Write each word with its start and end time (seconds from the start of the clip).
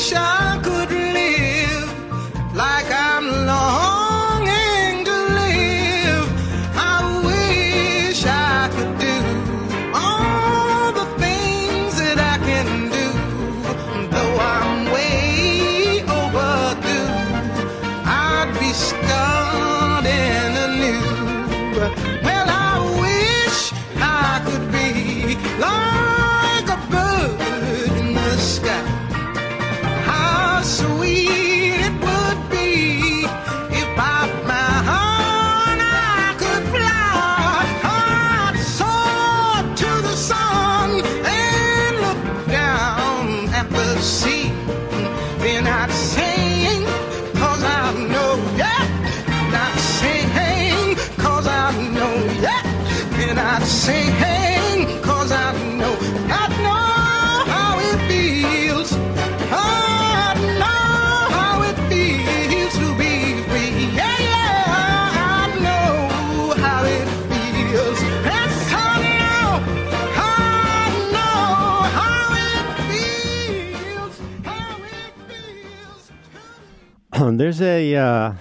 Wish 0.00 0.69
there's 77.40 77.62
a 77.62 77.96
uh, 77.96 78.34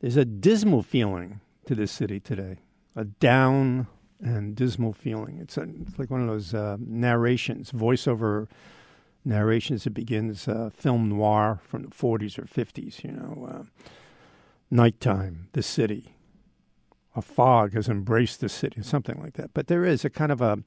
there's 0.00 0.16
a 0.16 0.24
dismal 0.24 0.82
feeling 0.82 1.40
to 1.66 1.74
this 1.76 1.92
city 1.92 2.18
today, 2.18 2.56
a 2.96 3.04
down 3.04 3.86
and 4.20 4.56
dismal 4.56 4.92
feeling. 4.92 5.38
It's, 5.38 5.56
a, 5.56 5.68
it's 5.82 5.98
like 6.00 6.10
one 6.10 6.20
of 6.20 6.26
those 6.26 6.52
uh, 6.52 6.76
narrations, 6.80 7.70
voiceover 7.70 8.48
narrations 9.24 9.84
that 9.84 9.90
begins 9.90 10.48
uh, 10.48 10.70
film 10.74 11.10
noir 11.10 11.60
from 11.62 11.82
the 11.82 11.90
40s 11.90 12.40
or 12.40 12.42
50s. 12.42 13.04
You 13.04 13.12
know, 13.12 13.48
uh, 13.48 13.62
nighttime, 14.68 15.48
the 15.52 15.62
city, 15.62 16.16
a 17.14 17.22
fog 17.22 17.74
has 17.74 17.88
embraced 17.88 18.40
the 18.40 18.48
city, 18.48 18.82
something 18.82 19.20
like 19.22 19.34
that. 19.34 19.54
But 19.54 19.68
there 19.68 19.84
is 19.84 20.04
a 20.04 20.10
kind 20.10 20.32
of 20.32 20.40
a 20.40 20.58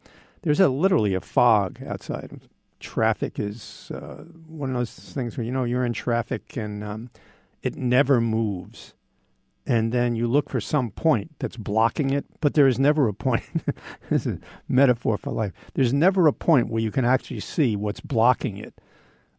there's 0.43 0.61
a 0.61 0.69
literally 0.69 1.15
a 1.15 1.21
fog 1.21 1.81
outside. 1.85 2.39
Traffic 2.79 3.39
is 3.39 3.91
uh, 3.93 4.23
one 4.47 4.69
of 4.69 4.77
those 4.77 4.93
things 4.93 5.35
where 5.35 5.45
you 5.45 5.51
know 5.51 5.65
you're 5.65 5.85
in 5.85 5.91
traffic 5.91 6.55
and 6.55 6.81
um, 6.81 7.09
it 7.63 7.75
never 7.75 8.21
moves. 8.21 8.93
And 9.65 9.93
then 9.93 10.15
you 10.15 10.27
look 10.27 10.49
for 10.49 10.59
some 10.59 10.91
point 10.91 11.31
that's 11.39 11.55
blocking 11.55 12.09
it, 12.09 12.25
but 12.41 12.53
there 12.53 12.67
is 12.67 12.77
never 12.77 13.07
a 13.07 13.13
point. 13.13 13.43
this 14.09 14.25
is 14.25 14.35
a 14.35 14.39
metaphor 14.67 15.17
for 15.17 15.31
life. 15.31 15.53
There's 15.73 15.93
never 15.93 16.27
a 16.27 16.33
point 16.33 16.67
where 16.67 16.81
you 16.81 16.91
can 16.91 17.05
actually 17.05 17.39
see 17.39 17.77
what's 17.77 18.01
blocking 18.01 18.57
it, 18.57 18.73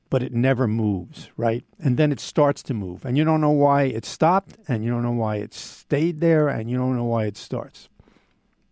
but 0.08 0.22
it 0.22 0.32
never 0.32 0.66
moves, 0.66 1.30
right? 1.36 1.62
And 1.78 1.98
then 1.98 2.10
it 2.10 2.20
starts 2.20 2.62
to 2.64 2.74
move, 2.74 3.04
and 3.04 3.18
you 3.18 3.24
don't 3.24 3.42
know 3.42 3.50
why 3.50 3.82
it 3.82 4.06
stopped, 4.06 4.56
and 4.66 4.82
you 4.82 4.90
don't 4.90 5.02
know 5.02 5.12
why 5.12 5.36
it 5.36 5.52
stayed 5.52 6.20
there, 6.20 6.48
and 6.48 6.70
you 6.70 6.78
don't 6.78 6.96
know 6.96 7.04
why 7.04 7.26
it 7.26 7.36
starts. 7.36 7.90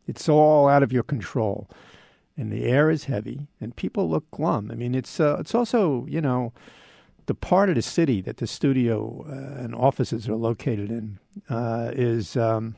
It's 0.07 0.31
all 0.31 0.69
out 0.69 0.83
of 0.83 0.93
your 0.93 1.03
control, 1.03 1.69
and 2.35 2.51
the 2.51 2.65
air 2.65 2.89
is 2.89 3.05
heavy, 3.05 3.49
and 3.61 3.77
people 3.77 4.09
look 4.09 4.31
glum. 4.31 4.71
I 4.73 4.75
mean, 4.75 4.95
it's 4.95 5.21
uh, 5.21 5.37
it's 5.39 5.55
also 5.55 6.07
you 6.09 6.23
know 6.23 6.55
the 7.33 7.37
part 7.37 7.71
of 7.71 7.77
the 7.77 7.83
city 7.83 8.21
that 8.21 8.37
the 8.37 8.47
studio 8.47 9.25
uh, 9.27 9.65
and 9.65 9.75
offices 9.75 10.29
are 10.29 10.37
located 10.37 10.91
in 10.91 11.19
uh, 11.49 11.91
is 11.95 12.37
um, 12.37 12.77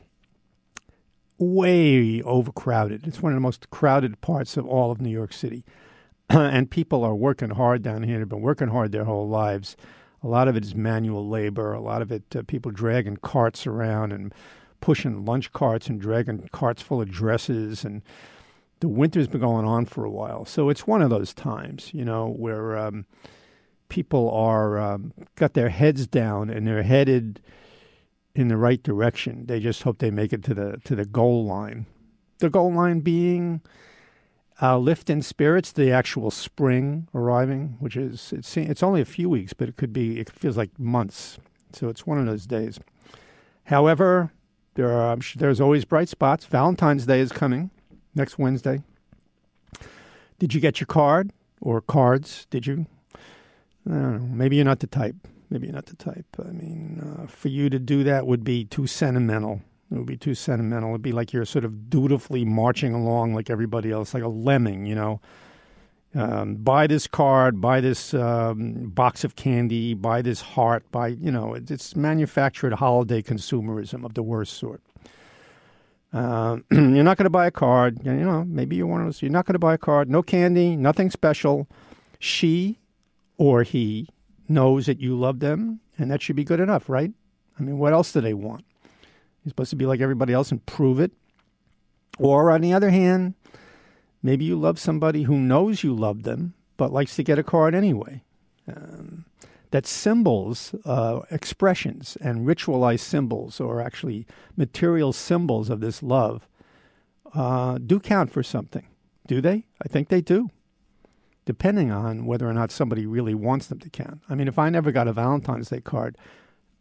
way 1.37 2.21
overcrowded. 2.21 3.05
It's 3.05 3.21
one 3.21 3.33
of 3.33 3.35
the 3.35 3.41
most 3.41 3.69
crowded 3.69 4.21
parts 4.21 4.55
of 4.55 4.65
all 4.65 4.91
of 4.91 5.01
New 5.01 5.09
York 5.09 5.33
City. 5.33 5.65
and 6.29 6.71
people 6.71 7.03
are 7.03 7.13
working 7.13 7.49
hard 7.49 7.83
down 7.83 8.03
here. 8.03 8.19
They've 8.19 8.29
been 8.29 8.39
working 8.39 8.69
hard 8.69 8.93
their 8.93 9.03
whole 9.03 9.27
lives. 9.27 9.75
A 10.23 10.27
lot 10.29 10.47
of 10.47 10.55
it 10.55 10.63
is 10.63 10.73
manual 10.73 11.27
labor. 11.27 11.73
A 11.73 11.81
lot 11.81 12.01
of 12.01 12.09
it, 12.09 12.23
uh, 12.33 12.43
people 12.47 12.71
dragging 12.71 13.17
carts 13.17 13.67
around 13.67 14.13
and 14.13 14.33
pushing 14.79 15.25
lunch 15.25 15.51
carts 15.51 15.87
and 15.87 15.99
dragging 15.99 16.47
carts 16.53 16.81
full 16.81 17.01
of 17.01 17.11
dresses. 17.11 17.83
And 17.83 18.03
the 18.79 18.87
winter's 18.87 19.27
been 19.27 19.41
going 19.41 19.65
on 19.65 19.85
for 19.85 20.05
a 20.05 20.09
while. 20.09 20.45
So 20.45 20.69
it's 20.69 20.87
one 20.87 21.01
of 21.01 21.09
those 21.09 21.33
times, 21.33 21.93
you 21.93 22.05
know, 22.05 22.29
where. 22.29 22.77
Um, 22.77 23.05
people 23.89 24.29
are 24.31 24.77
um, 24.79 25.13
got 25.35 25.53
their 25.53 25.69
heads 25.69 26.07
down 26.07 26.49
and 26.49 26.67
they're 26.67 26.83
headed 26.83 27.41
in 28.33 28.47
the 28.47 28.57
right 28.57 28.81
direction. 28.81 29.45
They 29.45 29.59
just 29.59 29.83
hope 29.83 29.99
they 29.99 30.11
make 30.11 30.33
it 30.33 30.43
to 30.43 30.53
the 30.53 30.81
to 30.85 30.95
the 30.95 31.05
goal 31.05 31.45
line. 31.45 31.85
The 32.39 32.49
goal 32.49 32.73
line 32.73 32.99
being 32.99 33.61
uh, 34.61 34.77
lift 34.77 35.09
in 35.09 35.21
spirits, 35.21 35.71
the 35.71 35.91
actual 35.91 36.31
spring 36.31 37.07
arriving, 37.13 37.77
which 37.79 37.95
is 37.95 38.33
it's 38.33 38.57
it's 38.57 38.83
only 38.83 39.01
a 39.01 39.05
few 39.05 39.29
weeks, 39.29 39.53
but 39.53 39.69
it 39.69 39.77
could 39.77 39.93
be 39.93 40.19
it 40.19 40.29
feels 40.29 40.57
like 40.57 40.77
months. 40.79 41.37
So 41.73 41.89
it's 41.89 42.05
one 42.05 42.19
of 42.19 42.25
those 42.25 42.45
days. 42.45 42.79
However, 43.65 44.31
there 44.75 44.91
are 44.91 45.19
sure 45.21 45.39
there's 45.39 45.61
always 45.61 45.85
bright 45.85 46.09
spots. 46.09 46.45
Valentine's 46.45 47.05
Day 47.05 47.19
is 47.19 47.31
coming 47.31 47.71
next 48.13 48.37
Wednesday. 48.37 48.81
Did 50.37 50.53
you 50.53 50.59
get 50.59 50.81
your 50.81 50.87
card? 50.87 51.31
or 51.65 51.81
cards? 51.81 52.47
Did 52.49 52.67
you? 52.67 52.85
I 53.87 53.93
don't 53.93 54.13
know. 54.13 54.35
Maybe 54.35 54.55
you're 54.55 54.65
not 54.65 54.79
the 54.79 54.87
type. 54.87 55.15
Maybe 55.49 55.67
you're 55.67 55.75
not 55.75 55.85
the 55.85 55.95
type. 55.95 56.25
I 56.39 56.51
mean, 56.51 57.01
uh, 57.01 57.27
for 57.27 57.49
you 57.49 57.69
to 57.69 57.79
do 57.79 58.03
that 58.03 58.25
would 58.25 58.43
be 58.43 58.65
too 58.65 58.87
sentimental. 58.87 59.61
It 59.91 59.95
would 59.95 60.07
be 60.07 60.17
too 60.17 60.33
sentimental. 60.33 60.89
It'd 60.89 61.01
be 61.01 61.11
like 61.11 61.31
you're 61.31 61.45
sort 61.45 61.65
of 61.65 61.89
dutifully 61.89 62.43
marching 62.43 62.93
along 62.93 63.35
like 63.35 63.49
everybody 63.49 63.91
else, 63.91 64.13
like 64.13 64.23
a 64.23 64.27
lemming, 64.27 64.85
you 64.85 64.95
know. 64.95 65.21
Um, 66.15 66.55
buy 66.55 66.87
this 66.87 67.07
card, 67.07 67.59
buy 67.59 67.81
this 67.81 68.13
um, 68.13 68.89
box 68.89 69.25
of 69.25 69.35
candy, 69.35 69.93
buy 69.93 70.21
this 70.21 70.39
heart, 70.39 70.89
buy, 70.89 71.07
you 71.07 71.29
know, 71.29 71.53
it's, 71.53 71.93
manufactured 71.95 72.71
holiday 72.73 73.21
consumerism 73.21 74.05
of 74.05 74.13
the 74.13 74.23
worst 74.23 74.53
sort. 74.53 74.81
Uh, 76.13 76.59
you're 76.71 77.03
not 77.03 77.17
going 77.17 77.25
to 77.25 77.29
buy 77.29 77.47
a 77.47 77.51
card. 77.51 77.99
You 78.05 78.13
know, 78.13 78.45
maybe 78.45 78.77
you're 78.77 78.87
one 78.87 79.01
of 79.01 79.07
those. 79.07 79.21
You're 79.21 79.31
not 79.31 79.45
going 79.45 79.53
to 79.53 79.59
buy 79.59 79.73
a 79.73 79.77
card. 79.77 80.09
No 80.09 80.23
candy, 80.23 80.77
nothing 80.77 81.11
special. 81.11 81.67
She 82.17 82.79
or 83.37 83.63
he 83.63 84.09
knows 84.47 84.85
that 84.85 84.99
you 84.99 85.17
love 85.17 85.39
them, 85.39 85.79
and 85.97 86.11
that 86.11 86.21
should 86.21 86.35
be 86.35 86.43
good 86.43 86.59
enough, 86.59 86.89
right? 86.89 87.11
I 87.59 87.63
mean, 87.63 87.77
what 87.77 87.93
else 87.93 88.11
do 88.11 88.21
they 88.21 88.33
want? 88.33 88.65
You're 89.43 89.51
supposed 89.51 89.69
to 89.71 89.75
be 89.75 89.85
like 89.85 90.01
everybody 90.01 90.33
else 90.33 90.51
and 90.51 90.65
prove 90.65 90.99
it. 90.99 91.11
Or 92.17 92.51
on 92.51 92.61
the 92.61 92.73
other 92.73 92.89
hand, 92.89 93.35
maybe 94.23 94.45
you 94.45 94.55
love 94.55 94.79
somebody 94.79 95.23
who 95.23 95.37
knows 95.37 95.83
you 95.83 95.93
love 95.93 96.23
them, 96.23 96.53
but 96.77 96.91
likes 96.91 97.15
to 97.15 97.23
get 97.23 97.39
a 97.39 97.43
card 97.43 97.75
anyway. 97.75 98.23
Um, 98.67 99.25
that 99.71 99.85
symbols, 99.85 100.73
uh, 100.85 101.21
expressions, 101.29 102.17
and 102.21 102.47
ritualized 102.47 103.01
symbols, 103.01 103.59
or 103.59 103.81
actually 103.81 104.25
material 104.55 105.11
symbols 105.11 105.69
of 105.69 105.81
this 105.81 106.01
love, 106.01 106.47
uh, 107.33 107.77
do 107.77 107.99
count 107.99 108.31
for 108.31 108.43
something. 108.43 108.87
Do 109.27 109.41
they? 109.41 109.65
I 109.83 109.87
think 109.87 110.07
they 110.07 110.21
do, 110.21 110.49
depending 111.45 111.91
on 111.91 112.25
whether 112.25 112.47
or 112.47 112.53
not 112.53 112.71
somebody 112.71 113.05
really 113.05 113.35
wants 113.35 113.67
them 113.67 113.79
to 113.79 113.89
count. 113.89 114.21
I 114.29 114.35
mean, 114.35 114.47
if 114.47 114.59
I 114.59 114.69
never 114.69 114.91
got 114.91 115.07
a 115.07 115.13
Valentine's 115.13 115.69
Day 115.69 115.81
card, 115.81 116.17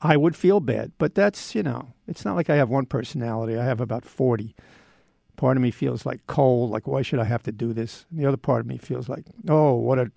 I 0.01 0.17
would 0.17 0.35
feel 0.37 0.61
bad. 0.61 0.93
But 0.99 1.15
that's, 1.15 1.55
you 1.55 1.63
know, 1.63 1.93
it's 2.09 2.25
not 2.25 2.37
like 2.37 2.51
I 2.51 2.57
have 2.57 2.69
one 2.69 2.87
personality, 2.87 3.57
I 3.57 3.65
have 3.65 3.81
about 3.81 4.05
40. 4.05 4.55
Part 5.37 5.57
of 5.57 5.63
me 5.63 5.71
feels 5.71 6.07
like 6.07 6.27
cold, 6.27 6.71
like, 6.71 6.87
why 6.87 7.03
should 7.03 7.19
I 7.19 7.25
have 7.25 7.43
to 7.45 7.53
do 7.53 7.73
this? 7.73 8.07
And 8.11 8.21
the 8.21 8.27
other 8.27 8.37
part 8.37 8.61
of 8.61 8.67
me 8.67 8.79
feels 8.79 9.09
like, 9.09 9.25
oh, 9.49 9.75
what 9.75 9.99
a 9.99 10.11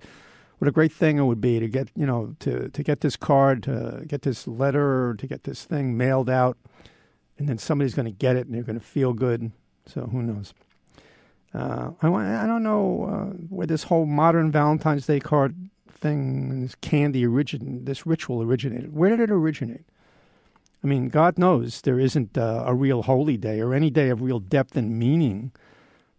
what 0.60 0.68
a 0.68 0.72
great 0.72 0.92
thing 0.92 1.18
it 1.18 1.24
would 1.24 1.42
be 1.42 1.60
to 1.60 1.68
get 1.68 1.90
you 1.96 2.06
know 2.06 2.36
to 2.40 2.70
to 2.70 2.84
get 2.84 3.02
this 3.02 3.16
card 3.16 3.64
to 3.64 4.04
get 4.08 4.24
this 4.24 4.48
letter 4.48 5.16
to 5.18 5.28
get 5.28 5.44
this 5.44 5.64
thing 5.64 5.96
mailed 5.96 6.30
out 6.30 6.58
and 7.38 7.48
then 7.48 7.58
somebody's 7.58 7.94
going 7.94 8.06
to 8.06 8.12
get 8.12 8.36
it 8.36 8.48
and 8.48 8.56
they're 8.56 8.64
going 8.64 8.80
to 8.80 8.86
feel 8.86 9.14
good 9.14 9.52
so 9.86 10.08
who 10.08 10.22
knows 10.22 10.54
uh, 11.58 11.92
I, 12.02 12.44
I 12.44 12.46
don't 12.46 12.64
know 12.64 13.06
uh, 13.06 13.34
where 13.50 13.68
this 13.68 13.84
whole 13.84 14.06
modern 14.06 14.52
Valentine's 14.52 15.08
Day 15.08 15.20
card 15.20 15.70
thing 15.92 16.62
this 16.62 16.76
candy 16.76 17.26
origin 17.26 17.86
this 17.86 18.06
ritual 18.06 18.44
originated. 18.44 18.94
Where 18.96 19.10
did 19.10 19.20
it 19.20 19.32
originate? 19.32 19.86
I 20.84 20.88
mean, 20.88 21.10
God 21.10 21.40
knows 21.40 21.82
there 21.82 22.00
isn't 22.00 22.38
uh, 22.38 22.64
a 22.68 22.76
real 22.76 23.04
holy 23.04 23.36
day 23.36 23.60
or 23.60 23.74
any 23.74 23.90
day 23.90 24.10
of 24.10 24.22
real 24.22 24.40
depth 24.40 24.78
and 24.78 25.00
meaning 25.00 25.52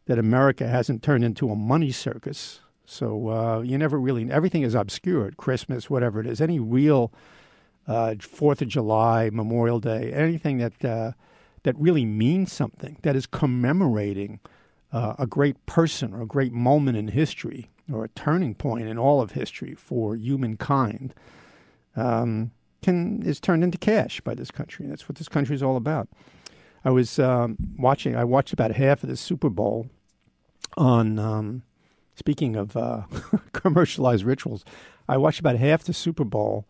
that 0.07 0.19
America 0.19 0.67
hasn't 0.67 1.03
turned 1.03 1.25
into 1.25 1.51
a 1.51 1.55
money 1.55 1.93
circus. 1.93 2.61
So 2.85 3.29
uh, 3.29 3.61
you 3.61 3.79
never 3.79 4.01
really, 4.01 4.31
everything 4.33 4.63
is 4.63 4.75
obscured, 4.75 5.37
Christmas, 5.37 5.89
whatever 5.89 6.21
it 6.21 6.27
is, 6.27 6.41
any 6.41 6.59
real 6.59 7.13
uh, 7.87 8.17
Fourth 8.21 8.61
of 8.63 8.69
July, 8.69 9.31
Memorial 9.31 9.79
Day, 9.79 10.13
anything 10.13 10.59
that, 10.59 10.81
that 10.81 11.79
really 11.79 12.05
means 12.05 12.53
something, 12.53 12.97
that 13.03 13.15
is 13.15 13.27
commemorating 13.27 14.41
uh, 14.93 15.15
a 15.19 15.27
great 15.27 15.65
person 15.67 16.15
or 16.15 16.23
a 16.23 16.27
great 16.27 16.53
moment 16.53 16.97
in 16.97 17.09
history 17.09 17.71
or 17.93 18.05
a 18.05 18.09
turning 18.09 18.55
point 18.55 18.89
in 18.89 18.99
all 18.99 19.21
of 19.21 19.33
history 19.33 19.75
for 19.75 20.15
humankind. 20.15 21.15
Um, 21.97 22.53
can 22.83 23.23
is 23.23 23.41
turned 23.41 23.65
into 23.65 23.79
cash 23.79 24.21
by 24.21 24.35
this 24.35 24.51
country. 24.51 24.87
That's 24.87 25.09
what 25.09 25.17
this 25.17 25.29
country 25.29 25.57
is 25.57 25.63
all 25.63 25.77
about. 25.77 26.09
I 26.85 26.91
was 26.91 27.19
um, 27.19 27.57
watching. 27.77 28.15
I 28.15 28.25
watched 28.25 28.53
about 28.53 28.73
half 28.73 29.03
of 29.03 29.09
the 29.09 29.17
Super 29.17 29.51
Bowl 29.51 29.89
on 30.77 31.19
um, 31.19 31.63
Speaking 32.19 32.57
of 32.57 32.77
uh, 32.77 33.03
commercialized 33.53 34.25
rituals, 34.25 34.65
I 35.09 35.17
watched 35.19 35.39
about 35.39 35.55
half 35.55 35.85
the 35.85 35.93
Super 35.93 36.25
Bowl 36.25 36.67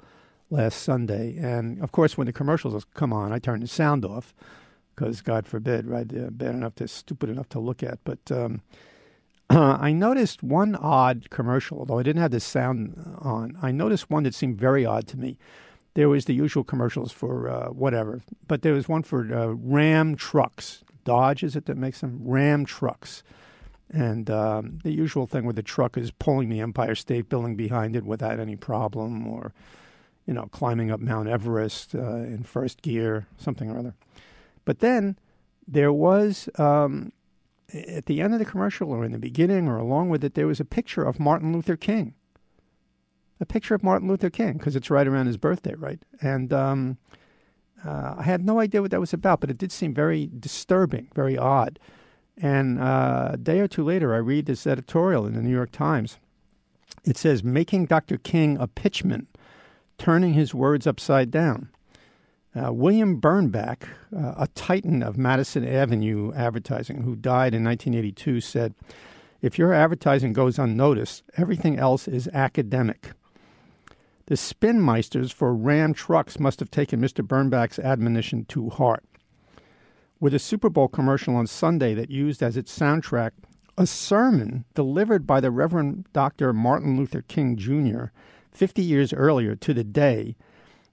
last 0.50 0.82
Sunday, 0.82 1.38
and 1.38 1.82
of 1.82 1.90
course, 1.90 2.18
when 2.18 2.26
the 2.26 2.34
commercials 2.34 2.84
come 2.92 3.14
on, 3.14 3.32
I 3.32 3.38
turn 3.38 3.60
the 3.60 3.66
sound 3.66 4.04
off 4.04 4.34
because 4.98 5.22
God 5.22 5.46
forbid, 5.46 5.86
right? 5.86 6.08
They're 6.08 6.30
bad 6.30 6.54
enough 6.54 6.74
to 6.76 6.88
stupid 6.88 7.30
enough 7.30 7.48
to 7.50 7.60
look 7.60 7.84
at. 7.84 8.00
But 8.02 8.18
um, 8.32 8.62
I 9.50 9.92
noticed 9.92 10.42
one 10.42 10.74
odd 10.74 11.30
commercial, 11.30 11.78
although 11.78 11.98
I 11.98 12.02
didn't 12.02 12.22
have 12.22 12.32
the 12.32 12.40
sound 12.40 13.16
on. 13.18 13.56
I 13.62 13.70
noticed 13.70 14.10
one 14.10 14.24
that 14.24 14.34
seemed 14.34 14.58
very 14.58 14.84
odd 14.84 15.06
to 15.08 15.16
me. 15.16 15.38
There 15.94 16.08
was 16.08 16.24
the 16.24 16.34
usual 16.34 16.64
commercials 16.64 17.12
for 17.12 17.48
uh, 17.48 17.68
whatever, 17.68 18.22
but 18.46 18.62
there 18.62 18.74
was 18.74 18.88
one 18.88 19.04
for 19.04 19.32
uh, 19.32 19.46
Ram 19.48 20.16
trucks. 20.16 20.82
Dodge 21.04 21.44
is 21.44 21.54
it 21.54 21.66
that 21.66 21.76
makes 21.76 22.00
them 22.00 22.20
Ram 22.22 22.64
trucks 22.64 23.22
and 23.90 24.28
um, 24.30 24.80
the 24.82 24.92
usual 24.92 25.26
thing 25.26 25.44
where 25.44 25.54
the 25.54 25.62
truck 25.62 25.96
is 25.96 26.10
pulling 26.10 26.50
the 26.50 26.60
Empire 26.60 26.94
State 26.94 27.30
Building 27.30 27.56
behind 27.56 27.96
it 27.96 28.04
without 28.04 28.38
any 28.38 28.54
problem, 28.54 29.26
or 29.26 29.54
you 30.26 30.34
know, 30.34 30.44
climbing 30.52 30.90
up 30.90 31.00
Mount 31.00 31.26
Everest 31.26 31.94
uh, 31.94 32.16
in 32.16 32.42
first 32.42 32.82
gear, 32.82 33.26
something 33.38 33.70
or 33.70 33.78
other. 33.78 33.94
But 34.68 34.80
then 34.80 35.16
there 35.66 35.94
was 35.94 36.50
um, 36.56 37.14
at 37.72 38.04
the 38.04 38.20
end 38.20 38.34
of 38.34 38.38
the 38.38 38.44
commercial, 38.44 38.92
or 38.92 39.02
in 39.02 39.12
the 39.12 39.18
beginning, 39.18 39.66
or 39.66 39.78
along 39.78 40.10
with 40.10 40.22
it, 40.22 40.34
there 40.34 40.46
was 40.46 40.60
a 40.60 40.64
picture 40.66 41.02
of 41.02 41.18
Martin 41.18 41.54
Luther 41.54 41.74
King. 41.74 42.12
A 43.40 43.46
picture 43.46 43.74
of 43.74 43.82
Martin 43.82 44.08
Luther 44.08 44.28
King 44.28 44.58
because 44.58 44.76
it's 44.76 44.90
right 44.90 45.08
around 45.08 45.24
his 45.24 45.38
birthday, 45.38 45.72
right? 45.72 46.00
And 46.20 46.52
um, 46.52 46.98
uh, 47.82 48.16
I 48.18 48.24
had 48.24 48.44
no 48.44 48.60
idea 48.60 48.82
what 48.82 48.90
that 48.90 49.00
was 49.00 49.14
about, 49.14 49.40
but 49.40 49.48
it 49.48 49.56
did 49.56 49.72
seem 49.72 49.94
very 49.94 50.28
disturbing, 50.38 51.08
very 51.14 51.38
odd. 51.38 51.78
And 52.36 52.78
uh, 52.78 53.30
a 53.32 53.36
day 53.38 53.60
or 53.60 53.68
two 53.68 53.84
later, 53.84 54.12
I 54.12 54.18
read 54.18 54.44
this 54.44 54.66
editorial 54.66 55.24
in 55.26 55.32
the 55.32 55.40
New 55.40 55.48
York 55.48 55.72
Times. 55.72 56.18
It 57.06 57.16
says, 57.16 57.42
Making 57.42 57.86
Dr. 57.86 58.18
King 58.18 58.58
a 58.58 58.68
pitchman, 58.68 59.28
turning 59.96 60.34
his 60.34 60.52
words 60.52 60.86
upside 60.86 61.30
down. 61.30 61.70
Uh, 62.54 62.72
William 62.72 63.20
Bernbach, 63.20 63.84
uh, 64.16 64.34
a 64.36 64.48
titan 64.54 65.02
of 65.02 65.18
Madison 65.18 65.66
Avenue 65.66 66.32
advertising, 66.34 67.02
who 67.02 67.14
died 67.14 67.54
in 67.54 67.62
1982, 67.64 68.40
said, 68.40 68.74
If 69.42 69.58
your 69.58 69.72
advertising 69.72 70.32
goes 70.32 70.58
unnoticed, 70.58 71.22
everything 71.36 71.78
else 71.78 72.08
is 72.08 72.28
academic. 72.28 73.12
The 74.26 74.36
spinmeisters 74.36 75.32
for 75.32 75.54
Ram 75.54 75.94
trucks 75.94 76.38
must 76.38 76.60
have 76.60 76.70
taken 76.70 77.00
Mr. 77.00 77.26
Bernbach's 77.26 77.78
admonition 77.78 78.44
to 78.46 78.70
heart 78.70 79.04
with 80.20 80.34
a 80.34 80.38
Super 80.38 80.68
Bowl 80.68 80.88
commercial 80.88 81.36
on 81.36 81.46
Sunday 81.46 81.94
that 81.94 82.10
used 82.10 82.42
as 82.42 82.56
its 82.56 82.76
soundtrack 82.76 83.32
a 83.76 83.86
sermon 83.86 84.64
delivered 84.74 85.26
by 85.26 85.40
the 85.40 85.50
Reverend 85.50 86.06
Dr. 86.12 86.52
Martin 86.52 86.96
Luther 86.96 87.22
King 87.22 87.56
Jr. 87.56 88.06
50 88.50 88.82
years 88.82 89.12
earlier 89.12 89.54
to 89.54 89.72
the 89.72 89.84
day, 89.84 90.36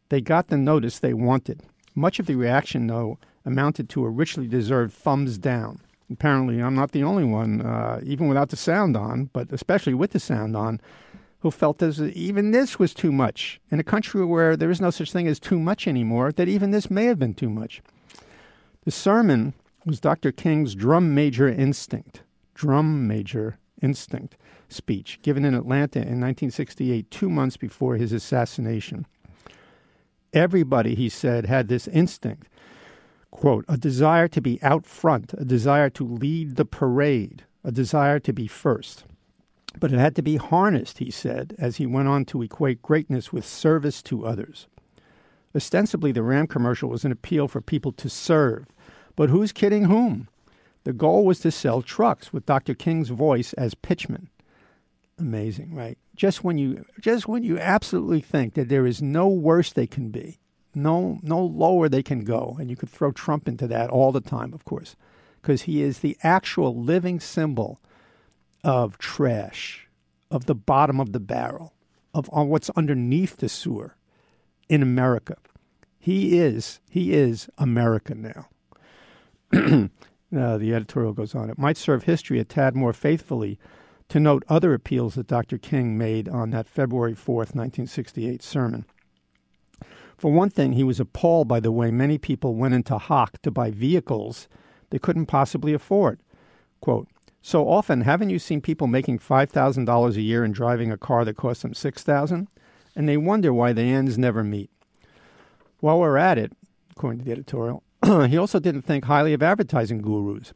they 0.10 0.22
got 0.22 0.48
the 0.48 0.58
notice 0.58 1.00
they 1.00 1.14
wanted. 1.14 1.64
Much 1.96 2.20
of 2.20 2.26
the 2.26 2.36
reaction, 2.36 2.88
though, 2.88 3.18
amounted 3.46 3.90
to 3.90 4.04
a 4.04 4.10
richly 4.10 4.48
deserved 4.48 4.94
thumbs 4.94 5.38
down. 5.38 5.80
Apparently, 6.12 6.62
I'm 6.62 6.76
not 6.76 6.92
the 6.92 7.04
only 7.04 7.24
one, 7.24 7.62
uh, 7.62 8.00
even 8.04 8.28
without 8.28 8.50
the 8.50 8.56
sound 8.56 8.96
on, 8.96 9.30
but 9.34 9.52
especially 9.52 9.94
with 9.94 10.12
the 10.12 10.20
sound 10.20 10.56
on, 10.56 10.80
who 11.40 11.52
felt 11.52 11.82
as 11.82 12.02
even 12.02 12.52
this 12.52 12.78
was 12.78 12.94
too 12.94 13.12
much. 13.12 13.60
In 13.72 13.80
a 13.80 13.84
country 13.84 14.24
where 14.26 14.56
there 14.56 14.70
is 14.70 14.82
no 14.82 14.90
such 14.90 15.12
thing 15.12 15.28
as 15.28 15.40
too 15.40 15.60
much 15.60 15.88
anymore, 15.88 16.32
that 16.32 16.48
even 16.48 16.72
this 16.72 16.92
may 16.92 17.06
have 17.06 17.20
been 17.20 17.34
too 17.34 17.50
much. 17.50 17.82
The 18.84 18.92
sermon 18.92 19.54
was 19.86 20.00
Dr. 20.00 20.32
King's 20.32 20.76
drum 20.76 21.16
major 21.16 21.48
instinct, 21.48 22.22
drum 22.54 23.08
major 23.08 23.58
instinct 23.82 24.38
speech 24.70 25.20
given 25.22 25.46
in 25.46 25.54
Atlanta 25.54 26.00
in 26.00 26.20
1968, 26.20 27.10
two 27.12 27.30
months 27.30 27.58
before 27.58 27.96
his 27.96 28.12
assassination. 28.12 29.06
Everybody, 30.36 30.94
he 30.94 31.10
said, 31.10 31.48
had 31.48 31.68
this 31.68 31.88
instinct 31.88 32.48
quote, 33.36 33.66
a 33.68 33.76
desire 33.76 34.30
to 34.30 34.42
be 34.42 34.62
out 34.64 34.86
front, 34.86 35.34
a 35.34 35.44
desire 35.44 35.90
to 35.90 36.06
lead 36.06 36.56
the 36.56 36.64
parade, 36.64 37.44
a 37.66 37.72
desire 37.72 38.18
to 38.18 38.32
be 38.32 38.48
first. 38.48 39.04
But 39.78 39.92
it 39.92 40.00
had 40.00 40.16
to 40.16 40.22
be 40.22 40.38
harnessed, 40.38 41.00
he 41.00 41.12
said, 41.12 41.54
as 41.58 41.76
he 41.76 41.86
went 41.86 42.08
on 42.08 42.24
to 42.26 42.42
equate 42.42 42.82
greatness 42.82 43.34
with 43.34 43.46
service 43.46 44.02
to 44.04 44.26
others. 44.26 44.68
Ostensibly, 45.54 46.14
the 46.14 46.24
Ram 46.24 46.48
commercial 46.48 46.90
was 46.90 47.04
an 47.04 47.12
appeal 47.12 47.50
for 47.50 47.60
people 47.60 47.92
to 47.92 48.10
serve, 48.10 48.68
but 49.18 49.30
who's 49.30 49.52
kidding 49.52 49.86
whom? 49.86 50.30
The 50.86 50.94
goal 50.94 51.26
was 51.26 51.40
to 51.42 51.52
sell 51.52 51.82
trucks 51.82 52.32
with 52.32 52.46
Dr. 52.46 52.74
King's 52.74 53.10
voice 53.10 53.52
as 53.54 53.76
pitchman. 53.76 54.28
Amazing, 55.20 55.76
right? 55.76 55.98
Just 56.16 56.44
when 56.44 56.58
you 56.58 56.86
just 57.00 57.28
when 57.28 57.44
you 57.44 57.60
absolutely 57.60 58.22
think 58.22 58.54
that 58.54 58.70
there 58.70 58.86
is 58.86 59.02
no 59.02 59.28
worse 59.28 59.74
they 59.74 59.88
can 59.88 60.10
be, 60.10 60.40
no 60.74 61.20
no 61.22 61.44
lower 61.44 61.90
they 61.90 62.04
can 62.04 62.24
go, 62.24 62.56
and 62.60 62.70
you 62.70 62.76
could 62.76 62.90
throw 62.90 63.12
Trump 63.12 63.48
into 63.48 63.68
that 63.68 63.90
all 63.90 64.12
the 64.12 64.22
time, 64.22 64.54
of 64.54 64.66
course, 64.66 64.96
because 65.42 65.64
he 65.64 65.82
is 65.82 66.00
the 66.00 66.18
actual 66.24 66.76
living 66.76 67.20
symbol 67.20 67.80
of 68.64 68.98
trash, 68.98 69.88
of 70.32 70.46
the 70.46 70.56
bottom 70.56 71.00
of 71.00 71.12
the 71.12 71.20
barrel, 71.20 71.74
of 72.14 72.30
on 72.32 72.50
what's 72.50 72.70
underneath 72.72 73.38
the 73.38 73.50
sewer 73.50 73.96
in 74.70 74.82
America. 74.82 75.38
He 76.00 76.38
is, 76.38 76.80
he 76.90 77.14
is 77.14 77.50
America 77.58 78.14
now. 78.14 78.48
uh, 80.36 80.58
the 80.58 80.74
editorial 80.74 81.14
goes 81.14 81.34
on. 81.34 81.50
It 81.50 81.58
might 81.58 81.78
serve 81.78 82.04
history 82.04 82.40
a 82.40 82.44
tad 82.44 82.76
more 82.76 82.94
faithfully 82.94 83.60
to 84.16 84.20
note 84.22 84.46
other 84.48 84.74
appeals 84.74 85.16
that 85.16 85.28
Dr. 85.28 85.58
King 85.58 85.98
made 85.98 86.30
on 86.30 86.52
that 86.52 86.70
February 86.70 87.12
4th, 87.12 87.52
1968 87.54 88.42
sermon. 88.42 88.86
For 90.18 90.32
one 90.32 90.50
thing, 90.50 90.72
he 90.72 90.86
was 90.86 91.02
appalled 91.02 91.50
by 91.50 91.60
the 91.60 91.70
way 91.70 91.92
many 91.92 92.18
people 92.18 92.56
went 92.56 92.74
into 92.74 92.98
hock 92.98 93.42
to 93.42 93.52
buy 93.52 93.72
vehicles 93.72 94.48
they 94.90 95.00
couldn't 95.00 95.26
possibly 95.26 95.74
afford. 95.74 96.22
Quote, 96.80 97.10
so 97.42 97.68
often, 97.68 98.02
haven't 98.02 98.30
you 98.30 98.40
seen 98.40 98.62
people 98.62 98.88
making 98.88 99.20
$5,000 99.20 100.16
a 100.16 100.22
year 100.22 100.46
and 100.46 100.56
driving 100.56 100.94
a 100.94 100.98
car 100.98 101.26
that 101.26 101.36
costs 101.36 101.64
them 101.64 101.74
6000 101.74 102.48
And 102.96 103.10
they 103.10 103.18
wonder 103.18 103.54
why 103.54 103.74
the 103.74 103.82
ends 103.82 104.18
never 104.18 104.46
meet. 104.46 104.70
While 105.82 106.00
we're 106.00 106.16
at 106.16 106.38
it, 106.38 106.54
according 106.92 107.20
to 107.20 107.26
the 107.26 107.34
editorial, 107.34 107.84
he 108.30 108.38
also 108.38 108.60
didn't 108.62 108.84
think 108.84 109.04
highly 109.04 109.34
of 109.34 109.44
advertising 109.44 110.02
gurus. 110.02 110.54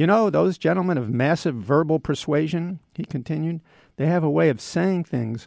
You 0.00 0.06
know, 0.06 0.30
those 0.30 0.56
gentlemen 0.56 0.96
of 0.96 1.10
massive 1.10 1.56
verbal 1.56 2.00
persuasion, 2.00 2.80
he 2.94 3.04
continued, 3.04 3.60
they 3.96 4.06
have 4.06 4.24
a 4.24 4.30
way 4.30 4.48
of 4.48 4.58
saying 4.58 5.04
things 5.04 5.46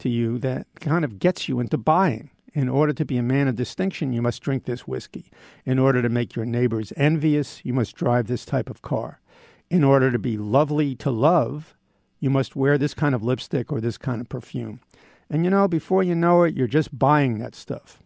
to 0.00 0.10
you 0.10 0.38
that 0.40 0.66
kind 0.80 1.02
of 1.02 1.18
gets 1.18 1.48
you 1.48 1.60
into 1.60 1.78
buying. 1.78 2.28
In 2.52 2.68
order 2.68 2.92
to 2.92 3.06
be 3.06 3.16
a 3.16 3.22
man 3.22 3.48
of 3.48 3.56
distinction, 3.56 4.12
you 4.12 4.20
must 4.20 4.42
drink 4.42 4.66
this 4.66 4.86
whiskey. 4.86 5.30
In 5.64 5.78
order 5.78 6.02
to 6.02 6.10
make 6.10 6.36
your 6.36 6.44
neighbors 6.44 6.92
envious, 6.94 7.62
you 7.64 7.72
must 7.72 7.96
drive 7.96 8.26
this 8.26 8.44
type 8.44 8.68
of 8.68 8.82
car. 8.82 9.22
In 9.70 9.82
order 9.82 10.10
to 10.12 10.18
be 10.18 10.36
lovely 10.36 10.94
to 10.96 11.10
love, 11.10 11.74
you 12.18 12.28
must 12.28 12.54
wear 12.54 12.76
this 12.76 12.92
kind 12.92 13.14
of 13.14 13.22
lipstick 13.22 13.72
or 13.72 13.80
this 13.80 13.96
kind 13.96 14.20
of 14.20 14.28
perfume. 14.28 14.80
And 15.30 15.42
you 15.42 15.48
know, 15.48 15.68
before 15.68 16.02
you 16.02 16.14
know 16.14 16.42
it, 16.42 16.54
you're 16.54 16.66
just 16.66 16.98
buying 16.98 17.38
that 17.38 17.54
stuff. 17.54 17.99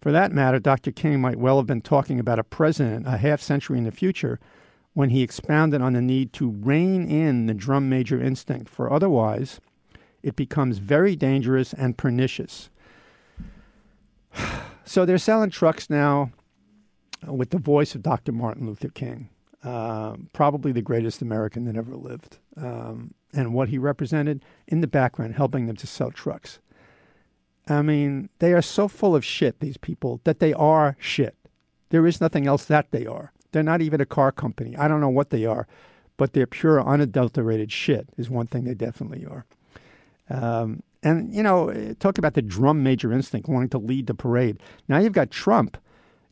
For 0.00 0.12
that 0.12 0.32
matter, 0.32 0.58
Dr. 0.58 0.92
King 0.92 1.20
might 1.20 1.38
well 1.38 1.56
have 1.56 1.66
been 1.66 1.80
talking 1.80 2.20
about 2.20 2.38
a 2.38 2.44
president 2.44 3.06
a 3.06 3.16
half 3.16 3.40
century 3.40 3.78
in 3.78 3.84
the 3.84 3.90
future 3.90 4.38
when 4.94 5.10
he 5.10 5.22
expounded 5.22 5.80
on 5.80 5.92
the 5.92 6.02
need 6.02 6.32
to 6.34 6.50
rein 6.50 7.08
in 7.10 7.46
the 7.46 7.54
drum 7.54 7.88
major 7.88 8.20
instinct, 8.20 8.68
for 8.68 8.92
otherwise 8.92 9.60
it 10.22 10.36
becomes 10.36 10.78
very 10.78 11.16
dangerous 11.16 11.72
and 11.72 11.96
pernicious. 11.96 12.70
So 14.84 15.04
they're 15.04 15.18
selling 15.18 15.50
trucks 15.50 15.90
now 15.90 16.30
with 17.26 17.50
the 17.50 17.58
voice 17.58 17.94
of 17.94 18.02
Dr. 18.02 18.32
Martin 18.32 18.66
Luther 18.66 18.88
King, 18.88 19.28
uh, 19.62 20.16
probably 20.32 20.72
the 20.72 20.80
greatest 20.80 21.20
American 21.20 21.66
that 21.66 21.76
ever 21.76 21.94
lived, 21.94 22.38
um, 22.56 23.12
and 23.34 23.52
what 23.52 23.68
he 23.68 23.76
represented 23.76 24.42
in 24.66 24.80
the 24.80 24.86
background, 24.86 25.34
helping 25.34 25.66
them 25.66 25.76
to 25.76 25.86
sell 25.86 26.10
trucks. 26.10 26.58
I 27.68 27.82
mean, 27.82 28.30
they 28.38 28.52
are 28.52 28.62
so 28.62 28.88
full 28.88 29.14
of 29.14 29.24
shit, 29.24 29.60
these 29.60 29.76
people, 29.76 30.20
that 30.24 30.38
they 30.38 30.52
are 30.54 30.96
shit. 30.98 31.36
There 31.90 32.06
is 32.06 32.20
nothing 32.20 32.46
else 32.46 32.64
that 32.66 32.90
they 32.90 33.06
are. 33.06 33.32
They're 33.52 33.62
not 33.62 33.82
even 33.82 34.00
a 34.00 34.06
car 34.06 34.32
company. 34.32 34.76
I 34.76 34.88
don't 34.88 35.00
know 35.00 35.08
what 35.08 35.30
they 35.30 35.44
are, 35.44 35.66
but 36.16 36.32
they're 36.32 36.46
pure, 36.46 36.82
unadulterated 36.82 37.72
shit, 37.72 38.08
is 38.16 38.30
one 38.30 38.46
thing 38.46 38.64
they 38.64 38.74
definitely 38.74 39.26
are. 39.26 39.46
Um, 40.30 40.82
and, 41.02 41.32
you 41.32 41.42
know, 41.42 41.94
talk 42.00 42.18
about 42.18 42.34
the 42.34 42.42
drum 42.42 42.82
major 42.82 43.12
instinct 43.12 43.48
wanting 43.48 43.70
to 43.70 43.78
lead 43.78 44.06
the 44.06 44.14
parade. 44.14 44.60
Now 44.88 44.98
you've 44.98 45.12
got 45.12 45.30
Trump, 45.30 45.78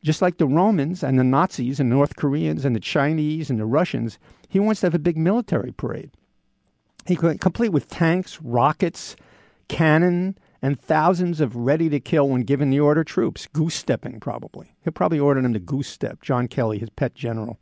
just 0.03 0.21
like 0.21 0.39
the 0.39 0.47
Romans 0.47 1.03
and 1.03 1.19
the 1.19 1.25
Nazis 1.25 1.81
and 1.81 1.89
North 1.89 2.17
Koreans 2.17 2.65
and 2.65 2.75
the 2.77 2.81
Chinese 2.81 3.49
and 3.49 3.59
the 3.59 3.65
Russians, 3.67 4.19
he 4.49 4.61
wants 4.61 4.81
to 4.81 4.87
have 4.87 4.95
a 4.95 4.99
big 4.99 5.17
military 5.17 5.73
parade. 5.73 6.11
He 7.07 7.17
complete 7.17 7.71
with 7.71 7.89
tanks, 7.89 8.41
rockets, 8.43 9.17
cannon, 9.69 10.37
and 10.67 10.81
thousands 10.81 11.41
of 11.41 11.55
ready 11.55 11.89
to 11.89 12.01
kill 12.01 12.29
when 12.29 12.43
given 12.43 12.71
the 12.71 12.81
order 12.81 13.05
troops, 13.05 13.47
goose 13.47 13.77
stepping 13.77 14.19
probably. 14.19 14.75
He'll 14.83 14.93
probably 14.93 15.21
order 15.21 15.41
them 15.41 15.53
to 15.53 15.61
goose 15.61 15.87
step. 15.87 16.21
John 16.23 16.49
Kelly, 16.49 16.81
his 16.81 16.91
pet 16.91 17.15
general. 17.15 17.61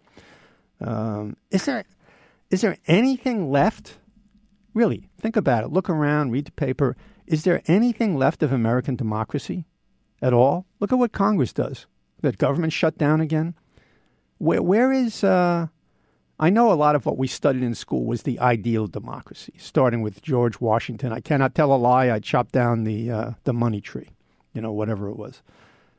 Um, 0.80 1.37
is 1.50 1.66
there 1.66 1.84
is 2.49 2.62
there 2.62 2.78
anything 2.87 3.50
left? 3.50 3.99
Really, 4.73 5.11
think 5.20 5.37
about 5.37 5.64
it. 5.64 5.70
Look 5.70 5.90
around, 5.90 6.30
read 6.30 6.46
the 6.46 6.52
paper. 6.52 6.96
Is 7.26 7.44
there 7.44 7.61
anything 7.66 8.16
left 8.16 8.42
of 8.42 8.54
American 8.54 8.96
democracy 8.96 9.66
at 10.23 10.32
all? 10.32 10.64
Look 10.80 10.90
at 10.90 10.99
what 10.99 11.12
Congress 11.12 11.52
does. 11.52 11.84
That 12.23 12.38
government 12.38 12.73
shut 12.73 12.96
down 12.96 13.20
again. 13.20 13.54
Where 14.38 14.62
where 14.62 14.92
is 14.92 15.23
uh, 15.23 15.66
I 16.38 16.50
know 16.50 16.73
a 16.73 16.75
lot 16.75 16.97
of 16.97 17.07
what 17.07 17.17
we 17.17 17.29
studied 17.29 17.62
in 17.62 17.75
school 17.75 18.05
was 18.05 18.23
the 18.23 18.41
ideal 18.41 18.88
democracy, 18.88 19.55
starting 19.57 20.03
with 20.03 20.21
George 20.21 20.61
Washington. 20.61 21.12
I 21.12 21.21
cannot 21.21 21.55
tell 21.55 21.73
a 21.73 21.76
lie. 21.76 22.11
I 22.11 22.19
chopped 22.19 22.53
down 22.53 22.85
the 22.85 23.11
uh, 23.11 23.31
the 23.45 23.53
money 23.53 23.81
tree, 23.81 24.09
you 24.53 24.61
know, 24.61 24.73
whatever 24.73 25.09
it 25.09 25.17
was. 25.17 25.43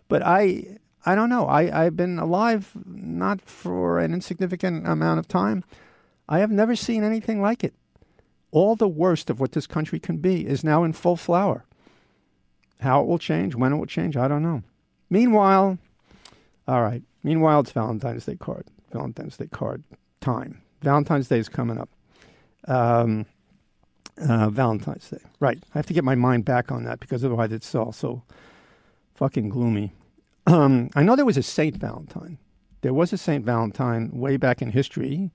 But 0.10 0.22
I 0.24 0.78
I 1.06 1.16
don't 1.16 1.30
know. 1.30 1.46
I 1.48 1.86
I've 1.86 1.96
been 1.96 2.20
alive 2.20 2.72
not 2.86 3.42
for 3.42 4.00
an 4.00 4.14
insignificant 4.14 4.86
amount 4.86 5.20
of 5.20 5.28
time. 5.28 5.64
I 6.28 6.40
have 6.40 6.52
never 6.52 6.76
seen 6.76 7.04
anything 7.04 7.42
like 7.42 7.64
it. 7.64 7.74
All 8.52 8.76
the 8.76 8.88
worst 8.90 9.30
of 9.30 9.40
what 9.40 9.54
this 9.54 9.68
country 9.68 10.00
can 10.00 10.18
be 10.18 10.46
is 10.46 10.64
now 10.64 10.84
in 10.84 10.92
full 10.94 11.16
flower. 11.16 11.64
How 12.82 13.02
it 13.02 13.08
will 13.08 13.20
change, 13.20 13.56
when 13.56 13.72
it 13.72 13.78
will 13.78 13.86
change, 13.86 14.18
I 14.18 14.28
don't 14.28 14.44
know. 14.44 14.64
Meanwhile, 15.10 15.78
all 16.68 16.82
right. 16.82 17.04
Meanwhile, 17.24 17.62
it's 17.62 17.72
Valentine's 17.72 18.26
Day 18.26 18.36
card. 18.36 18.68
Valentine's 18.92 19.38
Day 19.38 19.48
card 19.48 19.84
time. 20.26 20.62
Valentine's 20.82 21.28
Day 21.28 21.40
is 21.40 21.50
coming 21.50 21.78
up. 21.78 21.90
Um, 22.68 23.26
uh, 24.18 24.50
Valentine's 24.50 25.10
Day. 25.10 25.20
Right. 25.40 25.60
I 25.74 25.78
have 25.78 25.86
to 25.88 25.94
get 25.94 26.04
my 26.04 26.16
mind 26.16 26.46
back 26.46 26.72
on 26.72 26.84
that 26.86 27.00
because 27.00 27.24
otherwise 27.24 27.52
it's 27.52 27.74
all 27.76 27.92
so 27.92 28.24
fucking 29.14 29.50
gloomy. 29.50 29.94
Um, 30.48 30.90
I 30.96 31.04
know 31.04 31.16
there 31.16 31.26
was 31.26 31.38
a 31.38 31.44
Saint 31.44 31.78
Valentine. 31.78 32.38
There 32.82 32.94
was 32.94 33.14
a 33.14 33.18
Saint 33.18 33.46
Valentine 33.46 34.12
way 34.14 34.38
back 34.38 34.62
in 34.62 34.72
history, 34.72 35.32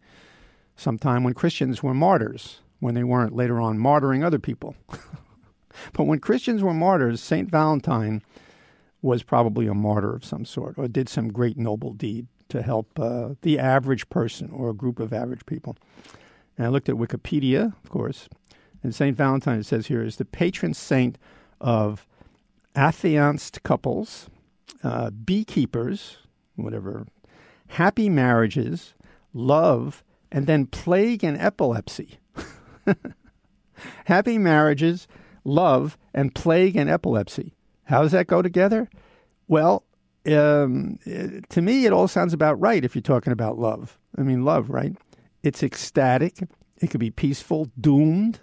sometime 0.77 1.25
when 1.25 1.35
Christians 1.35 1.83
were 1.83 1.95
martyrs, 1.95 2.61
when 2.79 2.95
they 2.95 3.05
weren't 3.05 3.35
later 3.35 3.61
on 3.61 3.79
martyring 3.79 4.25
other 4.25 4.39
people. 4.39 4.77
but 5.93 6.05
when 6.05 6.21
Christians 6.21 6.63
were 6.63 6.75
martyrs, 6.75 7.21
Saint 7.21 7.51
Valentine 7.51 8.23
was 9.03 9.23
probably 9.23 9.67
a 9.67 9.75
martyr 9.75 10.15
of 10.15 10.25
some 10.25 10.45
sort 10.45 10.79
or 10.79 10.87
did 10.87 11.09
some 11.09 11.33
great 11.33 11.57
noble 11.57 11.93
deed 11.93 12.27
to 12.51 12.63
help 12.63 12.99
uh, 12.99 13.31
the 13.43 13.59
average 13.59 14.09
person 14.09 14.51
or 14.51 14.71
a 14.71 14.75
group 14.75 15.01
of 15.01 15.13
average 15.13 15.47
people. 15.47 15.77
And 16.57 16.67
I 16.67 16.71
looked 16.71 16.89
at 16.89 16.97
Wikipedia, 16.97 17.75
of 17.83 17.91
course, 17.91 18.29
and 18.83 18.95
St. 18.95 19.17
Valentine, 19.17 19.61
it 19.61 19.67
says 19.67 19.87
here, 19.87 20.03
is 20.03 20.17
the 20.17 20.25
patron 20.25 20.75
saint 20.75 21.19
of 21.61 22.07
affianced 22.75 23.63
couples, 23.63 24.29
uh, 24.83 25.11
beekeepers, 25.11 26.19
whatever, 26.57 27.07
happy 27.69 28.09
marriages, 28.09 28.95
love, 29.33 30.03
and 30.33 30.47
then 30.47 30.67
plague 30.67 31.25
and 31.25 31.37
epilepsy. 31.37 32.19
happy 34.05 34.39
marriages, 34.39 35.07
love, 35.45 35.99
and 36.15 36.35
plague 36.35 36.77
and 36.77 36.89
epilepsy. 36.89 37.55
How 37.85 38.03
does 38.03 38.13
that 38.13 38.27
go 38.27 38.43
together? 38.43 38.89
Well, 39.49 39.85
um, 40.27 40.99
to 41.49 41.63
me, 41.63 41.87
it 41.87 41.93
all 41.93 42.09
sounds 42.09 42.33
about 42.33 42.61
right 42.61 42.85
if 42.85 42.95
you're 42.95 43.03
talking 43.03 43.33
about 43.33 43.59
love. 43.59 43.99
I 44.19 44.23
mean, 44.23 44.45
love, 44.45 44.71
right? 44.71 44.95
It's 45.43 45.63
ecstatic. 45.63 46.39
It 46.79 46.91
could 46.91 47.01
be 47.01 47.11
peaceful, 47.11 47.71
doomed, 47.81 48.41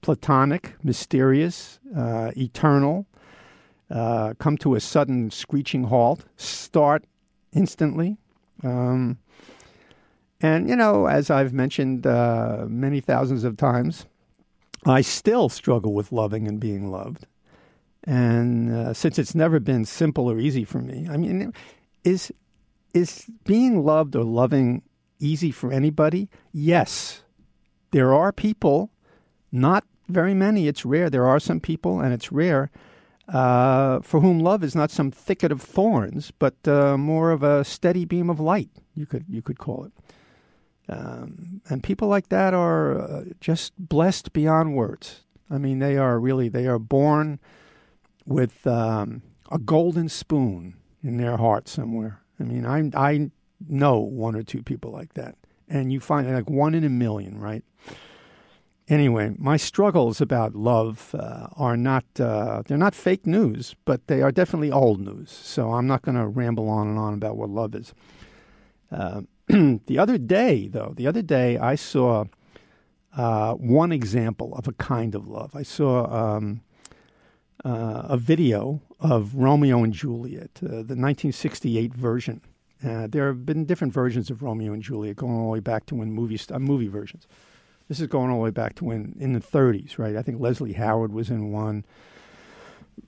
platonic, 0.00 0.74
mysterious, 0.82 1.78
uh, 1.96 2.30
eternal, 2.36 3.06
uh, 3.90 4.34
come 4.38 4.56
to 4.58 4.74
a 4.74 4.80
sudden 4.80 5.30
screeching 5.30 5.84
halt, 5.84 6.24
start 6.36 7.04
instantly. 7.52 8.16
Um, 8.62 9.18
and, 10.40 10.68
you 10.68 10.76
know, 10.76 11.06
as 11.06 11.30
I've 11.30 11.52
mentioned 11.52 12.06
uh, 12.06 12.66
many 12.68 13.00
thousands 13.00 13.44
of 13.44 13.56
times, 13.56 14.06
I 14.84 15.00
still 15.00 15.48
struggle 15.48 15.94
with 15.94 16.12
loving 16.12 16.46
and 16.46 16.60
being 16.60 16.90
loved. 16.90 17.26
And 18.06 18.72
uh, 18.72 18.94
since 18.94 19.18
it's 19.18 19.34
never 19.34 19.58
been 19.58 19.84
simple 19.84 20.30
or 20.30 20.38
easy 20.38 20.64
for 20.64 20.78
me, 20.78 21.08
I 21.10 21.16
mean, 21.16 21.52
is 22.04 22.32
is 22.94 23.26
being 23.44 23.84
loved 23.84 24.14
or 24.16 24.24
loving 24.24 24.82
easy 25.18 25.50
for 25.50 25.72
anybody? 25.72 26.28
Yes. 26.52 27.22
There 27.90 28.14
are 28.14 28.32
people, 28.32 28.90
not 29.52 29.84
very 30.08 30.34
many, 30.34 30.68
it's 30.68 30.84
rare. 30.84 31.10
There 31.10 31.26
are 31.26 31.40
some 31.40 31.60
people, 31.60 32.00
and 32.00 32.12
it's 32.12 32.32
rare, 32.32 32.70
uh, 33.28 34.00
for 34.00 34.20
whom 34.20 34.38
love 34.38 34.62
is 34.62 34.74
not 34.74 34.90
some 34.90 35.10
thicket 35.10 35.50
of 35.50 35.60
thorns, 35.60 36.30
but 36.38 36.54
uh, 36.66 36.96
more 36.96 37.30
of 37.32 37.42
a 37.42 37.64
steady 37.64 38.04
beam 38.04 38.30
of 38.30 38.40
light, 38.40 38.70
you 38.94 39.04
could, 39.04 39.24
you 39.28 39.42
could 39.42 39.58
call 39.58 39.84
it. 39.84 39.92
Um, 40.88 41.60
and 41.68 41.82
people 41.82 42.08
like 42.08 42.28
that 42.28 42.54
are 42.54 43.00
uh, 43.00 43.24
just 43.40 43.72
blessed 43.78 44.32
beyond 44.32 44.76
words. 44.76 45.22
I 45.50 45.58
mean, 45.58 45.80
they 45.80 45.96
are 45.96 46.20
really, 46.20 46.48
they 46.48 46.66
are 46.66 46.78
born 46.78 47.40
with 48.26 48.66
um, 48.66 49.22
a 49.50 49.58
golden 49.58 50.08
spoon 50.08 50.74
in 51.02 51.16
their 51.16 51.36
heart 51.36 51.68
somewhere. 51.68 52.20
I 52.38 52.44
mean, 52.44 52.66
I 52.66 52.90
I 52.94 53.30
know 53.68 53.98
one 53.98 54.34
or 54.34 54.42
two 54.42 54.62
people 54.62 54.90
like 54.90 55.14
that, 55.14 55.36
and 55.68 55.92
you 55.92 56.00
find 56.00 56.30
like 56.32 56.50
one 56.50 56.74
in 56.74 56.84
a 56.84 56.90
million, 56.90 57.38
right? 57.38 57.64
anyway, 58.88 59.34
my 59.38 59.56
struggles 59.56 60.20
about 60.20 60.54
love 60.54 61.14
uh, 61.18 61.48
are 61.56 61.76
not 61.76 62.04
uh, 62.18 62.62
they're 62.66 62.78
not 62.78 62.94
fake 62.94 63.26
news, 63.26 63.74
but 63.84 64.06
they 64.06 64.22
are 64.22 64.32
definitely 64.32 64.70
old 64.70 65.00
news. 65.00 65.30
So 65.30 65.72
I'm 65.72 65.86
not 65.86 66.02
going 66.02 66.16
to 66.16 66.26
ramble 66.26 66.68
on 66.68 66.88
and 66.88 66.98
on 66.98 67.14
about 67.14 67.36
what 67.36 67.50
love 67.50 67.74
is. 67.74 67.94
Uh, 68.90 69.22
the 69.48 69.98
other 69.98 70.18
day, 70.18 70.68
though, 70.68 70.94
the 70.96 71.06
other 71.06 71.22
day 71.22 71.58
I 71.58 71.74
saw 71.74 72.24
uh, 73.16 73.54
one 73.54 73.92
example 73.92 74.54
of 74.54 74.68
a 74.68 74.72
kind 74.72 75.14
of 75.14 75.28
love. 75.28 75.54
I 75.54 75.62
saw 75.62 76.36
um, 76.36 76.62
a 77.66 78.16
video 78.16 78.80
of 79.00 79.34
Romeo 79.34 79.82
and 79.82 79.92
Juliet, 79.92 80.50
uh, 80.62 80.68
the 80.68 80.96
1968 80.96 81.94
version. 81.94 82.40
there 82.82 83.26
have 83.26 83.44
been 83.44 83.64
different 83.64 83.92
versions 83.92 84.30
of 84.30 84.42
Romeo 84.42 84.72
and 84.72 84.82
Juliet 84.82 85.16
going 85.16 85.34
all 85.34 85.46
the 85.46 85.52
way 85.52 85.60
back 85.60 85.86
to 85.86 85.94
when 85.94 86.12
movies, 86.12 86.48
movie 86.50 86.88
versions. 86.88 87.26
This 87.88 88.00
is 88.00 88.06
going 88.08 88.30
all 88.30 88.38
the 88.38 88.42
way 88.42 88.50
back 88.50 88.74
to 88.76 88.84
when 88.84 89.14
in 89.18 89.32
the 89.32 89.40
30s, 89.40 89.98
right? 89.98 90.16
I 90.16 90.22
think 90.22 90.40
Leslie 90.40 90.72
Howard 90.74 91.12
was 91.12 91.30
in 91.30 91.52
one. 91.52 91.84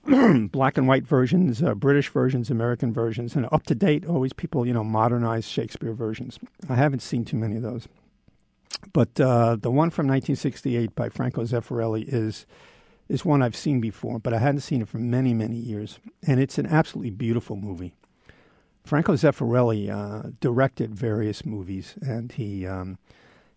Black 0.51 0.77
and 0.77 0.87
white 0.87 1.05
versions, 1.05 1.63
uh, 1.63 1.73
British 1.73 2.09
versions, 2.09 2.49
American 2.49 2.93
versions, 2.93 3.35
and 3.35 3.47
up 3.51 3.63
to 3.63 3.75
date, 3.75 4.05
always 4.05 4.33
people, 4.33 4.65
you 4.65 4.73
know, 4.73 4.83
modernized 4.83 5.49
Shakespeare 5.49 5.93
versions. 5.93 6.39
I 6.69 6.75
haven't 6.75 7.01
seen 7.01 7.25
too 7.25 7.37
many 7.37 7.55
of 7.55 7.63
those. 7.63 7.87
But 8.93 9.19
uh, 9.19 9.55
the 9.55 9.71
one 9.71 9.89
from 9.89 10.07
1968 10.07 10.95
by 10.95 11.09
Franco 11.09 11.43
Zeffirelli 11.43 12.05
is 12.07 12.45
is 13.09 13.25
one 13.25 13.41
I've 13.41 13.55
seen 13.55 13.81
before, 13.81 14.19
but 14.19 14.33
I 14.33 14.37
hadn't 14.37 14.61
seen 14.61 14.81
it 14.81 14.87
for 14.87 14.99
many, 14.99 15.33
many 15.33 15.57
years. 15.57 15.99
And 16.25 16.39
it's 16.39 16.57
an 16.57 16.67
absolutely 16.67 17.09
beautiful 17.09 17.55
movie. 17.55 17.93
Franco 18.85 19.13
Zeffirelli 19.13 19.89
uh, 19.89 20.29
directed 20.39 20.95
various 20.95 21.45
movies, 21.45 21.95
and 22.01 22.31
he 22.31 22.65
um, 22.65 22.97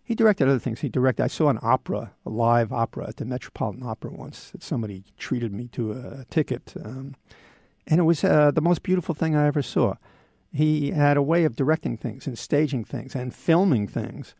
he 0.03 0.15
directed 0.15 0.47
other 0.47 0.59
things. 0.59 0.81
He 0.81 0.89
directed. 0.89 1.23
I 1.23 1.27
saw 1.27 1.49
an 1.49 1.59
opera, 1.61 2.13
a 2.25 2.29
live 2.29 2.73
opera 2.73 3.07
at 3.07 3.17
the 3.17 3.25
Metropolitan 3.25 3.83
Opera 3.83 4.11
once. 4.11 4.51
That 4.51 4.61
somebody 4.61 5.03
treated 5.17 5.53
me 5.53 5.69
to 5.69 5.93
a 5.93 6.25
ticket, 6.29 6.73
um, 6.83 7.15
and 7.87 7.99
it 7.99 8.03
was 8.03 8.23
uh, 8.23 8.51
the 8.51 8.61
most 8.61 8.83
beautiful 8.83 9.15
thing 9.15 9.35
I 9.35 9.47
ever 9.47 9.61
saw. 9.61 9.95
He 10.51 10.91
had 10.91 11.17
a 11.17 11.23
way 11.23 11.45
of 11.45 11.55
directing 11.55 11.97
things 11.97 12.27
and 12.27 12.37
staging 12.37 12.83
things 12.83 13.15
and 13.15 13.33
filming 13.33 13.87
things 13.87 14.35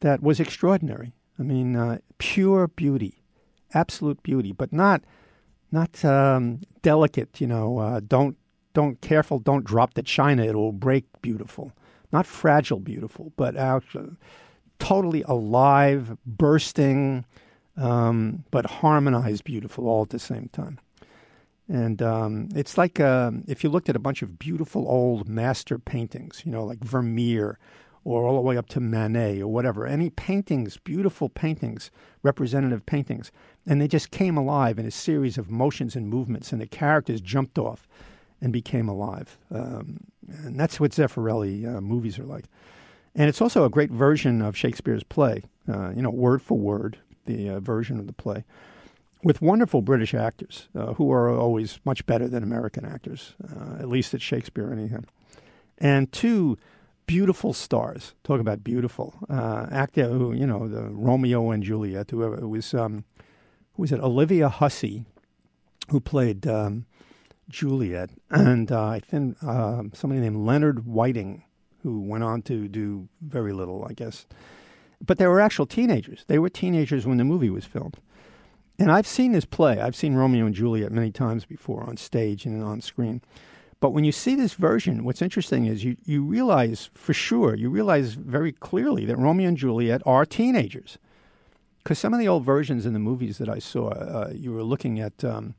that 0.00 0.22
was 0.22 0.38
extraordinary. 0.38 1.14
I 1.38 1.42
mean, 1.42 1.74
uh, 1.74 1.98
pure 2.18 2.68
beauty, 2.68 3.21
absolute 3.74 4.22
beauty, 4.22 4.52
but 4.52 4.72
not 4.72 5.02
not 5.70 6.04
um, 6.04 6.60
delicate. 6.82 7.40
You 7.40 7.46
know, 7.46 7.78
uh, 7.78 8.00
don't 8.00 8.36
don't 8.74 9.00
careful, 9.00 9.38
don't 9.38 9.64
drop 9.64 9.94
the 9.94 10.02
china; 10.02 10.44
it 10.44 10.54
will 10.54 10.72
break. 10.72 11.04
Beautiful, 11.22 11.72
not 12.12 12.26
fragile, 12.26 12.80
beautiful, 12.80 13.32
but 13.36 13.56
actually 13.56 14.16
totally 14.78 15.22
alive, 15.22 16.16
bursting, 16.26 17.24
um, 17.76 18.44
but 18.50 18.66
harmonized, 18.66 19.44
beautiful 19.44 19.86
all 19.86 20.02
at 20.02 20.10
the 20.10 20.18
same 20.18 20.48
time. 20.52 20.78
And 21.68 22.02
um, 22.02 22.48
it's 22.54 22.76
like 22.76 22.98
uh, 22.98 23.30
if 23.46 23.62
you 23.62 23.70
looked 23.70 23.88
at 23.88 23.96
a 23.96 24.00
bunch 24.00 24.22
of 24.22 24.38
beautiful 24.38 24.86
old 24.88 25.28
master 25.28 25.78
paintings, 25.78 26.42
you 26.44 26.50
know, 26.50 26.64
like 26.64 26.82
Vermeer 26.82 27.58
or 28.04 28.24
all 28.24 28.34
the 28.34 28.40
way 28.40 28.56
up 28.56 28.68
to 28.68 28.80
Manet 28.80 29.40
or 29.40 29.48
whatever, 29.48 29.86
any 29.86 30.10
paintings, 30.10 30.76
beautiful 30.76 31.28
paintings, 31.28 31.90
representative 32.22 32.84
paintings, 32.84 33.30
and 33.66 33.80
they 33.80 33.88
just 33.88 34.10
came 34.10 34.36
alive 34.36 34.78
in 34.78 34.86
a 34.86 34.90
series 34.90 35.38
of 35.38 35.50
motions 35.50 35.94
and 35.94 36.08
movements, 36.08 36.52
and 36.52 36.60
the 36.60 36.66
characters 36.66 37.20
jumped 37.20 37.58
off 37.58 37.86
and 38.40 38.52
became 38.52 38.88
alive. 38.88 39.38
Um, 39.50 40.00
and 40.28 40.58
that's 40.58 40.80
what 40.80 40.90
Zeffirelli 40.92 41.76
uh, 41.76 41.80
movies 41.80 42.18
are 42.18 42.24
like. 42.24 42.46
And 43.14 43.28
it's 43.28 43.40
also 43.40 43.64
a 43.64 43.70
great 43.70 43.90
version 43.90 44.42
of 44.42 44.56
Shakespeare's 44.56 45.04
play, 45.04 45.44
uh, 45.72 45.90
you 45.90 46.02
know, 46.02 46.10
word 46.10 46.42
for 46.42 46.58
word, 46.58 46.98
the 47.26 47.50
uh, 47.50 47.60
version 47.60 47.98
of 47.98 48.06
the 48.06 48.12
play, 48.12 48.44
with 49.22 49.40
wonderful 49.40 49.82
British 49.82 50.14
actors 50.14 50.68
uh, 50.74 50.94
who 50.94 51.12
are 51.12 51.30
always 51.30 51.78
much 51.84 52.04
better 52.06 52.26
than 52.26 52.42
American 52.42 52.84
actors, 52.84 53.34
uh, 53.48 53.76
at 53.78 53.88
least 53.88 54.12
at 54.14 54.22
Shakespeare, 54.22 54.72
anyhow. 54.72 55.00
And 55.78 56.10
two 56.10 56.58
beautiful 57.06 57.52
stars. 57.52 58.14
Talk 58.24 58.40
about 58.40 58.64
beautiful 58.64 59.14
uh, 59.28 59.66
actor 59.70 60.08
who, 60.08 60.32
you 60.32 60.46
know, 60.46 60.68
the 60.68 60.84
Romeo 60.90 61.50
and 61.50 61.62
Juliet, 61.62 62.10
whoever 62.10 62.38
it 62.38 62.46
was. 62.46 62.74
Um, 62.74 63.04
who 63.74 63.82
was 63.82 63.92
it? 63.92 64.00
Olivia 64.00 64.48
Hussey, 64.48 65.04
who 65.90 66.00
played 66.00 66.46
um, 66.46 66.86
Juliet, 67.48 68.10
and 68.30 68.70
uh, 68.70 68.86
I 68.86 69.00
think 69.00 69.42
um, 69.42 69.92
somebody 69.94 70.20
named 70.20 70.46
Leonard 70.46 70.86
Whiting 70.86 71.44
who 71.82 72.00
went 72.00 72.24
on 72.24 72.42
to 72.42 72.68
do 72.68 73.08
very 73.20 73.52
little, 73.52 73.84
I 73.88 73.92
guess. 73.92 74.26
But 75.04 75.18
they 75.18 75.26
were 75.26 75.40
actual 75.40 75.66
teenagers. 75.66 76.24
They 76.28 76.38
were 76.38 76.48
teenagers 76.48 77.06
when 77.06 77.18
the 77.18 77.24
movie 77.24 77.50
was 77.50 77.64
filmed. 77.64 77.98
And 78.78 78.90
I've 78.90 79.06
seen 79.06 79.32
this 79.32 79.44
play. 79.44 79.80
I've 79.80 79.96
seen 79.96 80.14
Romeo 80.14 80.46
and 80.46 80.54
Juliet 80.54 80.92
many 80.92 81.10
times 81.10 81.44
before 81.44 81.82
on 81.82 81.96
stage 81.96 82.46
and 82.46 82.62
on 82.62 82.80
screen. 82.80 83.20
But 83.82 83.90
when 83.90 84.04
you 84.04 84.12
see 84.12 84.36
this 84.36 84.54
version, 84.54 85.02
what's 85.02 85.20
interesting 85.20 85.66
is 85.66 85.82
you, 85.82 85.96
you 86.04 86.22
realize 86.22 86.88
for 86.94 87.12
sure, 87.12 87.56
you 87.56 87.68
realize 87.68 88.14
very 88.14 88.52
clearly 88.52 89.04
that 89.06 89.18
Romeo 89.18 89.48
and 89.48 89.56
Juliet 89.56 90.00
are 90.06 90.24
teenagers. 90.24 90.98
Because 91.82 91.98
some 91.98 92.14
of 92.14 92.20
the 92.20 92.28
old 92.28 92.44
versions 92.44 92.86
in 92.86 92.92
the 92.92 93.00
movies 93.00 93.38
that 93.38 93.48
I 93.48 93.58
saw, 93.58 93.88
uh, 93.88 94.30
you 94.32 94.52
were 94.52 94.62
looking 94.62 95.00
at 95.00 95.24
um, 95.24 95.56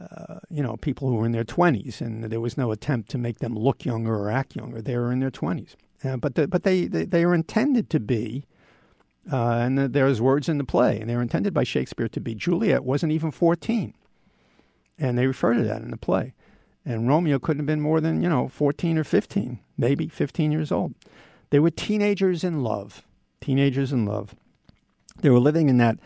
uh, 0.00 0.38
you 0.48 0.62
know, 0.62 0.78
people 0.78 1.06
who 1.06 1.16
were 1.16 1.26
in 1.26 1.32
their 1.32 1.44
20s, 1.44 2.00
and 2.00 2.24
there 2.24 2.40
was 2.40 2.56
no 2.56 2.72
attempt 2.72 3.10
to 3.10 3.18
make 3.18 3.40
them 3.40 3.54
look 3.54 3.84
younger 3.84 4.14
or 4.14 4.30
act 4.30 4.56
younger. 4.56 4.80
They 4.80 4.96
were 4.96 5.12
in 5.12 5.20
their 5.20 5.30
20s. 5.30 5.74
Uh, 6.02 6.16
but 6.16 6.36
the, 6.36 6.48
but 6.48 6.62
they, 6.62 6.86
they, 6.86 7.04
they, 7.04 7.24
are 7.24 7.34
intended 7.34 7.90
to 7.90 8.00
be, 8.00 8.46
uh, 9.30 9.58
and 9.58 9.76
the, 9.76 9.86
there's 9.86 10.18
words 10.18 10.48
in 10.48 10.56
the 10.56 10.64
play, 10.64 10.98
and 10.98 11.10
they 11.10 11.14
were 11.14 11.20
intended 11.20 11.52
by 11.52 11.64
Shakespeare 11.64 12.08
to 12.08 12.20
be. 12.20 12.34
Juliet 12.34 12.84
wasn't 12.84 13.12
even 13.12 13.30
14, 13.30 13.92
and 14.98 15.18
they 15.18 15.26
refer 15.26 15.52
to 15.52 15.62
that 15.62 15.82
in 15.82 15.90
the 15.90 15.98
play. 15.98 16.32
And 16.86 17.08
Romeo 17.08 17.38
couldn't 17.38 17.60
have 17.60 17.66
been 17.66 17.80
more 17.80 18.00
than, 18.00 18.22
you 18.22 18.28
know, 18.28 18.48
14 18.48 18.98
or 18.98 19.04
15, 19.04 19.58
maybe 19.78 20.08
15 20.08 20.52
years 20.52 20.70
old. 20.70 20.94
They 21.50 21.58
were 21.58 21.70
teenagers 21.70 22.44
in 22.44 22.62
love, 22.62 23.02
teenagers 23.40 23.92
in 23.92 24.04
love. 24.04 24.34
They 25.20 25.30
were 25.30 25.38
living 25.38 25.68
in 25.68 25.78
that 25.78 25.98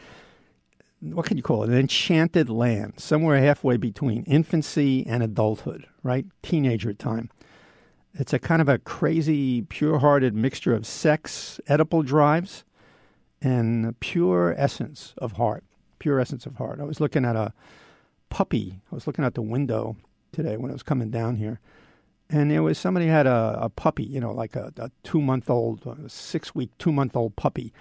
what 1.00 1.26
can 1.26 1.36
you 1.36 1.42
call 1.42 1.62
it? 1.62 1.70
An 1.70 1.78
enchanted 1.78 2.50
land, 2.50 2.94
somewhere 2.96 3.38
halfway 3.40 3.76
between 3.76 4.24
infancy 4.24 5.06
and 5.06 5.22
adulthood, 5.22 5.86
right? 6.02 6.26
Teenager 6.42 6.92
time. 6.92 7.30
It's 8.14 8.32
a 8.32 8.38
kind 8.38 8.60
of 8.60 8.68
a 8.68 8.78
crazy, 8.78 9.62
pure 9.62 9.98
hearted 10.00 10.34
mixture 10.34 10.74
of 10.74 10.86
sex, 10.86 11.60
oedipal 11.68 12.04
drives, 12.04 12.64
and 13.40 13.98
pure 14.00 14.54
essence 14.58 15.14
of 15.18 15.32
heart. 15.32 15.62
Pure 16.00 16.20
essence 16.20 16.46
of 16.46 16.56
heart. 16.56 16.80
I 16.80 16.84
was 16.84 17.00
looking 17.00 17.24
at 17.24 17.36
a 17.36 17.52
puppy. 18.28 18.80
I 18.90 18.94
was 18.94 19.06
looking 19.06 19.24
out 19.24 19.34
the 19.34 19.42
window 19.42 19.96
today 20.32 20.56
when 20.56 20.70
I 20.70 20.74
was 20.74 20.82
coming 20.82 21.10
down 21.10 21.36
here. 21.36 21.60
And 22.30 22.50
there 22.50 22.62
was 22.62 22.78
somebody 22.78 23.06
had 23.06 23.26
a, 23.26 23.58
a 23.62 23.68
puppy, 23.70 24.04
you 24.04 24.20
know, 24.20 24.32
like 24.32 24.54
a, 24.54 24.72
a 24.76 24.90
two 25.02 25.20
month 25.20 25.48
old, 25.48 25.86
six 26.08 26.54
week, 26.54 26.70
two 26.78 26.92
month 26.92 27.16
old 27.16 27.36
puppy 27.36 27.72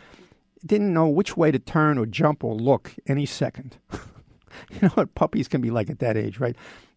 didn't 0.66 0.94
know 0.94 1.08
which 1.08 1.38
way 1.38 1.52
to 1.52 1.60
turn 1.60 1.98
or 1.98 2.06
jump 2.06 2.44
or 2.44 2.56
look 2.56 2.94
any 3.08 3.26
second. 3.26 3.78
you 3.92 4.80
know 4.82 4.90
what 4.90 5.16
puppies 5.16 5.48
can 5.48 5.62
be 5.62 5.72
like 5.72 5.90
at 5.90 6.00
that 6.00 6.18
age, 6.18 6.40
right? 6.40 6.56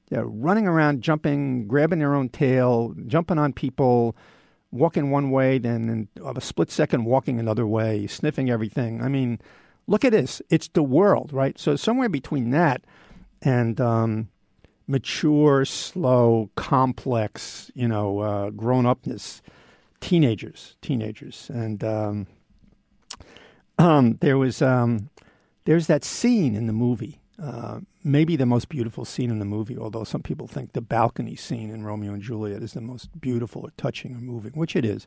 They're 0.09 0.25
running 0.25 0.67
around, 0.67 1.03
jumping, 1.03 1.69
grabbing 1.69 2.01
their 2.01 2.15
own 2.15 2.29
tail, 2.29 2.95
jumping 3.07 3.39
on 3.39 3.53
people, 3.53 4.17
walking 4.73 5.11
one 5.11 5.31
way, 5.31 5.59
then 5.59 5.89
in 5.89 6.09
a 6.25 6.41
split 6.41 6.71
second 6.71 7.05
walking 7.05 7.39
another 7.39 7.67
way, 7.67 8.07
sniffing 8.07 8.51
everything. 8.51 9.03
I 9.03 9.09
mean, 9.09 9.41
look 9.87 10.05
at 10.05 10.13
this. 10.13 10.43
It's 10.51 10.69
the 10.69 10.83
world, 10.83 11.33
right? 11.33 11.59
So 11.59 11.77
somewhere 11.77 12.09
between 12.09 12.51
that 12.51 12.83
and 13.41 13.81
um, 13.81 14.29
mature, 14.91 15.65
slow, 15.65 16.51
complex, 16.57 17.71
you 17.75 17.87
know, 17.87 18.19
uh, 18.19 18.51
grown 18.51 18.87
upness, 18.87 19.41
teenagers, 20.01 20.77
teenagers, 20.83 21.49
and 21.55 21.85
um, 21.85 22.27
um, 23.79 24.19
there 24.21 24.37
was 24.37 24.61
um, 24.61 25.09
there's 25.65 25.87
that 25.87 26.05
scene 26.05 26.57
in 26.57 26.67
the 26.67 26.73
movie, 26.73 27.21
uh, 27.41 27.79
maybe 28.03 28.35
the 28.35 28.47
most 28.47 28.69
beautiful 28.69 29.05
scene 29.05 29.31
in 29.31 29.39
the 29.39 29.45
movie. 29.45 29.79
Although 29.79 30.05
some 30.05 30.23
people 30.23 30.49
think 30.49 30.73
the 30.73 30.81
balcony 30.81 31.37
scene 31.37 31.71
in 31.71 31.85
Romeo 31.85 32.13
and 32.13 32.23
Juliet 32.23 32.63
is 32.63 32.73
the 32.73 32.81
most 32.81 33.21
beautiful 33.21 33.63
or 33.63 33.73
touching 33.77 34.15
or 34.15 34.21
moving, 34.21 34.53
which 34.53 34.75
it 34.75 34.85
is. 34.85 35.07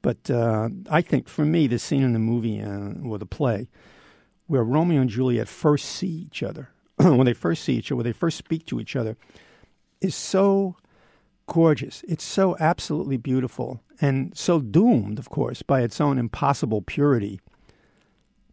But 0.00 0.30
uh, 0.30 0.68
I 0.88 1.02
think 1.02 1.28
for 1.28 1.44
me, 1.44 1.66
the 1.66 1.80
scene 1.80 2.04
in 2.04 2.12
the 2.12 2.20
movie 2.20 2.62
uh, 2.62 2.92
or 3.04 3.18
the 3.18 3.26
play 3.26 3.66
where 4.46 4.62
Romeo 4.62 5.00
and 5.00 5.10
Juliet 5.10 5.48
first 5.48 5.86
see 5.86 6.06
each 6.06 6.40
other, 6.40 6.70
when 7.16 7.26
they 7.26 7.34
first 7.34 7.64
see 7.64 7.74
each 7.74 7.90
other, 7.90 7.96
when 7.96 8.04
they 8.04 8.12
first 8.12 8.38
speak 8.38 8.66
to 8.66 8.80
each 8.80 8.96
other, 8.96 9.16
is 10.00 10.14
so 10.14 10.76
gorgeous. 11.46 12.04
It's 12.08 12.24
so 12.24 12.56
absolutely 12.58 13.16
beautiful 13.16 13.80
and 14.00 14.36
so 14.36 14.60
doomed, 14.60 15.18
of 15.18 15.30
course, 15.30 15.62
by 15.62 15.82
its 15.82 16.00
own 16.00 16.18
impossible 16.18 16.82
purity 16.82 17.40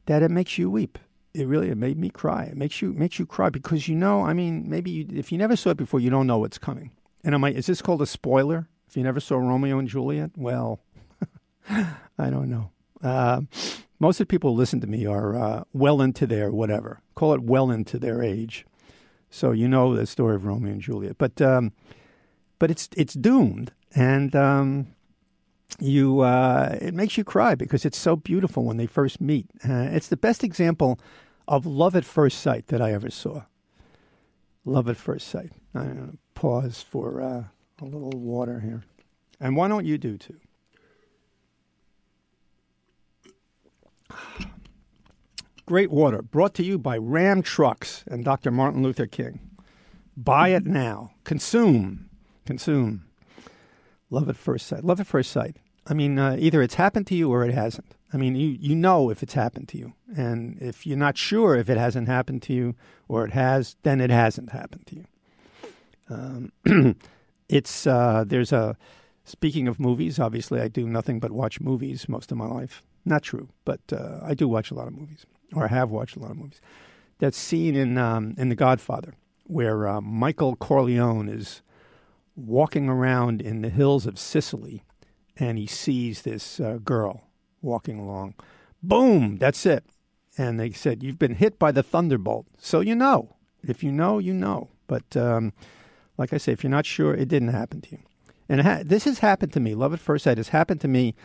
that 0.06 0.22
it 0.22 0.32
makes 0.32 0.58
you 0.58 0.70
weep. 0.70 1.00
It 1.34 1.48
really 1.48 1.70
it 1.70 1.78
made 1.78 1.98
me 1.98 2.10
cry. 2.10 2.44
It 2.44 2.58
makes 2.58 2.82
you 2.82 2.94
makes 2.94 3.18
you 3.18 3.26
cry 3.26 3.50
because 3.50 3.88
you 3.88 3.96
know. 3.96 4.24
I 4.24 4.34
mean, 4.34 4.70
maybe 4.70 4.92
you, 4.92 5.08
if 5.12 5.32
you 5.32 5.38
never 5.38 5.56
saw 5.56 5.72
it 5.72 5.78
before, 5.78 6.00
you 6.00 6.12
don't 6.12 6.28
know 6.28 6.38
what's 6.38 6.60
coming. 6.60 6.92
And 7.24 7.34
am 7.34 7.44
I? 7.44 7.52
Is 7.52 7.66
this 7.66 7.82
called 7.82 8.04
a 8.04 8.06
spoiler? 8.06 8.68
If 8.88 8.96
you 8.96 9.04
never 9.04 9.20
saw 9.20 9.38
Romeo 9.38 9.80
and 9.80 9.88
Juliet, 9.88 10.32
well, 10.38 10.80
I 11.70 12.30
don't 12.30 12.50
know. 12.50 12.70
Uh, 13.02 13.42
most 14.04 14.20
of 14.20 14.28
the 14.28 14.32
people 14.32 14.52
who 14.52 14.58
listen 14.58 14.82
to 14.82 14.88
me 14.88 15.06
are 15.06 15.34
uh, 15.34 15.64
well 15.72 16.02
into 16.02 16.28
their 16.28 16.52
whatever. 16.52 17.00
Call 17.16 17.34
it 17.34 17.42
well 17.42 17.72
into 17.72 17.98
their 17.98 18.22
age. 18.22 18.66
So 19.30 19.54
you 19.54 19.70
know 19.70 19.96
the 19.96 20.06
story 20.06 20.36
of 20.36 20.46
Romeo 20.46 20.74
and 20.74 20.82
Juliet, 20.82 21.18
but 21.18 21.42
um, 21.42 21.72
but 22.60 22.70
it's 22.70 22.90
it's 22.98 23.14
doomed, 23.14 23.72
and 23.96 24.36
um, 24.36 24.88
you 25.80 26.20
uh, 26.20 26.78
it 26.82 26.94
makes 26.94 27.18
you 27.18 27.24
cry 27.24 27.56
because 27.56 27.86
it's 27.86 27.98
so 27.98 28.18
beautiful 28.18 28.66
when 28.66 28.76
they 28.76 28.88
first 28.88 29.22
meet. 29.22 29.48
Uh, 29.68 29.88
it's 29.90 30.10
the 30.10 30.18
best 30.18 30.44
example 30.44 31.00
of 31.48 31.66
love 31.66 31.96
at 31.96 32.04
first 32.04 32.42
sight 32.42 32.68
that 32.68 32.82
I 32.82 32.92
ever 32.92 33.10
saw. 33.10 33.44
Love 34.66 34.90
at 34.90 34.98
first 34.98 35.30
sight. 35.30 35.52
To 35.74 36.18
pause 36.36 36.84
for 36.84 37.22
uh, 37.22 37.46
a 37.82 37.86
little 37.86 38.20
water 38.20 38.60
here, 38.60 38.84
and 39.40 39.56
why 39.56 39.70
don't 39.70 39.86
you 39.86 39.98
do 39.98 40.18
too? 40.18 40.43
Great 45.66 45.92
water 45.92 46.22
brought 46.22 46.54
to 46.56 46.64
you 46.64 46.78
by 46.78 46.98
Ram 46.98 47.42
Trucks 47.42 48.04
and 48.08 48.26
Dr. 48.26 48.52
Martin 48.52 48.84
Luther 48.84 49.08
King. 49.08 49.40
Buy 50.18 50.50
it 50.50 50.66
now. 50.66 51.12
Consume. 51.24 52.10
Consume. 52.46 53.06
Love 54.10 54.30
at 54.30 54.38
first 54.38 54.68
sight. 54.68 54.84
Love 54.84 55.00
at 55.00 55.08
first 55.08 55.32
sight. 55.32 55.58
I 55.88 55.94
mean, 55.94 56.20
uh, 56.20 56.36
either 56.40 56.62
it's 56.62 56.76
happened 56.76 57.08
to 57.08 57.16
you 57.16 57.32
or 57.32 57.44
it 57.46 57.54
hasn't. 57.54 57.96
I 58.14 58.18
mean, 58.18 58.36
you, 58.36 58.48
you 58.48 58.76
know 58.76 59.10
if 59.10 59.24
it's 59.24 59.34
happened 59.34 59.68
to 59.70 59.78
you. 59.78 59.94
And 60.16 60.62
if 60.62 60.86
you're 60.86 60.98
not 60.98 61.18
sure 61.18 61.56
if 61.56 61.70
it 61.70 61.78
hasn't 61.78 62.08
happened 62.08 62.42
to 62.44 62.54
you 62.54 62.76
or 63.08 63.26
it 63.26 63.32
has, 63.32 63.76
then 63.84 64.00
it 64.00 64.10
hasn't 64.10 64.52
happened 64.52 64.86
to 64.88 64.96
you. 64.96 65.06
Um, 66.10 66.96
it's, 67.50 67.88
uh, 67.88 68.24
there's 68.28 68.52
a, 68.52 68.78
speaking 69.24 69.68
of 69.68 69.80
movies, 69.80 70.20
obviously 70.20 70.62
I 70.62 70.68
do 70.68 70.88
nothing 70.88 71.20
but 71.20 71.32
watch 71.32 71.60
movies 71.60 72.08
most 72.08 72.32
of 72.32 72.38
my 72.38 72.48
life. 72.48 72.84
Not 73.06 73.24
true, 73.24 73.50
but 73.66 73.82
uh, 73.92 74.20
I 74.24 74.34
do 74.34 74.48
watch 74.48 74.72
a 74.72 74.76
lot 74.76 74.88
of 74.88 74.94
movies, 74.94 75.26
or 75.54 75.66
I 75.66 75.68
have 75.68 75.92
watched 75.92 76.16
a 76.16 76.20
lot 76.20 76.32
of 76.32 76.38
movies. 76.38 76.62
That 77.20 77.34
scene 77.34 77.76
in, 77.76 77.98
um, 77.98 78.36
in 78.38 78.50
The 78.50 78.56
Godfather 78.56 79.14
where 79.46 79.88
uh, 79.88 80.02
Michael 80.02 80.56
Corleone 80.56 81.30
is 81.30 81.62
walking 82.36 82.90
around 82.90 83.42
in 83.42 83.62
the 83.62 83.70
hills 83.70 84.06
of 84.06 84.18
Sicily 84.18 84.84
and 85.38 85.58
he 85.58 85.68
sees 85.68 86.22
this 86.22 86.60
uh, 86.60 86.80
girl 86.84 87.28
walking 87.62 88.00
along. 88.00 88.36
Boom, 88.82 89.38
that's 89.38 89.66
it. 89.66 89.84
And 90.38 90.60
they 90.60 90.72
said, 90.72 91.04
You've 91.04 91.20
been 91.20 91.36
hit 91.36 91.60
by 91.60 91.72
the 91.72 91.84
thunderbolt. 91.84 92.48
So 92.58 92.80
you 92.80 92.96
know. 92.96 93.36
If 93.66 93.84
you 93.84 93.92
know, 93.92 94.20
you 94.20 94.34
know. 94.34 94.70
But 94.88 95.16
um, 95.16 95.54
like 96.18 96.34
I 96.34 96.38
say, 96.38 96.52
if 96.52 96.64
you're 96.64 96.72
not 96.72 96.86
sure, 96.86 97.14
it 97.14 97.30
didn't 97.30 97.50
happen 97.50 97.82
to 97.82 97.92
you. 97.92 98.00
And 98.50 98.62
ha- 98.62 98.82
this 98.84 99.06
has 99.06 99.20
happened 99.20 99.54
to 99.54 99.60
me. 99.60 99.74
Love 99.74 99.94
at 99.94 100.00
first 100.00 100.26
sight 100.26 100.38
has 100.38 100.50
happened 100.50 100.82
to 100.82 100.88
me 100.88 101.16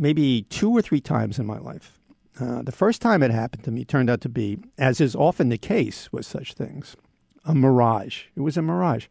maybe 0.00 0.42
two 0.48 0.70
or 0.72 0.82
three 0.82 1.00
times 1.00 1.38
in 1.38 1.46
my 1.46 1.58
life. 1.58 1.98
Uh, 2.40 2.62
the 2.62 2.72
first 2.72 3.02
time 3.02 3.22
it 3.22 3.30
happened 3.30 3.62
to 3.64 3.70
me 3.70 3.84
turned 3.84 4.08
out 4.08 4.22
to 4.22 4.28
be, 4.28 4.58
as 4.78 5.00
is 5.00 5.14
often 5.14 5.50
the 5.50 5.58
case 5.58 6.10
with 6.10 6.24
such 6.24 6.54
things, 6.54 6.96
a 7.44 7.54
mirage. 7.54 8.24
It 8.34 8.40
was 8.40 8.56
a 8.56 8.62
mirage. 8.62 9.06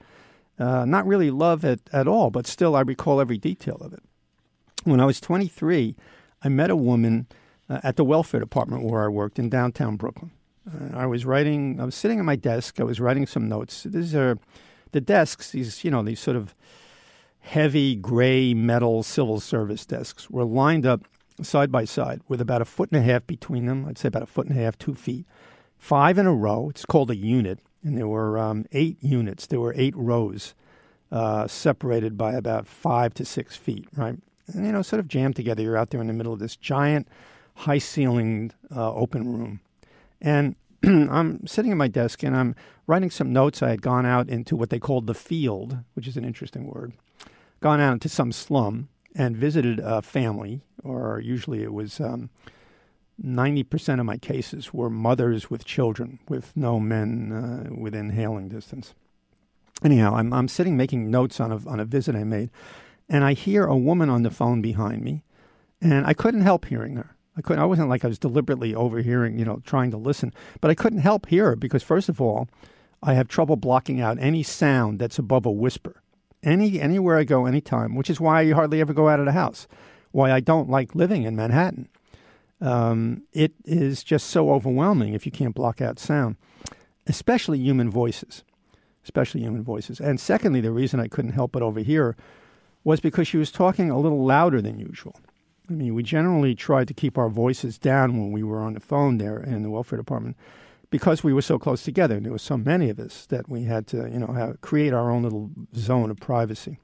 Uh, 0.57 0.85
not 0.85 1.05
really 1.05 1.29
love 1.29 1.63
at, 1.63 1.79
at 1.93 2.07
all, 2.07 2.31
but 2.31 2.47
still 2.47 2.75
I 2.75 2.81
recall 2.81 3.21
every 3.21 3.37
detail 3.37 3.77
of 3.77 3.93
it. 3.93 4.01
When 4.83 4.99
I 4.99 5.05
was 5.05 5.21
23, 5.21 5.95
I 6.41 6.49
met 6.49 6.71
a 6.71 6.75
woman 6.75 7.27
uh, 7.69 7.79
at 7.83 7.95
the 7.95 8.03
welfare 8.03 8.39
department 8.39 8.83
where 8.83 9.05
I 9.05 9.09
worked 9.09 9.37
in 9.37 9.49
downtown 9.49 9.95
Brooklyn. 9.95 10.31
Uh, 10.67 10.97
I 10.97 11.05
was 11.05 11.23
writing, 11.23 11.79
I 11.79 11.85
was 11.85 11.95
sitting 11.95 12.17
at 12.17 12.25
my 12.25 12.35
desk, 12.35 12.79
I 12.79 12.83
was 12.83 12.99
writing 12.99 13.27
some 13.27 13.47
notes. 13.47 13.83
These 13.83 14.15
are 14.15 14.39
the 14.91 15.01
desks, 15.01 15.51
these, 15.51 15.83
you 15.83 15.91
know, 15.91 16.01
these 16.01 16.19
sort 16.19 16.35
of 16.35 16.55
heavy 17.49 17.95
gray 17.95 18.53
metal 18.53 19.01
civil 19.01 19.39
service 19.39 19.83
desks 19.83 20.29
were 20.29 20.45
lined 20.45 20.85
up 20.85 21.07
side 21.41 21.71
by 21.71 21.83
side 21.83 22.21
with 22.27 22.39
about 22.39 22.61
a 22.61 22.65
foot 22.65 22.91
and 22.91 23.01
a 23.01 23.03
half 23.03 23.25
between 23.25 23.65
them. 23.65 23.85
I'd 23.87 23.97
say 23.97 24.07
about 24.07 24.21
a 24.21 24.27
foot 24.27 24.47
and 24.47 24.55
a 24.55 24.61
half, 24.61 24.77
two 24.77 24.93
feet. 24.93 25.25
Five 25.79 26.19
in 26.19 26.27
a 26.27 26.33
row. 26.33 26.69
It's 26.69 26.85
called 26.85 27.09
a 27.09 27.15
unit 27.15 27.59
and 27.83 27.97
there 27.97 28.07
were 28.07 28.37
um, 28.37 28.65
eight 28.71 28.97
units. 29.01 29.47
There 29.47 29.59
were 29.59 29.73
eight 29.75 29.95
rows 29.95 30.53
uh, 31.11 31.47
separated 31.47 32.19
by 32.19 32.33
about 32.33 32.67
five 32.67 33.15
to 33.15 33.25
six 33.25 33.55
feet, 33.55 33.87
right? 33.95 34.15
And, 34.53 34.65
you 34.65 34.71
know, 34.71 34.83
sort 34.83 34.99
of 34.99 35.07
jammed 35.07 35.35
together. 35.35 35.63
You're 35.63 35.77
out 35.77 35.89
there 35.89 36.01
in 36.01 36.07
the 36.07 36.13
middle 36.13 36.33
of 36.33 36.39
this 36.39 36.55
giant, 36.55 37.07
high 37.55 37.79
ceilinged 37.79 38.51
uh, 38.75 38.93
open 38.93 39.31
room. 39.31 39.61
And 40.21 40.55
I'm 40.83 41.47
sitting 41.47 41.71
at 41.71 41.77
my 41.77 41.87
desk 41.87 42.23
and 42.23 42.35
I'm 42.37 42.53
writing 42.85 43.09
some 43.09 43.33
notes. 43.33 43.63
I 43.63 43.69
had 43.69 43.81
gone 43.81 44.05
out 44.05 44.29
into 44.29 44.55
what 44.55 44.69
they 44.69 44.79
called 44.79 45.07
the 45.07 45.15
field, 45.15 45.79
which 45.95 46.07
is 46.07 46.15
an 46.15 46.25
interesting 46.25 46.67
word, 46.67 46.93
gone 47.59 47.79
out 47.79 47.93
into 47.93 48.09
some 48.09 48.31
slum 48.31 48.89
and 49.15 49.35
visited 49.35 49.79
a 49.79 50.01
family, 50.01 50.61
or 50.83 51.19
usually 51.19 51.63
it 51.63 51.73
was. 51.73 51.99
Um, 51.99 52.29
90% 53.23 53.99
of 53.99 54.05
my 54.05 54.17
cases 54.17 54.73
were 54.73 54.89
mothers 54.89 55.49
with 55.49 55.65
children, 55.65 56.19
with 56.29 56.55
no 56.55 56.79
men 56.79 57.31
uh, 57.31 57.75
within 57.75 58.11
hailing 58.11 58.47
distance. 58.47 58.93
Anyhow, 59.83 60.15
I'm, 60.15 60.33
I'm 60.33 60.47
sitting 60.47 60.77
making 60.77 61.09
notes 61.09 61.39
on 61.39 61.51
a, 61.51 61.67
on 61.67 61.79
a 61.79 61.85
visit 61.85 62.15
I 62.15 62.23
made, 62.23 62.49
and 63.07 63.23
I 63.23 63.33
hear 63.33 63.65
a 63.65 63.77
woman 63.77 64.09
on 64.09 64.23
the 64.23 64.29
phone 64.29 64.61
behind 64.61 65.03
me, 65.03 65.23
and 65.81 66.05
I 66.05 66.13
couldn't 66.13 66.41
help 66.41 66.65
hearing 66.65 66.95
her. 66.95 67.15
I 67.37 67.41
couldn't. 67.41 67.61
I 67.61 67.65
wasn't 67.65 67.89
like 67.89 68.03
I 68.03 68.09
was 68.09 68.19
deliberately 68.19 68.75
overhearing, 68.75 69.39
you 69.39 69.45
know, 69.45 69.61
trying 69.65 69.91
to 69.91 69.97
listen, 69.97 70.33
but 70.59 70.71
I 70.71 70.75
couldn't 70.75 70.99
help 70.99 71.27
hear 71.27 71.45
her 71.45 71.55
because, 71.55 71.83
first 71.83 72.09
of 72.09 72.19
all, 72.19 72.49
I 73.01 73.13
have 73.13 73.29
trouble 73.29 73.55
blocking 73.55 74.01
out 74.01 74.17
any 74.19 74.43
sound 74.43 74.99
that's 74.99 75.19
above 75.19 75.45
a 75.45 75.51
whisper. 75.51 76.01
Any 76.43 76.79
anywhere 76.79 77.17
I 77.17 77.23
go, 77.23 77.45
anytime, 77.45 77.95
which 77.95 78.09
is 78.09 78.19
why 78.19 78.41
I 78.41 78.51
hardly 78.51 78.81
ever 78.81 78.93
go 78.93 79.09
out 79.09 79.19
of 79.19 79.25
the 79.25 79.33
house. 79.33 79.67
Why 80.11 80.31
I 80.31 80.39
don't 80.39 80.69
like 80.69 80.95
living 80.95 81.23
in 81.23 81.35
Manhattan 81.35 81.89
um, 82.61 83.23
it 83.31 83.53
is 83.65 84.03
just 84.03 84.27
so 84.27 84.51
overwhelming 84.51 85.13
if 85.13 85.25
you 85.25 85.31
can't 85.31 85.55
block 85.55 85.81
out 85.81 85.99
sound, 85.99 86.35
especially 87.07 87.59
human 87.59 87.89
voices, 87.89 88.43
especially 89.03 89.41
human 89.41 89.63
voices. 89.63 89.99
And 89.99 90.19
secondly, 90.19 90.61
the 90.61 90.71
reason 90.71 90.99
I 90.99 91.07
couldn't 91.07 91.31
help 91.31 91.53
but 91.53 91.61
overhear 91.63 92.15
was 92.83 92.99
because 92.99 93.27
she 93.27 93.37
was 93.37 93.51
talking 93.51 93.89
a 93.89 93.99
little 93.99 94.25
louder 94.25 94.61
than 94.61 94.79
usual. 94.79 95.15
I 95.69 95.73
mean, 95.73 95.93
we 95.93 96.03
generally 96.03 96.55
tried 96.55 96.87
to 96.87 96.93
keep 96.93 97.17
our 97.17 97.29
voices 97.29 97.77
down 97.77 98.17
when 98.17 98.31
we 98.31 98.43
were 98.43 98.59
on 98.59 98.73
the 98.73 98.79
phone 98.79 99.19
there 99.19 99.39
in 99.39 99.61
the 99.61 99.69
welfare 99.69 99.97
department 99.97 100.35
because 100.89 101.23
we 101.23 101.33
were 101.33 101.41
so 101.41 101.59
close 101.59 101.83
together 101.83 102.15
and 102.15 102.25
there 102.25 102.31
were 102.31 102.39
so 102.39 102.57
many 102.57 102.89
of 102.89 102.99
us 102.99 103.25
that 103.27 103.49
we 103.49 103.63
had 103.63 103.87
to, 103.87 104.09
you 104.09 104.19
know, 104.19 104.33
have, 104.33 104.61
create 104.61 104.93
our 104.93 105.11
own 105.11 105.23
little 105.23 105.51
zone 105.75 106.09
of 106.09 106.17
privacy. 106.17 106.79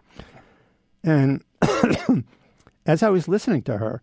And 1.04 1.44
as 2.86 3.04
I 3.04 3.10
was 3.10 3.28
listening 3.28 3.64
to 3.64 3.78
her, 3.78 4.02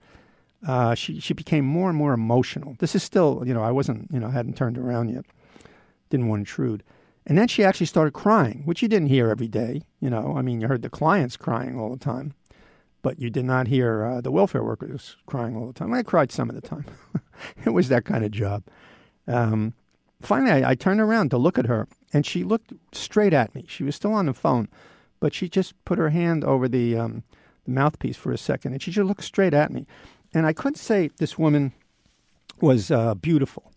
uh, 0.67 0.95
she 0.95 1.19
she 1.19 1.35
became 1.35 1.65
more 1.65 1.89
and 1.89 1.99
more 1.99 2.13
emotional. 2.13 2.77
This 2.79 2.95
is 2.95 3.03
still, 3.03 3.43
you 3.45 3.53
know, 3.53 3.63
I 3.63 3.73
wasn't, 3.73 4.09
you 4.13 4.21
know, 4.21 4.29
hadn't 4.29 4.57
turned 4.57 4.79
around 4.79 5.09
yet, 5.09 5.25
didn't 6.11 6.29
want 6.29 6.39
to 6.39 6.43
intrude. 6.43 6.85
And 7.27 7.39
then 7.39 7.49
she 7.49 7.65
actually 7.65 7.87
started 7.87 8.13
crying, 8.13 8.63
which 8.65 8.83
you 8.83 8.89
didn't 8.89 9.09
hear 9.09 9.29
every 9.29 9.49
day. 9.49 9.83
You 10.01 10.11
know, 10.11 10.35
I 10.37 10.43
mean, 10.43 10.61
you 10.61 10.69
heard 10.69 10.83
the 10.83 10.91
clients 10.91 11.37
crying 11.37 11.79
all 11.79 11.91
the 11.91 12.05
time, 12.05 12.35
but 13.01 13.21
you 13.21 13.31
did 13.31 13.45
not 13.45 13.69
hear 13.69 14.05
uh, 14.05 14.21
the 14.21 14.33
welfare 14.33 14.65
workers 14.65 15.17
crying 15.27 15.57
all 15.57 15.67
the 15.67 15.73
time. 15.73 15.95
I 15.95 16.03
cried 16.03 16.33
some 16.33 16.49
of 16.49 16.57
the 16.57 16.67
time. 16.67 16.87
it 17.65 17.71
was 17.71 17.89
that 17.89 18.05
kind 18.05 18.25
of 18.25 18.33
job. 18.33 18.65
Um, 19.29 19.75
finally, 20.25 20.65
I, 20.65 20.71
I, 20.71 20.75
turned 20.75 21.01
around 21.01 21.31
to 21.31 21.39
look 21.39 21.59
at 21.59 21.67
her, 21.67 21.89
and 22.13 22.25
she 22.25 22.45
looked 22.45 22.73
straight 22.93 23.33
at 23.33 23.55
me. 23.55 23.65
She 23.69 23.85
was 23.85 23.97
still 23.97 24.13
on 24.13 24.27
the 24.27 24.35
phone, 24.35 24.69
but 25.21 25.35
she 25.35 25.49
just 25.49 25.83
put 25.85 25.99
her 25.99 26.11
hand 26.11 26.45
over 26.45 26.69
the, 26.69 26.97
um, 26.97 27.23
the 27.65 27.71
mouthpiece 27.71 28.17
for 28.17 28.33
a 28.33 28.39
second, 28.39 28.73
and 28.73 28.83
she 28.83 28.91
just 28.91 29.07
looked 29.07 29.25
straight 29.25 29.55
at 29.55 29.71
me. 29.71 29.87
And 30.35 30.47
I 30.47 30.53
couldn't 30.53 30.77
say 30.77 31.11
this 31.19 31.39
woman 31.39 31.73
was 32.61 32.91
uh, 32.91 33.15
beautiful, 33.15 33.73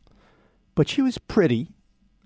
but 0.73 0.87
she 0.87 1.01
was 1.01 1.17
pretty. 1.17 1.69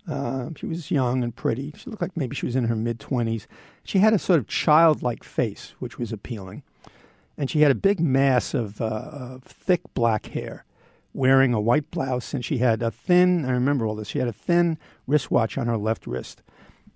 Uh, 0.08 0.50
she 0.56 0.66
was 0.66 0.90
young 0.90 1.24
and 1.24 1.36
pretty. 1.36 1.74
She 1.78 1.90
looked 1.90 2.02
like 2.02 2.18
maybe 2.18 2.36
she 2.36 2.46
was 2.46 2.56
in 2.56 2.66
her 2.66 2.76
mid 2.76 3.00
20s. 3.00 3.46
She 3.84 4.00
had 4.00 4.14
a 4.14 4.20
sort 4.20 4.40
of 4.40 4.48
childlike 4.48 5.24
face, 5.24 5.76
which 5.80 6.00
was 6.00 6.12
appealing. 6.12 6.64
And 7.38 7.50
she 7.50 7.62
had 7.62 7.72
a 7.72 7.76
big 7.76 8.00
mass 8.00 8.54
of, 8.54 8.82
uh, 8.82 8.86
of 8.86 9.44
thick 9.44 9.82
black 9.94 10.28
hair, 10.28 10.66
wearing 11.14 11.54
a 11.54 11.62
white 11.62 11.90
blouse. 11.92 12.34
And 12.34 12.44
she 12.44 12.60
had 12.60 12.82
a 12.82 12.92
thin, 12.92 13.46
I 13.46 13.52
remember 13.52 13.86
all 13.86 13.96
this, 13.96 14.10
she 14.10 14.20
had 14.20 14.28
a 14.28 14.34
thin 14.34 14.78
wristwatch 15.08 15.58
on 15.58 15.68
her 15.68 15.78
left 15.78 16.08
wrist. 16.08 16.42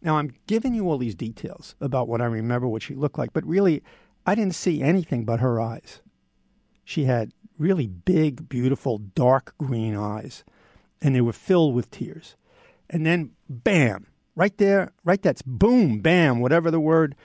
Now, 0.02 0.18
I'm 0.18 0.34
giving 0.48 0.74
you 0.74 0.90
all 0.90 0.98
these 0.98 1.16
details 1.16 1.76
about 1.80 2.08
what 2.08 2.22
I 2.22 2.26
remember 2.26 2.68
what 2.68 2.82
she 2.82 2.94
looked 2.94 3.18
like, 3.18 3.32
but 3.32 3.46
really, 3.46 3.82
I 4.26 4.36
didn't 4.36 4.56
see 4.56 4.82
anything 4.82 5.24
but 5.24 5.40
her 5.40 5.62
eyes. 5.62 6.02
She 6.84 7.06
had 7.06 7.32
really 7.58 7.88
big, 7.88 8.50
beautiful, 8.50 8.98
dark 8.98 9.56
green 9.58 9.96
eyes, 9.96 10.44
and 11.02 11.16
they 11.16 11.22
were 11.22 11.34
filled 11.34 11.74
with 11.74 11.90
tears. 11.90 12.36
And 12.90 13.06
then, 13.06 13.32
bam, 13.48 14.08
right 14.36 14.58
there, 14.58 14.92
right 15.06 15.22
that's 15.22 15.42
boom, 15.42 16.00
bam, 16.00 16.40
whatever 16.40 16.70
the 16.70 16.80
word, 16.80 17.16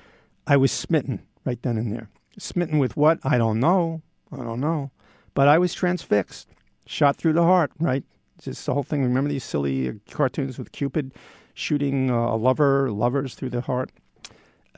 I 0.47 0.57
was 0.57 0.73
smitten 0.73 1.27
right 1.45 1.61
then 1.63 1.77
and 1.77 1.93
there. 1.93 2.11
Smitten 2.39 2.79
with 2.79 2.97
what? 2.97 3.19
I 3.25 3.39
don't 3.39 3.59
know. 3.59 4.03
I 4.31 4.37
don't 4.37 4.61
know. 4.61 4.91
But 5.35 5.49
I 5.49 5.59
was 5.59 5.75
transfixed, 5.75 6.49
shot 6.89 7.17
through 7.17 7.35
the 7.35 7.43
heart, 7.43 7.71
right? 7.79 8.03
Just 8.41 8.65
the 8.67 8.75
whole 8.75 8.83
thing. 8.83 9.03
Remember 9.03 9.29
these 9.29 9.45
silly 9.45 9.89
uh, 9.89 9.93
cartoons 10.11 10.59
with 10.59 10.73
Cupid 10.73 11.13
shooting 11.55 12.11
uh, 12.11 12.35
a 12.35 12.37
lover, 12.37 12.91
lovers 12.91 13.35
through 13.35 13.51
the 13.51 13.61
heart? 13.61 13.91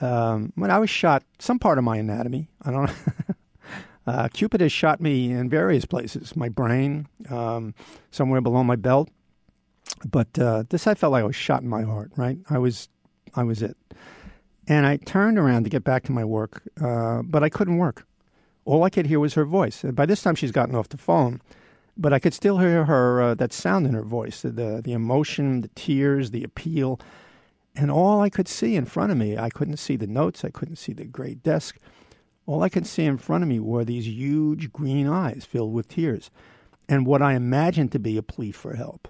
Um, 0.01 0.53
when 0.57 0.71
I 0.71 0.79
was 0.79 0.91
shot, 0.91 1.23
some 1.39 1.59
part 1.59 1.79
of 1.79 1.85
my 1.85 1.97
anatomy, 1.97 2.49
I 2.63 2.71
don't 2.71 2.87
know. 2.87 2.95
Uh, 4.07 4.27
Cupid 4.33 4.63
has 4.63 4.73
shot 4.73 5.01
me 5.01 5.31
in 5.31 5.51
various 5.51 5.85
places, 5.85 6.35
my 6.35 6.49
brain, 6.49 7.07
um, 7.29 7.75
somewhere 8.11 8.41
below 8.41 8.65
my 8.65 8.75
belt. 8.75 9.11
But 10.11 10.37
uh, 10.39 10.65
this, 10.69 10.87
I 10.87 10.95
felt 10.95 11.13
like 11.13 11.23
I 11.23 11.27
was 11.27 11.37
shot 11.37 11.63
in 11.63 11.69
my 11.69 11.83
heart. 11.83 12.11
Right, 12.17 12.39
I 12.49 12.59
was, 12.59 12.89
I 13.37 13.45
was 13.45 13.63
it. 13.63 13.77
And 14.67 14.87
I 14.87 14.97
turned 14.97 15.39
around 15.39 15.65
to 15.65 15.71
get 15.71 15.85
back 15.85 16.03
to 16.05 16.13
my 16.13 16.25
work, 16.25 16.63
but 16.77 17.45
I 17.45 17.51
couldn't 17.51 17.77
work. 17.77 18.05
All 18.65 18.83
I 18.83 18.91
could 18.91 19.07
hear 19.07 19.21
was 19.21 19.35
her 19.35 19.45
voice. 19.45 19.85
And 19.85 19.95
by 19.95 20.07
this 20.07 20.23
time, 20.23 20.35
she's 20.35 20.51
gotten 20.51 20.75
off 20.75 20.89
the 20.89 20.97
phone, 20.97 21.41
but 21.97 22.13
I 22.13 22.19
could 22.19 22.35
still 22.35 22.59
hear 22.59 22.85
her 22.85 23.23
uh, 23.23 23.35
that 23.35 23.53
sound 23.53 23.87
in 23.87 23.95
her 23.95 24.03
voice, 24.03 24.43
the 24.43 24.81
the 24.85 24.93
emotion, 24.93 25.61
the 25.61 25.71
tears, 25.75 26.31
the 26.31 26.45
appeal, 26.45 27.01
and 27.75 27.91
all 27.91 28.21
I 28.21 28.31
could 28.31 28.49
see 28.49 28.77
in 28.77 28.87
front 28.87 29.13
of 29.13 29.19
me. 29.19 29.37
I 29.37 29.51
couldn't 29.51 29.79
see 29.79 29.97
the 29.97 30.07
notes. 30.07 30.45
I 30.45 30.51
couldn't 30.51 30.77
see 30.77 30.93
the 30.93 31.05
gray 31.05 31.35
desk. 31.35 31.79
All 32.47 32.63
I 32.63 32.69
could 32.69 32.87
see 32.87 33.05
in 33.05 33.19
front 33.19 33.45
of 33.45 33.49
me 33.49 33.61
were 33.61 33.85
these 33.85 34.09
huge 34.09 34.73
green 34.73 35.07
eyes 35.07 35.45
filled 35.45 35.73
with 35.73 35.89
tears, 35.89 36.31
and 36.89 37.07
what 37.07 37.23
I 37.23 37.35
imagined 37.35 37.93
to 37.93 37.99
be 37.99 38.17
a 38.17 38.23
plea 38.23 38.53
for 38.53 38.75
help. 38.75 39.09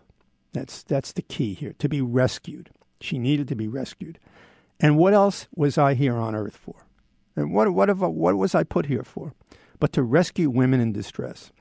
That's 0.52 0.82
that's 0.82 1.12
the 1.12 1.22
key 1.22 1.54
here. 1.54 1.74
To 1.78 1.88
be 1.88 2.00
rescued. 2.00 2.70
She 3.00 3.18
needed 3.18 3.48
to 3.48 3.54
be 3.56 3.68
rescued. 3.68 4.18
And 4.78 4.96
what 4.96 5.14
else 5.14 5.46
was 5.54 5.78
I 5.78 5.94
here 5.94 6.16
on 6.16 6.34
earth 6.34 6.56
for? 6.56 6.86
And 7.36 7.52
what 7.52 7.70
what 7.72 7.88
have, 7.88 8.00
what 8.00 8.36
was 8.36 8.54
I 8.54 8.64
put 8.64 8.86
here 8.86 9.04
for? 9.04 9.32
But 9.78 9.92
to 9.94 10.02
rescue 10.02 10.50
women 10.50 10.80
in 10.80 10.92
distress. 10.92 11.52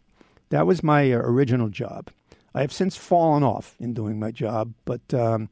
That 0.49 0.67
was 0.67 0.83
my 0.83 1.11
uh, 1.11 1.17
original 1.17 1.69
job. 1.69 2.09
I 2.53 2.61
have 2.61 2.73
since 2.73 2.95
fallen 2.95 3.43
off 3.43 3.75
in 3.79 3.93
doing 3.93 4.19
my 4.19 4.31
job, 4.31 4.73
but 4.85 5.13
um, 5.13 5.49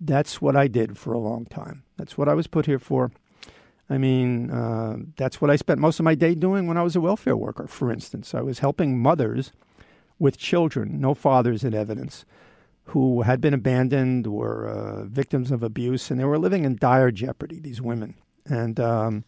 that's 0.00 0.40
what 0.42 0.54
I 0.56 0.68
did 0.68 0.98
for 0.98 1.12
a 1.12 1.18
long 1.18 1.46
time. 1.46 1.84
That's 1.96 2.18
what 2.18 2.28
I 2.28 2.34
was 2.34 2.46
put 2.46 2.66
here 2.66 2.78
for. 2.78 3.10
I 3.88 3.98
mean, 3.98 4.50
uh, 4.50 4.98
that's 5.16 5.40
what 5.40 5.50
I 5.50 5.56
spent 5.56 5.80
most 5.80 5.98
of 5.98 6.04
my 6.04 6.14
day 6.14 6.34
doing 6.34 6.66
when 6.66 6.76
I 6.76 6.82
was 6.82 6.96
a 6.96 7.00
welfare 7.00 7.36
worker, 7.36 7.66
for 7.66 7.90
instance. 7.90 8.34
I 8.34 8.42
was 8.42 8.58
helping 8.58 8.98
mothers 8.98 9.52
with 10.18 10.38
children, 10.38 11.00
no 11.00 11.14
fathers 11.14 11.62
in 11.62 11.72
evidence, 11.72 12.24
who 12.86 13.22
had 13.22 13.40
been 13.40 13.54
abandoned 13.54 14.26
or 14.26 14.66
uh, 14.66 15.04
victims 15.04 15.50
of 15.50 15.62
abuse, 15.62 16.10
and 16.10 16.18
they 16.18 16.24
were 16.24 16.38
living 16.38 16.64
in 16.64 16.76
dire 16.76 17.10
jeopardy, 17.10 17.60
these 17.60 17.80
women. 17.80 18.14
And 18.44 18.78
um, 18.80 19.24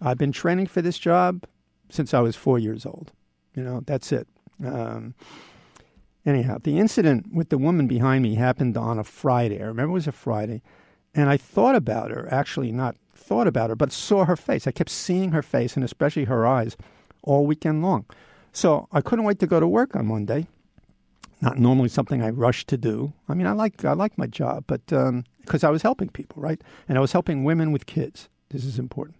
I've 0.00 0.18
been 0.18 0.32
training 0.32 0.66
for 0.66 0.82
this 0.82 0.98
job 0.98 1.44
since 1.88 2.12
I 2.12 2.20
was 2.20 2.36
four 2.36 2.58
years 2.58 2.84
old. 2.84 3.12
You 3.54 3.62
know, 3.62 3.82
that's 3.86 4.12
it. 4.12 4.28
Um, 4.64 5.14
anyhow, 6.24 6.58
the 6.62 6.78
incident 6.78 7.32
with 7.32 7.48
the 7.48 7.58
woman 7.58 7.86
behind 7.86 8.22
me 8.22 8.34
happened 8.34 8.76
on 8.76 8.98
a 8.98 9.04
Friday. 9.04 9.60
I 9.60 9.66
remember 9.66 9.90
it 9.90 9.94
was 9.94 10.08
a 10.08 10.12
Friday. 10.12 10.62
And 11.14 11.30
I 11.30 11.36
thought 11.36 11.74
about 11.74 12.10
her, 12.10 12.28
actually, 12.30 12.72
not 12.72 12.96
thought 13.14 13.46
about 13.46 13.70
her, 13.70 13.76
but 13.76 13.90
saw 13.90 14.26
her 14.26 14.36
face. 14.36 14.66
I 14.66 14.70
kept 14.70 14.90
seeing 14.90 15.32
her 15.32 15.42
face 15.42 15.74
and 15.74 15.84
especially 15.84 16.24
her 16.24 16.46
eyes 16.46 16.76
all 17.22 17.46
weekend 17.46 17.82
long. 17.82 18.04
So 18.52 18.88
I 18.92 19.00
couldn't 19.00 19.24
wait 19.24 19.38
to 19.40 19.46
go 19.46 19.60
to 19.60 19.66
work 19.66 19.96
on 19.96 20.06
Monday. 20.06 20.46
Not 21.40 21.58
normally 21.58 21.88
something 21.88 22.22
I 22.22 22.30
rush 22.30 22.64
to 22.66 22.76
do. 22.76 23.12
I 23.28 23.34
mean, 23.34 23.46
I 23.46 23.52
like 23.52 23.84
I 23.84 23.92
like 23.92 24.16
my 24.16 24.26
job, 24.26 24.64
but 24.66 24.86
because 24.86 25.64
um, 25.64 25.68
I 25.68 25.70
was 25.70 25.82
helping 25.82 26.08
people, 26.08 26.40
right? 26.40 26.60
And 26.88 26.96
I 26.96 27.00
was 27.00 27.12
helping 27.12 27.44
women 27.44 27.72
with 27.72 27.84
kids. 27.84 28.30
This 28.48 28.64
is 28.64 28.78
important. 28.78 29.16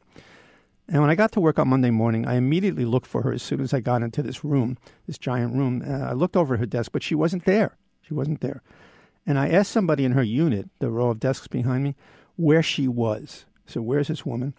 And 0.89 1.01
when 1.01 1.11
I 1.11 1.17
got 1.17 1.33
to 1.33 1.41
work 1.41 1.59
on 1.59 1.69
Monday 1.69 1.91
morning, 1.91 2.27
I 2.27 2.35
immediately 2.35 2.85
looked 2.85 3.07
for 3.07 3.23
her 3.23 3.33
as 3.33 3.43
soon 3.43 3.61
as 3.61 3.75
I 3.75 3.81
got 3.81 4.03
into 4.03 4.23
this 4.23 4.45
room, 4.45 4.79
this 5.07 5.19
giant 5.19 5.55
room. 5.55 5.83
Uh, 5.87 6.11
I 6.11 6.13
looked 6.13 6.37
over 6.37 6.57
her 6.57 6.67
desk, 6.67 6.93
but 6.93 7.03
she 7.03 7.15
wasn't 7.15 7.45
there. 7.45 7.77
She 8.03 8.15
wasn't 8.15 8.41
there. 8.41 8.63
And 9.27 9.39
I 9.39 9.49
asked 9.49 9.73
somebody 9.73 10.05
in 10.05 10.13
her 10.13 10.23
unit, 10.23 10.71
the 10.79 10.91
row 10.91 11.11
of 11.11 11.19
desks 11.19 11.49
behind 11.49 11.83
me, 11.83 11.97
where 12.37 12.63
she 12.63 12.87
was. 12.87 13.47
So, 13.67 13.83
where's 13.83 14.07
this 14.07 14.25
woman? 14.25 14.55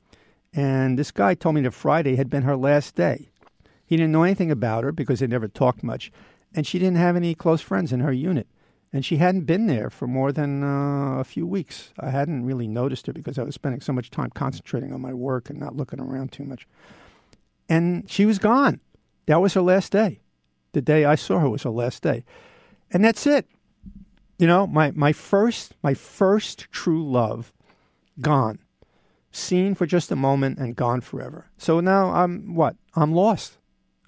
And 0.54 1.00
this 1.00 1.12
guy 1.12 1.34
told 1.34 1.56
me 1.56 1.62
that 1.62 1.72
Friday 1.72 2.18
had 2.18 2.30
been 2.30 2.44
her 2.44 2.58
last 2.58 2.96
day. 2.96 3.30
He 3.86 3.96
didn't 3.96 4.12
know 4.12 4.24
anything 4.24 4.52
about 4.52 4.84
her 4.84 4.92
because 4.92 5.22
they 5.22 5.28
never 5.28 5.48
talked 5.48 5.82
much, 5.82 6.12
and 6.54 6.68
she 6.68 6.78
didn't 6.78 6.98
have 6.98 7.16
any 7.16 7.36
close 7.36 7.62
friends 7.62 7.94
in 7.94 8.02
her 8.02 8.12
unit 8.12 8.48
and 8.94 9.06
she 9.06 9.18
hadn't 9.18 9.42
been 9.42 9.68
there 9.68 9.90
for 9.90 10.08
more 10.08 10.32
than 10.32 10.64
uh, 10.64 11.20
a 11.20 11.24
few 11.24 11.46
weeks. 11.46 11.92
I 12.00 12.10
hadn't 12.10 12.46
really 12.46 12.68
noticed 12.68 13.08
her 13.08 13.14
because 13.14 13.38
I 13.38 13.44
was 13.44 13.56
spending 13.56 13.82
so 13.82 13.94
much 13.94 14.10
time 14.10 14.30
concentrating 14.32 14.94
on 14.94 15.02
my 15.02 15.14
work 15.14 15.50
and 15.50 15.60
not 15.60 15.76
looking 15.76 16.00
around 16.00 16.32
too 16.32 16.44
much. 16.44 16.68
And 17.68 18.10
she 18.10 18.26
was 18.26 18.40
gone. 18.40 18.80
That 19.26 19.42
was 19.42 19.54
her 19.56 19.62
last 19.62 19.92
day. 19.92 20.22
The 20.72 20.82
day 20.82 21.06
I 21.06 21.16
saw 21.16 21.40
her 21.40 21.50
was 21.50 21.64
her 21.64 21.70
last 21.70 22.02
day. 22.02 22.24
And 22.92 23.04
that's 23.04 23.28
it. 23.28 23.48
You 24.40 24.48
know, 24.48 24.68
my, 24.68 24.92
my 24.92 25.12
first 25.12 25.74
my 25.84 25.94
first 25.94 26.68
true 26.72 27.06
love 27.10 27.52
gone. 28.22 28.60
Seen 29.32 29.76
for 29.76 29.86
just 29.86 30.12
a 30.12 30.16
moment 30.16 30.58
and 30.60 30.76
gone 30.76 31.02
forever. 31.02 31.48
So 31.58 31.80
now 31.80 32.12
I'm 32.12 32.56
what? 32.56 32.76
I'm 32.96 33.14
lost. 33.14 33.58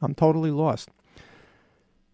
I'm 0.02 0.16
totally 0.16 0.52
lost. 0.52 0.90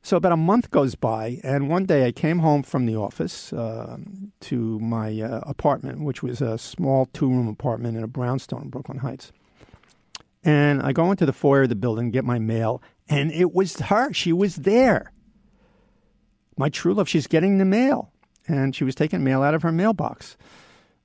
So 0.06 0.18
about 0.18 0.34
a 0.34 0.38
month 0.38 0.70
goes 0.70 0.94
by, 0.94 1.40
and 1.44 1.68
one 1.68 1.86
day 1.86 2.06
I 2.06 2.12
came 2.12 2.38
home 2.38 2.62
from 2.62 2.86
the 2.86 2.96
office 2.96 3.52
uh, 3.52 3.98
to 4.42 4.80
my 4.80 5.20
uh, 5.20 5.40
apartment, 5.48 6.02
which 6.02 6.22
was 6.22 6.42
a 6.42 6.60
small 6.60 7.08
two 7.08 7.28
room 7.28 7.48
apartment 7.48 7.98
in 7.98 8.04
a 8.04 8.08
brownstone 8.08 8.62
in 8.62 8.70
Brooklyn 8.70 9.00
Heights. 9.00 9.32
And 10.44 10.84
I 10.84 10.92
go 10.92 11.10
into 11.10 11.26
the 11.26 11.34
foyer 11.34 11.64
of 11.64 11.70
the 11.70 11.76
building, 11.76 12.12
get 12.12 12.24
my 12.24 12.38
mail, 12.38 12.84
and 13.10 13.32
it 13.32 13.52
was 13.52 13.80
her. 13.80 14.14
She 14.14 14.32
was 14.32 14.58
there. 14.58 15.12
My 16.56 16.70
true 16.70 16.94
love, 16.94 17.10
she's 17.10 17.26
getting 17.26 17.58
the 17.58 17.66
mail. 17.66 18.12
And 18.48 18.76
she 18.76 18.84
was 18.84 18.94
taking 18.94 19.24
mail 19.24 19.42
out 19.42 19.56
of 19.56 19.64
her 19.64 19.72
mailbox. 19.72 20.38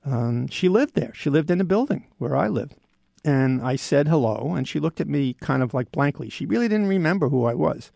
Um, 0.05 0.47
she 0.47 0.69
lived 0.69 0.93
there. 0.93 1.11
She 1.15 1.31
lived 1.31 1.49
in 1.49 1.57
the 1.57 1.63
building 1.63 2.05
where 2.19 2.37
I 2.37 2.49
lived. 2.49 2.75
And 3.25 3.63
I 3.63 3.77
said 3.77 4.07
hello, 4.07 4.53
and 4.53 4.67
she 4.67 4.79
looked 4.79 5.01
at 5.01 5.07
me 5.07 5.33
kind 5.41 5.63
of 5.63 5.73
like 5.73 5.91
blankly. 5.91 6.29
She 6.29 6.45
really 6.45 6.67
didn't 6.67 6.87
remember 6.87 7.29
who 7.29 7.45
I 7.45 7.55
was. 7.55 7.91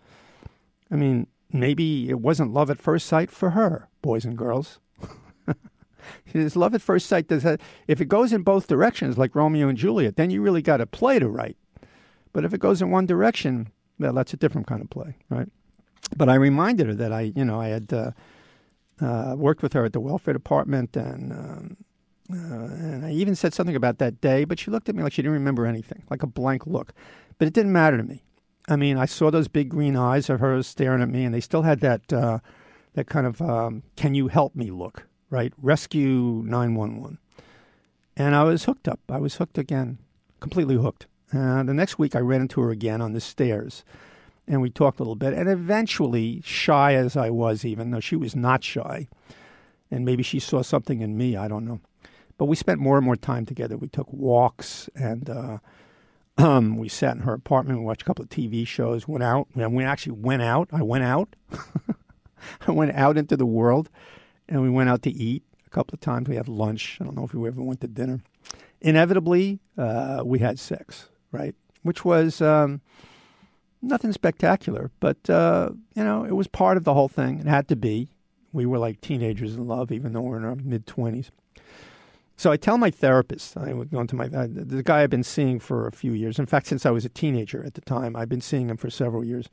I 0.92 0.96
mean, 0.96 1.28
maybe 1.52 2.10
it 2.10 2.20
wasn't 2.20 2.54
love 2.54 2.70
at 2.70 2.80
first 2.80 3.08
sight 3.08 3.32
for 3.32 3.52
her, 3.52 3.90
boys 4.02 4.26
and 4.26 4.38
girls. 4.38 4.80
It's 6.34 6.56
love 6.56 6.76
at 6.76 6.82
first 6.82 7.08
sight 7.08 7.28
does 7.28 7.44
that, 7.44 7.62
if 7.88 8.02
it 8.02 8.06
goes 8.06 8.34
in 8.34 8.44
both 8.44 8.68
directions, 8.68 9.18
like 9.18 9.36
Romeo 9.36 9.68
and 9.68 9.78
Juliet, 9.78 10.18
then 10.18 10.30
you 10.30 10.42
really 10.42 10.62
got 10.62 10.78
to 10.78 10.86
play 10.86 11.20
to 11.20 11.28
right. 11.28 11.58
But 12.34 12.46
if 12.46 12.54
it 12.54 12.60
goes 12.60 12.82
in 12.82 12.92
one 12.92 13.06
direction, 13.06 13.72
well, 13.98 14.14
that's 14.14 14.34
a 14.34 14.38
different 14.38 14.68
kind 14.68 14.82
of 14.82 14.90
play, 14.90 15.16
right? 15.30 15.48
But 16.16 16.30
I 16.30 16.36
reminded 16.36 16.88
her 16.88 16.94
that 16.96 17.14
I, 17.14 17.32
you 17.36 17.46
know, 17.46 17.62
I 17.62 17.68
had 17.70 17.94
uh, 17.94 18.12
uh, 19.02 19.36
worked 19.38 19.64
with 19.64 19.74
her 19.74 19.86
at 19.86 19.94
the 19.94 20.00
welfare 20.00 20.34
department, 20.34 20.96
and 20.96 21.32
um, 21.32 21.78
uh, 22.32 22.36
and 22.36 23.06
I 23.06 23.12
even 23.12 23.36
said 23.36 23.54
something 23.54 23.76
about 23.76 23.98
that 24.00 24.22
day. 24.22 24.44
But 24.44 24.60
she 24.60 24.70
looked 24.70 24.90
at 24.90 24.96
me 24.96 25.04
like 25.04 25.14
she 25.14 25.22
didn't 25.22 25.34
remember 25.34 25.66
anything, 25.66 26.04
like 26.10 26.24
a 26.24 26.28
blank 26.28 26.68
look. 26.68 26.94
But 27.38 27.48
it 27.48 27.54
didn't 27.54 27.74
matter 27.74 27.98
to 27.98 28.04
me. 28.04 28.24
I 28.68 28.76
mean, 28.76 28.98
I 28.98 29.06
saw 29.06 29.30
those 29.30 29.48
big 29.48 29.70
green 29.70 29.96
eyes 29.96 30.30
of 30.30 30.40
hers 30.40 30.68
staring 30.68 31.02
at 31.02 31.10
me, 31.10 31.24
and 31.24 31.34
they 31.34 31.40
still 31.42 31.62
had 31.62 31.82
that 31.82 32.12
uh, 32.12 32.40
that 32.94 33.08
kind 33.08 33.28
of 33.28 33.42
um, 33.42 33.84
"Can 33.96 34.16
you 34.16 34.28
help 34.28 34.56
me?" 34.56 34.72
look, 34.72 35.08
right? 35.30 35.54
Rescue 35.62 36.42
nine 36.46 36.76
one 36.76 37.00
one, 37.00 37.20
and 38.18 38.36
I 38.36 38.44
was 38.44 38.66
hooked 38.66 38.88
up. 38.88 39.00
I 39.10 39.20
was 39.20 39.36
hooked 39.36 39.58
again, 39.58 40.00
completely 40.40 40.76
hooked. 40.76 41.06
Uh, 41.34 41.64
the 41.64 41.74
next 41.74 42.00
week, 42.00 42.16
I 42.16 42.20
ran 42.20 42.42
into 42.42 42.62
her 42.62 42.72
again 42.72 43.02
on 43.02 43.14
the 43.14 43.22
stairs, 43.22 43.84
and 44.48 44.62
we 44.62 44.70
talked 44.70 45.00
a 45.00 45.04
little 45.04 45.16
bit. 45.16 45.34
And 45.34 45.48
eventually, 45.50 46.42
shy 46.44 46.96
as 46.96 47.16
I 47.16 47.30
was, 47.30 47.66
even 47.66 47.92
though 47.92 48.00
she 48.00 48.16
was 48.16 48.36
not 48.36 48.64
shy, 48.64 49.08
and 49.92 50.06
maybe 50.06 50.24
she 50.24 50.40
saw 50.40 50.64
something 50.64 51.02
in 51.02 51.18
me, 51.18 51.36
I 51.36 51.48
don't 51.48 51.66
know. 51.66 51.82
But 52.38 52.46
we 52.46 52.56
spent 52.56 52.80
more 52.80 52.98
and 52.98 53.06
more 53.06 53.16
time 53.16 53.46
together. 53.46 53.78
We 53.78 53.90
took 53.90 54.12
walks 54.12 54.90
and. 54.96 55.30
Uh, 55.30 55.58
um, 56.38 56.78
we 56.78 56.90
sat 56.90 57.16
in 57.16 57.22
her 57.22 57.34
apartment, 57.34 57.80
we 57.80 57.86
watched 57.86 58.02
a 58.02 58.06
couple 58.06 58.24
of 58.24 58.30
TV 58.30 58.68
shows, 58.68 59.08
went 59.08 59.24
out. 59.24 59.48
And 59.56 59.76
we 59.76 59.84
actually 59.84 60.14
went 60.14 60.42
out. 60.42 60.70
I 60.72 60.82
went 60.82 61.04
out. 61.04 61.36
I 62.68 62.72
went 62.72 62.96
out 62.96 63.18
into 63.18 63.38
the 63.38 63.46
world 63.46 63.90
and 64.48 64.62
we 64.62 64.70
went 64.70 64.90
out 64.90 65.02
to 65.04 65.12
eat 65.12 65.44
a 65.66 65.70
couple 65.70 65.96
of 65.96 66.02
times. 66.02 66.28
We 66.28 66.36
had 66.36 66.48
lunch. 66.48 66.98
I 67.00 67.06
don't 67.06 67.16
know 67.16 67.26
if 67.26 67.34
we 67.34 67.48
ever 67.48 67.62
went 67.62 67.82
to 67.82 67.88
dinner. 67.88 68.22
Inevitably, 68.82 69.60
uh, 69.78 70.22
we 70.26 70.40
had 70.40 70.60
sex, 70.60 71.10
right? 71.32 71.56
Which 71.82 72.04
was 72.04 72.42
um, 72.42 72.82
nothing 73.82 74.12
spectacular, 74.12 74.92
but, 75.00 75.30
uh, 75.30 75.72
you 75.96 76.04
know, 76.04 76.24
it 76.26 76.34
was 76.34 76.48
part 76.48 76.78
of 76.78 76.84
the 76.84 76.94
whole 76.94 77.08
thing. 77.08 77.40
It 77.40 77.48
had 77.48 77.68
to 77.70 77.76
be. 77.76 78.10
We 78.52 78.66
were 78.66 78.78
like 78.78 79.02
teenagers 79.02 79.56
in 79.56 79.68
love, 79.68 79.92
even 79.92 80.14
though 80.14 80.22
we're 80.22 80.38
in 80.38 80.46
our 80.46 80.56
mid 80.56 80.86
20s. 80.86 81.30
So 82.38 82.52
I 82.52 82.58
tell 82.58 82.78
my 82.78 82.92
therapist, 82.92 83.56
I 83.56 83.72
would 83.74 83.92
go 83.92 84.06
my, 84.12 84.26
uh, 84.26 84.48
the 84.50 84.84
guy 84.84 85.02
I've 85.02 85.10
been 85.10 85.24
seeing 85.24 85.60
for 85.60 85.88
a 85.88 85.92
few 85.92 86.12
years. 86.12 86.38
In 86.38 86.46
fact, 86.46 86.68
since 86.68 86.86
I 86.86 86.92
was 86.92 87.06
a 87.06 87.10
teenager 87.10 87.64
at 87.64 87.76
the 87.76 87.82
time, 87.82 88.16
I've 88.16 88.28
been 88.28 88.42
seeing 88.42 88.70
him 88.70 88.78
for 88.78 88.90
several 88.90 89.24
years. 89.24 89.48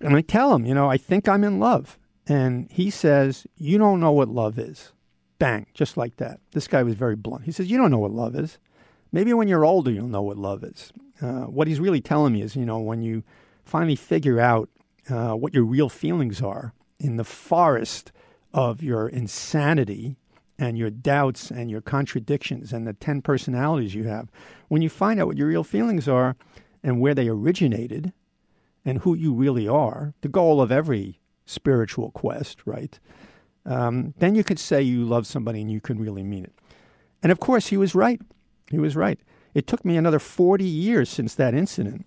And 0.00 0.16
I 0.16 0.22
tell 0.22 0.54
him, 0.54 0.64
you 0.64 0.74
know, 0.74 0.88
I 0.88 0.96
think 0.96 1.28
I'm 1.28 1.44
in 1.44 1.58
love. 1.58 1.98
And 2.26 2.70
he 2.70 2.90
says, 2.90 3.46
You 3.56 3.78
don't 3.78 4.00
know 4.00 4.12
what 4.12 4.28
love 4.28 4.58
is. 4.58 4.92
Bang, 5.38 5.66
just 5.74 5.96
like 5.96 6.16
that. 6.16 6.40
This 6.52 6.68
guy 6.68 6.82
was 6.82 6.94
very 6.94 7.16
blunt. 7.16 7.44
He 7.44 7.52
says, 7.52 7.70
You 7.70 7.78
don't 7.78 7.90
know 7.90 7.98
what 7.98 8.12
love 8.12 8.34
is. 8.34 8.58
Maybe 9.12 9.32
when 9.32 9.48
you're 9.48 9.64
older, 9.64 9.90
you'll 9.90 10.08
know 10.08 10.22
what 10.22 10.36
love 10.36 10.62
is. 10.64 10.92
Uh, 11.20 11.44
what 11.44 11.68
he's 11.68 11.80
really 11.80 12.00
telling 12.00 12.32
me 12.32 12.42
is, 12.42 12.54
you 12.54 12.64
know, 12.64 12.78
when 12.78 13.02
you 13.02 13.22
finally 13.64 13.96
figure 13.96 14.40
out 14.40 14.68
uh, 15.10 15.32
what 15.32 15.54
your 15.54 15.64
real 15.64 15.88
feelings 15.88 16.40
are 16.42 16.74
in 16.98 17.16
the 17.16 17.24
forest 17.24 18.12
of 18.52 18.82
your 18.82 19.08
insanity 19.08 20.16
and 20.58 20.76
your 20.76 20.90
doubts 20.90 21.50
and 21.50 21.70
your 21.70 21.80
contradictions 21.80 22.72
and 22.72 22.86
the 22.86 22.92
10 22.92 23.22
personalities 23.22 23.94
you 23.94 24.04
have, 24.04 24.28
when 24.68 24.82
you 24.82 24.88
find 24.88 25.20
out 25.20 25.26
what 25.26 25.36
your 25.36 25.48
real 25.48 25.64
feelings 25.64 26.08
are, 26.08 26.36
and 26.82 27.00
where 27.00 27.14
they 27.14 27.28
originated 27.28 28.12
and 28.84 28.98
who 28.98 29.14
you 29.14 29.32
really 29.32 29.68
are, 29.68 30.14
the 30.20 30.28
goal 30.28 30.60
of 30.60 30.72
every 30.72 31.20
spiritual 31.44 32.10
quest, 32.12 32.60
right? 32.64 32.98
Um, 33.66 34.14
then 34.18 34.34
you 34.34 34.44
could 34.44 34.58
say 34.58 34.80
you 34.82 35.04
love 35.04 35.26
somebody 35.26 35.60
and 35.60 35.70
you 35.70 35.80
can 35.80 35.98
really 35.98 36.22
mean 36.22 36.44
it. 36.44 36.54
And 37.22 37.32
of 37.32 37.40
course, 37.40 37.68
he 37.68 37.76
was 37.76 37.94
right. 37.94 38.20
He 38.70 38.78
was 38.78 38.96
right. 38.96 39.18
It 39.54 39.66
took 39.66 39.84
me 39.84 39.96
another 39.96 40.18
40 40.18 40.64
years 40.64 41.08
since 41.08 41.34
that 41.34 41.54
incident, 41.54 42.06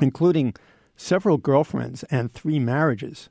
including 0.00 0.54
several 0.96 1.36
girlfriends 1.36 2.04
and 2.04 2.32
three 2.32 2.58
marriages, 2.58 3.28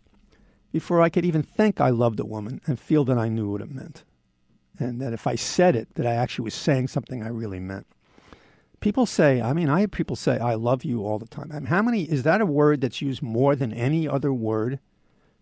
before 0.71 1.01
I 1.01 1.09
could 1.09 1.25
even 1.25 1.41
think 1.41 1.79
I 1.79 1.89
loved 1.89 2.19
a 2.19 2.25
woman 2.25 2.59
and 2.67 2.79
feel 2.79 3.05
that 3.05 3.17
I 3.17 3.29
knew 3.29 3.49
what 3.49 3.61
it 3.61 3.71
meant. 3.71 4.03
And 4.79 5.01
that 5.01 5.13
if 5.13 5.27
I 5.27 5.35
said 5.35 5.75
it, 5.75 5.95
that 5.95 6.05
I 6.05 6.13
actually 6.13 6.45
was 6.45 6.53
saying 6.53 6.89
something 6.89 7.23
I 7.23 7.29
really 7.29 7.59
meant. 7.59 7.87
People 8.81 9.05
say, 9.05 9.41
I 9.41 9.53
mean, 9.53 9.69
I 9.69 9.81
have 9.81 9.91
people 9.91 10.15
say, 10.15 10.37
I 10.37 10.55
love 10.55 10.83
you 10.83 11.03
all 11.03 11.17
the 11.17 11.27
time. 11.27 11.49
I 11.51 11.55
mean, 11.55 11.67
how 11.67 11.81
many, 11.81 12.03
is 12.03 12.23
that 12.23 12.41
a 12.41 12.45
word 12.45 12.81
that's 12.81 13.01
used 13.01 13.21
more 13.21 13.55
than 13.55 13.73
any 13.73 14.07
other 14.07 14.33
word? 14.33 14.79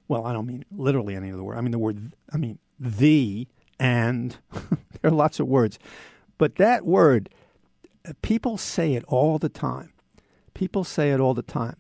Well, 0.08 0.26
I 0.26 0.34
don't 0.34 0.46
mean 0.46 0.66
literally 0.72 1.16
any 1.16 1.32
other 1.32 1.44
word. 1.44 1.58
I 1.58 1.62
mean 1.62 1.72
the 1.72 1.80
word, 1.80 2.14
I 2.32 2.38
mean 2.38 2.60
the 2.80 3.48
and 3.80 4.38
there 4.52 5.12
are 5.12 5.12
lots 5.12 5.40
of 5.40 5.48
words. 5.48 5.80
But 6.38 6.56
that 6.56 6.86
word, 6.86 7.30
people 8.22 8.58
say 8.58 8.94
it 8.94 9.04
all 9.08 9.40
the 9.40 9.50
time. 9.50 9.94
People 10.54 10.84
say 10.84 11.12
it 11.12 11.20
all 11.20 11.34
the 11.34 11.42
time. 11.42 11.78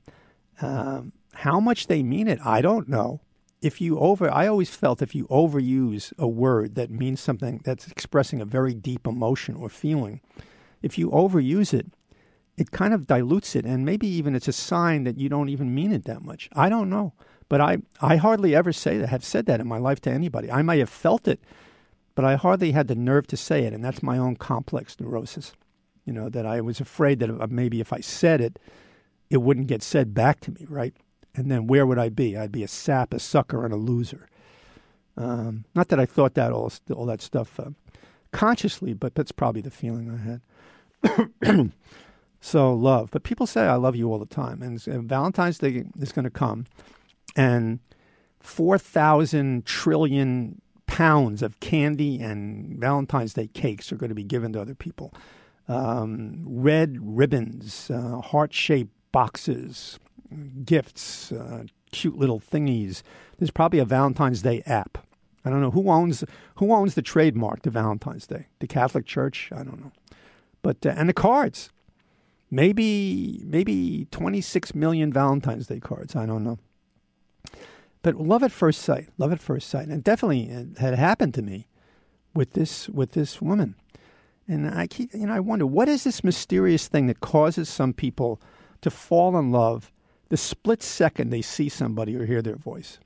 Um, 0.61 1.13
how 1.33 1.59
much 1.59 1.87
they 1.87 2.03
mean 2.03 2.27
it, 2.27 2.39
I 2.45 2.61
don't 2.61 2.87
know. 2.87 3.21
If 3.63 3.79
you 3.79 3.97
over, 3.97 4.29
I 4.29 4.45
always 4.47 4.75
felt 4.75 5.01
if 5.01 5.15
you 5.15 5.25
overuse 5.27 6.11
a 6.19 6.27
word 6.27 6.75
that 6.75 6.91
means 6.91 7.21
something 7.21 7.61
that's 7.63 7.87
expressing 7.87 8.41
a 8.41 8.45
very 8.45 8.73
deep 8.73 9.07
emotion 9.07 9.55
or 9.55 9.69
feeling, 9.69 10.19
if 10.81 10.97
you 10.97 11.09
overuse 11.11 11.73
it, 11.73 11.87
it 12.57 12.71
kind 12.71 12.93
of 12.93 13.07
dilutes 13.07 13.55
it, 13.55 13.65
and 13.65 13.85
maybe 13.85 14.05
even 14.05 14.35
it's 14.35 14.49
a 14.49 14.53
sign 14.53 15.05
that 15.05 15.17
you 15.17 15.29
don't 15.29 15.47
even 15.47 15.73
mean 15.73 15.93
it 15.93 16.03
that 16.03 16.21
much. 16.21 16.49
I 16.53 16.67
don't 16.67 16.89
know, 16.89 17.13
but 17.47 17.61
I 17.61 17.77
I 18.01 18.17
hardly 18.17 18.53
ever 18.53 18.73
say 18.73 18.97
that. 18.97 19.07
Have 19.07 19.23
said 19.23 19.45
that 19.45 19.61
in 19.61 19.67
my 19.67 19.77
life 19.77 20.01
to 20.01 20.11
anybody. 20.11 20.51
I 20.51 20.61
may 20.61 20.79
have 20.79 20.89
felt 20.89 21.27
it, 21.27 21.39
but 22.15 22.25
I 22.25 22.35
hardly 22.35 22.73
had 22.73 22.89
the 22.89 22.95
nerve 22.95 23.27
to 23.27 23.37
say 23.37 23.63
it, 23.63 23.73
and 23.73 23.83
that's 23.83 24.03
my 24.03 24.17
own 24.17 24.35
complex 24.35 24.99
neurosis. 24.99 25.53
You 26.05 26.13
know 26.13 26.29
that 26.29 26.45
I 26.45 26.59
was 26.59 26.81
afraid 26.81 27.19
that 27.19 27.49
maybe 27.49 27.79
if 27.79 27.93
I 27.93 28.01
said 28.01 28.41
it, 28.41 28.59
it 29.29 29.37
wouldn't 29.37 29.67
get 29.67 29.81
said 29.81 30.13
back 30.13 30.41
to 30.41 30.51
me, 30.51 30.65
right? 30.69 30.93
And 31.35 31.49
then 31.49 31.67
where 31.67 31.85
would 31.85 31.97
I 31.97 32.09
be? 32.09 32.37
I'd 32.37 32.51
be 32.51 32.63
a 32.63 32.67
sap, 32.67 33.13
a 33.13 33.19
sucker, 33.19 33.65
and 33.65 33.73
a 33.73 33.77
loser. 33.77 34.29
Um, 35.17 35.65
not 35.75 35.89
that 35.89 35.99
I 35.99 36.05
thought 36.05 36.33
that 36.35 36.51
all 36.51 36.71
all 36.93 37.05
that 37.05 37.21
stuff 37.21 37.59
uh, 37.59 37.71
consciously, 38.31 38.93
but 38.93 39.15
that's 39.15 39.31
probably 39.31 39.61
the 39.61 39.71
feeling 39.71 40.09
I 40.11 41.07
had. 41.47 41.71
so 42.41 42.73
love. 42.73 43.09
But 43.11 43.23
people 43.23 43.47
say 43.47 43.61
I 43.61 43.75
love 43.75 43.95
you 43.95 44.11
all 44.11 44.19
the 44.19 44.25
time, 44.25 44.61
and, 44.61 44.85
and 44.87 45.07
Valentine's 45.07 45.59
Day 45.59 45.85
is 45.99 46.11
going 46.11 46.25
to 46.25 46.31
come, 46.31 46.65
and 47.35 47.79
four 48.39 48.77
thousand 48.77 49.65
trillion 49.65 50.61
pounds 50.85 51.41
of 51.41 51.59
candy 51.59 52.19
and 52.19 52.77
Valentine's 52.79 53.33
Day 53.33 53.47
cakes 53.47 53.91
are 53.91 53.95
going 53.95 54.09
to 54.09 54.15
be 54.15 54.23
given 54.23 54.53
to 54.53 54.61
other 54.61 54.75
people. 54.75 55.13
Um, 55.67 56.43
red 56.45 56.97
ribbons, 57.01 57.89
uh, 57.89 58.19
heart 58.19 58.53
shaped 58.53 58.91
boxes, 59.11 59.97
gifts, 60.65 61.31
uh, 61.31 61.63
cute 61.91 62.17
little 62.17 62.39
thingies. 62.39 63.01
There's 63.37 63.51
probably 63.51 63.79
a 63.79 63.85
Valentine's 63.85 64.41
Day 64.41 64.63
app. 64.65 65.05
I 65.45 65.49
don't 65.49 65.61
know 65.61 65.71
who 65.71 65.89
owns 65.89 66.23
who 66.55 66.71
owns 66.71 66.95
the 66.95 67.01
trademark 67.01 67.61
to 67.63 67.69
Valentine's 67.69 68.27
Day. 68.27 68.47
The 68.59 68.67
Catholic 68.67 69.05
Church? 69.05 69.49
I 69.51 69.63
don't 69.63 69.81
know. 69.81 69.91
But 70.61 70.85
uh, 70.85 70.93
and 70.95 71.09
the 71.09 71.13
cards, 71.13 71.69
maybe 72.49 73.41
maybe 73.43 74.07
26 74.11 74.73
million 74.73 75.11
Valentine's 75.11 75.67
Day 75.67 75.79
cards. 75.79 76.15
I 76.15 76.25
don't 76.25 76.43
know. 76.43 76.59
But 78.01 78.15
love 78.15 78.43
at 78.43 78.51
first 78.51 78.81
sight, 78.81 79.09
love 79.17 79.31
at 79.31 79.39
first 79.39 79.69
sight, 79.69 79.87
and 79.87 80.03
definitely 80.03 80.49
it 80.49 80.77
had 80.77 80.95
happened 80.95 81.33
to 81.35 81.41
me 81.41 81.67
with 82.33 82.53
this 82.53 82.89
with 82.89 83.11
this 83.13 83.41
woman. 83.41 83.75
And 84.47 84.69
I 84.69 84.87
keep, 84.87 85.13
you 85.13 85.25
know, 85.25 85.33
I 85.33 85.39
wonder 85.39 85.65
what 85.65 85.87
is 85.87 86.03
this 86.03 86.23
mysterious 86.23 86.87
thing 86.87 87.07
that 87.07 87.21
causes 87.21 87.69
some 87.69 87.93
people 87.93 88.41
to 88.81 88.89
fall 88.89 89.37
in 89.37 89.51
love 89.51 89.89
the 90.33 90.37
split 90.37 90.81
second 90.81 91.29
they 91.29 91.43
see 91.43 91.69
somebody 91.69 92.15
or 92.15 92.25
hear 92.25 92.41
their 92.41 92.55
voice. 92.55 92.97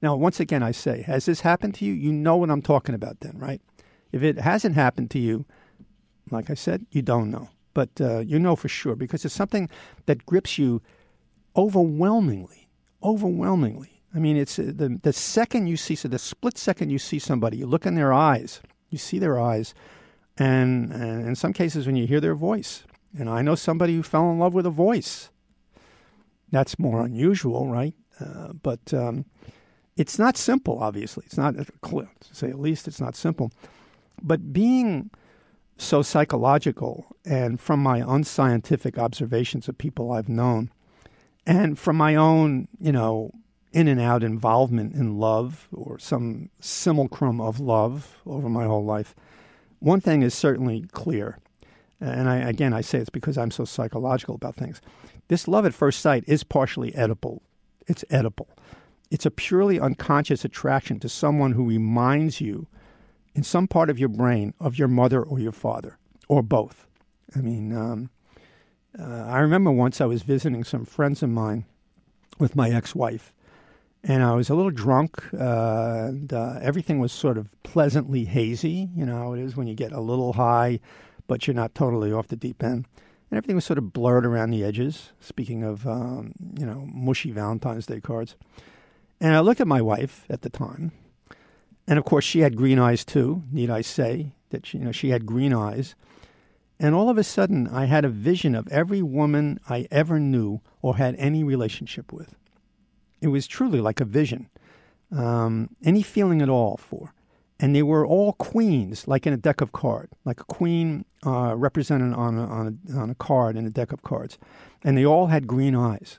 Now, 0.00 0.14
once 0.14 0.38
again, 0.38 0.62
I 0.62 0.70
say, 0.70 1.02
has 1.02 1.26
this 1.26 1.40
happened 1.40 1.74
to 1.74 1.84
you? 1.84 1.92
You 1.92 2.12
know 2.12 2.36
what 2.36 2.48
I'm 2.48 2.62
talking 2.62 2.94
about, 2.94 3.18
then, 3.18 3.36
right? 3.36 3.60
If 4.12 4.22
it 4.22 4.38
hasn't 4.38 4.76
happened 4.76 5.10
to 5.10 5.18
you, 5.18 5.46
like 6.30 6.48
I 6.48 6.54
said, 6.54 6.86
you 6.92 7.02
don't 7.02 7.28
know. 7.28 7.48
But 7.74 7.88
uh, 8.00 8.20
you 8.20 8.38
know 8.38 8.54
for 8.54 8.68
sure 8.68 8.94
because 8.94 9.24
it's 9.24 9.34
something 9.34 9.68
that 10.06 10.24
grips 10.24 10.58
you 10.58 10.80
overwhelmingly. 11.56 12.68
Overwhelmingly. 13.02 14.04
I 14.14 14.20
mean, 14.20 14.36
it's 14.36 14.56
uh, 14.56 14.70
the, 14.72 15.00
the 15.02 15.12
second 15.12 15.66
you 15.66 15.76
see, 15.76 15.96
so 15.96 16.06
the 16.06 16.20
split 16.20 16.56
second 16.56 16.90
you 16.90 17.00
see 17.00 17.18
somebody, 17.18 17.56
you 17.56 17.66
look 17.66 17.84
in 17.84 17.96
their 17.96 18.12
eyes, 18.12 18.60
you 18.90 18.98
see 18.98 19.18
their 19.18 19.40
eyes, 19.40 19.74
and, 20.38 20.92
and 20.92 21.26
in 21.26 21.34
some 21.34 21.52
cases 21.52 21.88
when 21.88 21.96
you 21.96 22.06
hear 22.06 22.20
their 22.20 22.36
voice. 22.36 22.84
And 23.18 23.28
I 23.28 23.42
know 23.42 23.56
somebody 23.56 23.96
who 23.96 24.04
fell 24.04 24.30
in 24.30 24.38
love 24.38 24.54
with 24.54 24.66
a 24.66 24.70
voice. 24.70 25.29
That's 26.50 26.78
more 26.78 27.04
unusual, 27.04 27.68
right? 27.68 27.94
Uh, 28.18 28.52
but 28.52 28.92
um, 28.92 29.24
it's 29.96 30.18
not 30.18 30.36
simple, 30.36 30.78
obviously. 30.82 31.24
It's 31.26 31.36
not, 31.36 31.54
to 31.56 32.06
say 32.32 32.48
at 32.48 32.58
least, 32.58 32.88
it's 32.88 33.00
not 33.00 33.16
simple. 33.16 33.52
But 34.22 34.52
being 34.52 35.10
so 35.78 36.02
psychological 36.02 37.06
and 37.24 37.58
from 37.60 37.80
my 37.80 38.04
unscientific 38.06 38.98
observations 38.98 39.68
of 39.68 39.78
people 39.78 40.12
I've 40.12 40.28
known 40.28 40.70
and 41.46 41.78
from 41.78 41.96
my 41.96 42.14
own, 42.14 42.68
you 42.78 42.92
know, 42.92 43.32
in 43.72 43.88
and 43.88 44.00
out 44.00 44.22
involvement 44.22 44.94
in 44.94 45.18
love 45.18 45.68
or 45.72 45.98
some 45.98 46.50
simulacrum 46.60 47.40
of 47.40 47.60
love 47.60 48.18
over 48.26 48.48
my 48.48 48.64
whole 48.64 48.84
life, 48.84 49.14
one 49.78 50.00
thing 50.00 50.22
is 50.22 50.34
certainly 50.34 50.84
clear. 50.92 51.38
And 52.00 52.28
I, 52.28 52.36
again, 52.36 52.72
I 52.72 52.80
say 52.80 52.98
it's 52.98 53.10
because 53.10 53.38
I'm 53.38 53.50
so 53.50 53.64
psychological 53.64 54.34
about 54.34 54.56
things. 54.56 54.80
This 55.30 55.46
love 55.46 55.64
at 55.64 55.74
first 55.74 56.00
sight 56.00 56.24
is 56.26 56.42
partially 56.42 56.90
oedipal. 56.90 57.38
It's 57.86 58.02
oedipal. 58.10 58.48
It's 59.12 59.24
a 59.24 59.30
purely 59.30 59.78
unconscious 59.78 60.44
attraction 60.44 60.98
to 60.98 61.08
someone 61.08 61.52
who 61.52 61.68
reminds 61.68 62.40
you 62.40 62.66
in 63.36 63.44
some 63.44 63.68
part 63.68 63.90
of 63.90 63.98
your 64.00 64.08
brain 64.08 64.54
of 64.58 64.76
your 64.76 64.88
mother 64.88 65.22
or 65.22 65.38
your 65.38 65.52
father, 65.52 65.98
or 66.26 66.42
both. 66.42 66.88
I 67.36 67.42
mean, 67.42 67.72
um, 67.72 68.10
uh, 68.98 69.04
I 69.04 69.38
remember 69.38 69.70
once 69.70 70.00
I 70.00 70.06
was 70.06 70.22
visiting 70.22 70.64
some 70.64 70.84
friends 70.84 71.22
of 71.22 71.30
mine 71.30 71.64
with 72.40 72.56
my 72.56 72.70
ex 72.70 72.96
wife, 72.96 73.32
and 74.02 74.24
I 74.24 74.34
was 74.34 74.50
a 74.50 74.56
little 74.56 74.72
drunk, 74.72 75.22
uh, 75.32 76.06
and 76.08 76.32
uh, 76.32 76.58
everything 76.60 76.98
was 76.98 77.12
sort 77.12 77.38
of 77.38 77.54
pleasantly 77.62 78.24
hazy. 78.24 78.88
You 78.96 79.06
know 79.06 79.34
it 79.34 79.38
is 79.38 79.56
when 79.56 79.68
you 79.68 79.76
get 79.76 79.92
a 79.92 80.00
little 80.00 80.32
high, 80.32 80.80
but 81.28 81.46
you're 81.46 81.54
not 81.54 81.76
totally 81.76 82.12
off 82.12 82.26
the 82.26 82.34
deep 82.34 82.64
end. 82.64 82.86
And 83.30 83.36
everything 83.36 83.56
was 83.56 83.64
sort 83.64 83.78
of 83.78 83.92
blurred 83.92 84.26
around 84.26 84.50
the 84.50 84.64
edges, 84.64 85.10
speaking 85.20 85.62
of, 85.62 85.86
um, 85.86 86.32
you 86.58 86.66
know, 86.66 86.88
mushy 86.92 87.30
Valentine's 87.30 87.86
Day 87.86 88.00
cards. 88.00 88.34
And 89.20 89.34
I 89.34 89.40
looked 89.40 89.60
at 89.60 89.68
my 89.68 89.80
wife 89.80 90.24
at 90.28 90.42
the 90.42 90.50
time, 90.50 90.92
and 91.86 91.98
of 91.98 92.04
course, 92.04 92.24
she 92.24 92.40
had 92.40 92.56
green 92.56 92.78
eyes 92.78 93.04
too. 93.04 93.42
Need 93.50 93.68
I 93.68 93.80
say 93.80 94.32
that 94.50 94.64
she, 94.64 94.78
you 94.78 94.84
know 94.84 94.92
she 94.92 95.10
had 95.10 95.26
green 95.26 95.52
eyes? 95.52 95.94
And 96.78 96.94
all 96.94 97.10
of 97.10 97.18
a 97.18 97.24
sudden, 97.24 97.68
I 97.68 97.84
had 97.84 98.04
a 98.04 98.08
vision 98.08 98.54
of 98.54 98.66
every 98.68 99.02
woman 99.02 99.60
I 99.68 99.86
ever 99.90 100.18
knew 100.18 100.60
or 100.80 100.96
had 100.96 101.14
any 101.16 101.44
relationship 101.44 102.12
with. 102.12 102.34
It 103.20 103.28
was 103.28 103.46
truly 103.46 103.80
like 103.80 104.00
a 104.00 104.04
vision, 104.06 104.48
um, 105.12 105.76
any 105.84 106.02
feeling 106.02 106.40
at 106.40 106.48
all 106.48 106.78
for. 106.78 107.12
And 107.62 107.76
they 107.76 107.82
were 107.82 108.06
all 108.06 108.32
queens, 108.32 109.06
like 109.06 109.26
in 109.26 109.34
a 109.34 109.36
deck 109.36 109.60
of 109.60 109.70
cards, 109.72 110.12
like 110.24 110.40
a 110.40 110.44
queen 110.44 111.04
uh, 111.26 111.54
represented 111.54 112.14
on 112.14 112.38
a, 112.38 112.46
on, 112.46 112.80
a, 112.88 112.96
on 112.96 113.10
a 113.10 113.14
card 113.14 113.56
in 113.56 113.66
a 113.66 113.70
deck 113.70 113.92
of 113.92 114.02
cards. 114.02 114.38
And 114.82 114.96
they 114.96 115.04
all 115.04 115.26
had 115.26 115.46
green 115.46 115.74
eyes. 115.74 116.18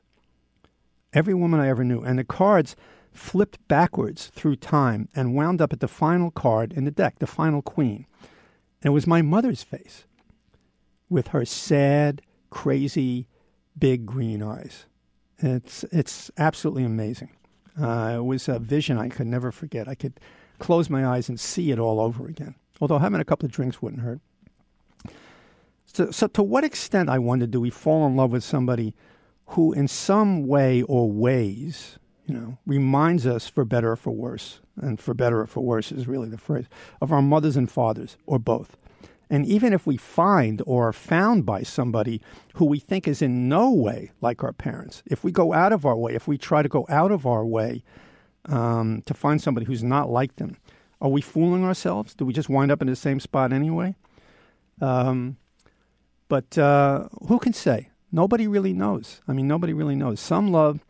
Every 1.13 1.33
woman 1.33 1.59
I 1.59 1.67
ever 1.67 1.83
knew. 1.83 2.01
And 2.01 2.19
the 2.19 2.23
cards 2.23 2.75
flipped 3.11 3.67
backwards 3.67 4.27
through 4.27 4.57
time 4.57 5.09
and 5.15 5.35
wound 5.35 5.61
up 5.61 5.73
at 5.73 5.79
the 5.79 5.87
final 5.87 6.29
card 6.29 6.71
in 6.73 6.85
the 6.85 6.91
deck, 6.91 7.17
the 7.17 7.27
final 7.27 7.63
queen. 7.63 8.05
And 8.81 8.91
it 8.91 8.93
was 8.93 9.07
my 9.07 9.23
mother's 9.23 9.63
face 9.63 10.05
with 11.09 11.29
her 11.29 11.43
sad, 11.43 12.21
crazy, 12.51 13.27
big 13.77 14.05
green 14.05 14.43
eyes. 14.43 14.85
It's, 15.39 15.83
it's 15.91 16.29
absolutely 16.37 16.83
amazing. 16.83 17.31
Uh, 17.81 18.13
it 18.17 18.23
was 18.23 18.47
a 18.47 18.59
vision 18.59 18.99
I 18.99 19.09
could 19.09 19.27
never 19.27 19.51
forget. 19.51 19.87
I 19.87 19.95
could 19.95 20.19
close 20.61 20.89
my 20.89 21.05
eyes 21.05 21.27
and 21.27 21.39
see 21.39 21.71
it 21.71 21.79
all 21.79 21.99
over 21.99 22.27
again. 22.27 22.55
Although 22.79 22.99
having 22.99 23.19
a 23.19 23.25
couple 23.25 23.45
of 23.45 23.51
drinks 23.51 23.81
wouldn't 23.81 24.03
hurt. 24.03 24.21
So, 25.85 26.11
so 26.11 26.27
to 26.27 26.43
what 26.43 26.63
extent, 26.63 27.09
I 27.09 27.19
wonder, 27.19 27.47
do 27.47 27.59
we 27.59 27.69
fall 27.69 28.07
in 28.07 28.15
love 28.15 28.31
with 28.31 28.43
somebody 28.43 28.93
who, 29.47 29.73
in 29.73 29.87
some 29.87 30.47
way 30.47 30.83
or 30.83 31.11
ways, 31.11 31.97
you 32.25 32.33
know, 32.33 32.57
reminds 32.65 33.27
us 33.27 33.49
for 33.49 33.65
better 33.65 33.91
or 33.91 33.95
for 33.97 34.11
worse, 34.11 34.61
and 34.79 34.99
for 34.99 35.13
better 35.13 35.41
or 35.41 35.47
for 35.47 35.61
worse 35.61 35.91
is 35.91 36.07
really 36.07 36.29
the 36.29 36.37
phrase, 36.37 36.67
of 37.01 37.11
our 37.11 37.21
mothers 37.21 37.57
and 37.57 37.69
fathers, 37.69 38.15
or 38.25 38.39
both. 38.39 38.77
And 39.29 39.45
even 39.45 39.73
if 39.73 39.87
we 39.87 39.97
find 39.97 40.61
or 40.65 40.89
are 40.89 40.93
found 40.93 41.45
by 41.45 41.63
somebody 41.63 42.21
who 42.55 42.65
we 42.65 42.79
think 42.79 43.07
is 43.07 43.21
in 43.21 43.49
no 43.49 43.71
way 43.71 44.11
like 44.21 44.43
our 44.43 44.53
parents, 44.53 45.03
if 45.07 45.23
we 45.23 45.31
go 45.31 45.53
out 45.53 45.73
of 45.73 45.85
our 45.85 45.95
way, 45.97 46.13
if 46.13 46.27
we 46.27 46.37
try 46.37 46.61
to 46.61 46.69
go 46.69 46.85
out 46.87 47.11
of 47.11 47.25
our 47.25 47.45
way 47.45 47.83
um, 48.45 49.01
to 49.05 49.13
find 49.13 49.41
somebody 49.41 49.65
who's 49.65 49.83
not 49.83 50.09
like 50.09 50.35
them, 50.37 50.57
are 50.99 51.09
we 51.09 51.21
fooling 51.21 51.63
ourselves? 51.63 52.13
Do 52.13 52.25
we 52.25 52.33
just 52.33 52.49
wind 52.49 52.71
up 52.71 52.81
in 52.81 52.87
the 52.87 52.95
same 52.95 53.19
spot 53.19 53.51
anyway? 53.51 53.95
Um, 54.79 55.37
but 56.27 56.57
uh, 56.57 57.09
who 57.27 57.39
can 57.39 57.53
say? 57.53 57.89
Nobody 58.11 58.47
really 58.47 58.73
knows. 58.73 59.21
I 59.27 59.33
mean, 59.33 59.47
nobody 59.47 59.73
really 59.73 59.95
knows. 59.95 60.19
Some 60.19 60.51
love 60.51 60.83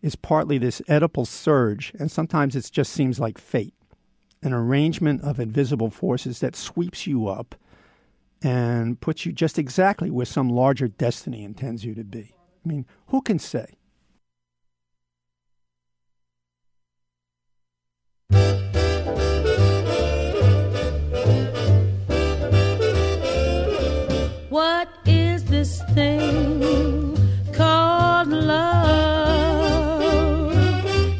is 0.00 0.16
partly 0.16 0.58
this 0.58 0.80
Oedipal 0.88 1.26
surge, 1.26 1.92
and 1.98 2.10
sometimes 2.10 2.54
it 2.54 2.68
just 2.72 2.92
seems 2.92 3.18
like 3.18 3.38
fate 3.38 3.74
an 4.42 4.52
arrangement 4.52 5.22
of 5.22 5.40
invisible 5.40 5.90
forces 5.90 6.40
that 6.40 6.54
sweeps 6.54 7.06
you 7.06 7.26
up 7.26 7.56
and 8.42 9.00
puts 9.00 9.26
you 9.26 9.32
just 9.32 9.58
exactly 9.58 10.10
where 10.10 10.26
some 10.26 10.48
larger 10.48 10.86
destiny 10.86 11.42
intends 11.42 11.84
you 11.84 11.94
to 11.94 12.04
be. 12.04 12.34
I 12.64 12.68
mean, 12.68 12.86
who 13.08 13.20
can 13.20 13.38
say? 13.38 13.74
What 24.50 24.88
is 25.04 25.44
this 25.44 25.82
thing 25.94 27.14
called 27.52 28.28
love? 28.28 28.94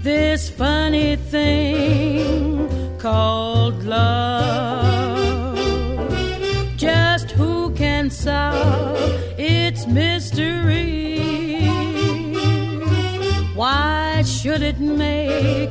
This 0.02 0.48
funny 0.48 1.16
thing 1.16 2.70
called 2.98 3.84
love. 3.84 5.58
Just 6.78 7.32
who 7.32 7.70
can 7.74 8.08
solve 8.10 8.98
its 9.38 9.86
mystery? 9.86 11.68
Why 13.54 14.22
should 14.22 14.62
it 14.62 14.80
make 14.80 15.70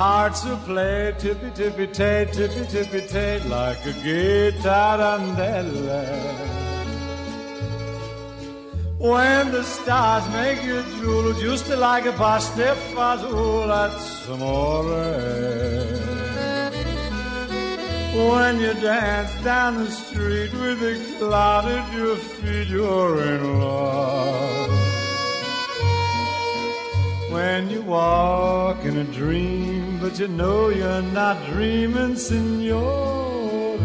Hearts 0.00 0.46
will 0.46 0.56
play 0.56 1.14
tippy 1.18 1.50
tippy 1.50 1.86
tay, 1.88 2.26
tippy 2.32 2.64
tippy 2.72 3.06
tay, 3.06 3.38
like 3.50 3.84
a 3.84 3.92
guitar. 4.02 5.18
When 8.96 9.52
the 9.52 9.62
stars 9.62 10.26
make 10.30 10.64
you 10.64 10.80
drool, 10.96 11.34
just 11.34 11.68
like 11.68 12.06
a 12.06 12.12
pasta 12.12 12.74
fazool, 12.94 13.68
that's 13.68 14.26
amore. 14.28 14.84
When 18.30 18.58
you 18.58 18.72
dance 18.80 19.34
down 19.44 19.84
the 19.84 19.90
street 19.90 20.50
with 20.54 20.82
a 20.82 20.96
cloud 21.18 21.66
at 21.66 21.92
your 21.92 22.16
feet, 22.16 22.68
you're 22.68 23.20
in 23.20 23.60
love. 23.60 24.70
When 27.30 27.70
you 27.70 27.82
walk 27.82 28.84
in 28.84 28.96
a 28.96 29.04
dream, 29.04 29.89
but 30.00 30.18
you 30.18 30.28
know 30.28 30.70
you're 30.70 31.02
not 31.02 31.36
dreaming, 31.50 32.16
signore. 32.16 33.78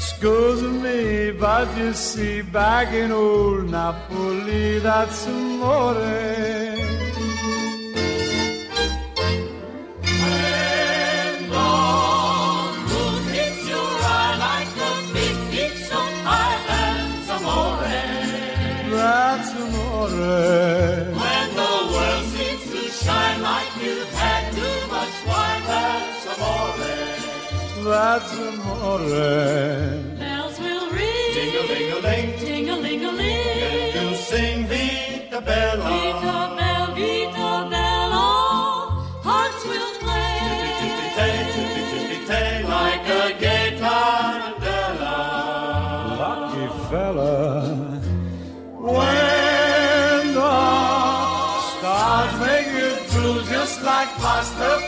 Scusa 0.00 0.70
me, 0.82 1.30
but 1.30 1.68
you 1.78 1.92
see, 1.92 2.42
back 2.42 2.92
in 2.92 3.12
old 3.12 3.70
Napoli, 3.70 4.80
that's 4.80 5.26
amore. 5.28 6.87
that's 27.88 28.32
amore. 28.38 28.98
Bells 30.20 30.56
will 30.60 30.90
ring, 30.90 31.32
ding 31.34 31.54
a 31.56 31.62
ling 31.70 31.90
a 31.92 31.98
ling, 32.06 32.28
ding 32.38 32.68
a 32.68 32.76
ling 32.76 33.04
a 33.04 33.12
ling, 33.12 33.62
and 33.68 34.10
You 34.10 34.16
sing 34.16 34.66
Vita 34.66 35.40
Bella. 35.40 35.84
Vita 35.88 36.38
Bella, 36.58 36.92
Vita 36.94 37.50
Bella, 37.72 38.26
hearts 39.28 39.62
will 39.70 39.92
play, 40.04 40.36
tippy 40.44 40.70
tippy 40.80 41.06
tay, 41.16 41.36
tippy 41.54 41.82
tippy 41.92 42.18
tay, 42.26 42.50
like 42.76 43.06
a 43.20 43.24
gay 43.40 43.66
tarantella. 43.80 45.16
Lucky 46.22 46.66
fella, 46.90 47.34
when 48.94 50.24
the 50.34 50.56
stars 51.72 52.34
make 52.44 52.70
you 52.78 52.90
blue, 53.12 53.40
just 53.54 53.76
like 53.82 54.10
pasta 54.22 54.87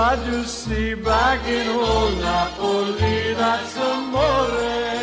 But 0.00 0.18
you 0.28 0.44
see, 0.44 0.94
back 0.94 1.46
in 1.46 1.68
old 1.68 2.14
Napoli, 2.24 3.34
that's. 3.34 3.76
Amore. 3.76 4.99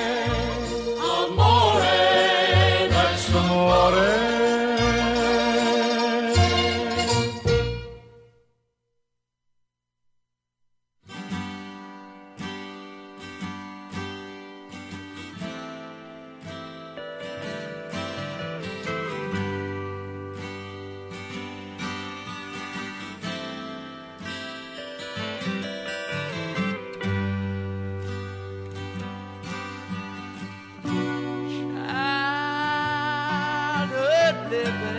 Living 34.49 34.96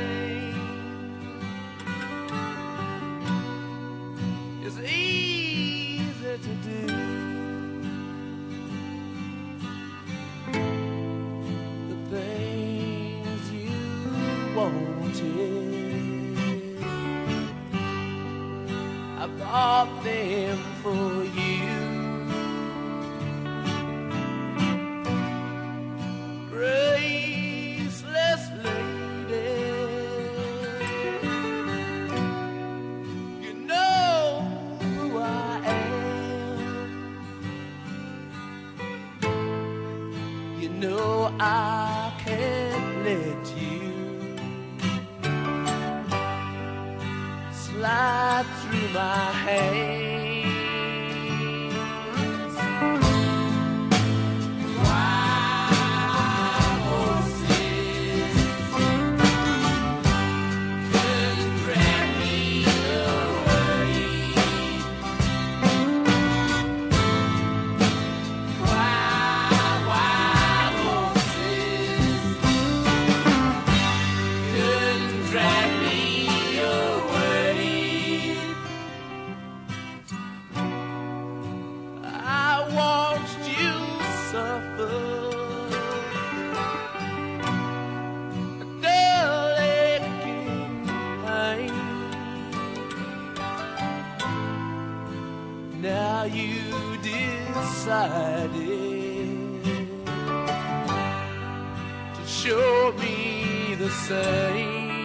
show 102.43 102.93
me 103.01 103.74
the 103.74 103.91
same. 103.91 104.97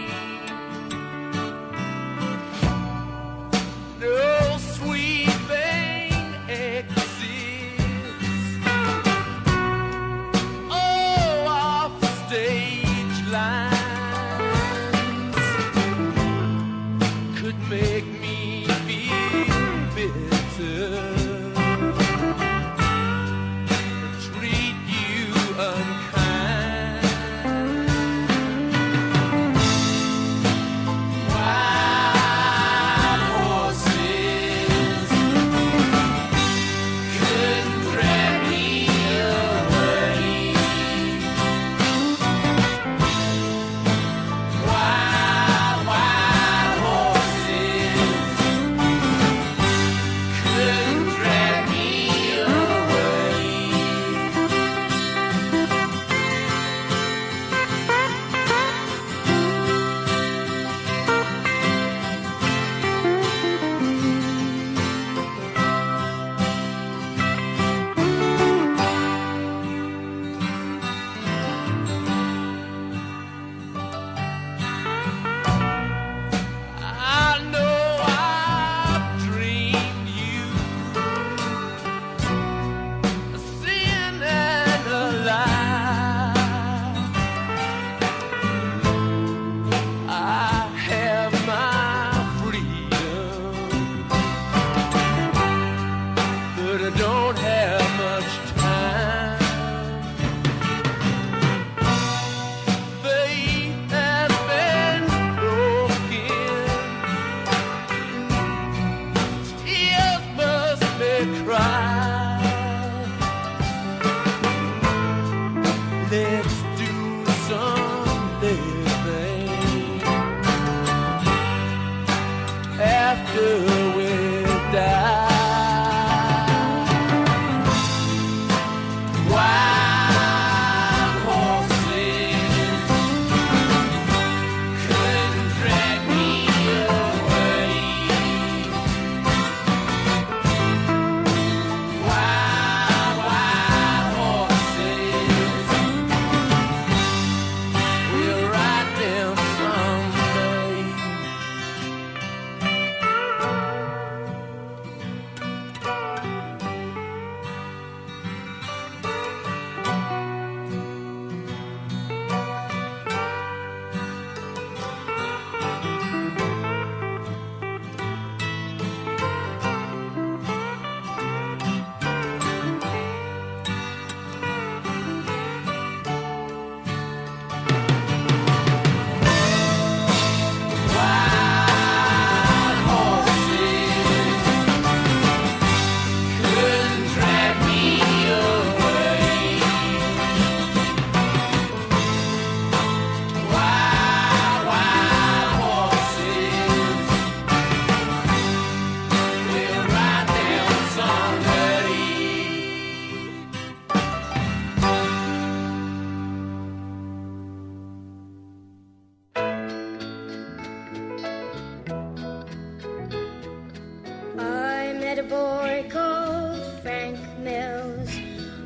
boy 215.34 215.86
called 215.90 216.62
Frank 216.84 217.18
Mills 217.40 218.12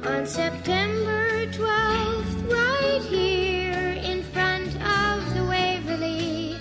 on 0.03 0.25
September 0.25 1.45
12th, 1.59 2.51
right 2.51 3.01
here 3.03 3.91
in 4.11 4.21
front 4.35 4.71
of 5.01 5.17
the 5.33 5.45
Waverly. 5.45 6.57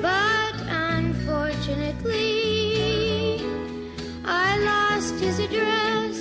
But 0.00 0.54
unfortunately, 0.94 3.44
I 4.24 4.56
lost 4.70 5.16
his 5.20 5.38
address. 5.38 6.16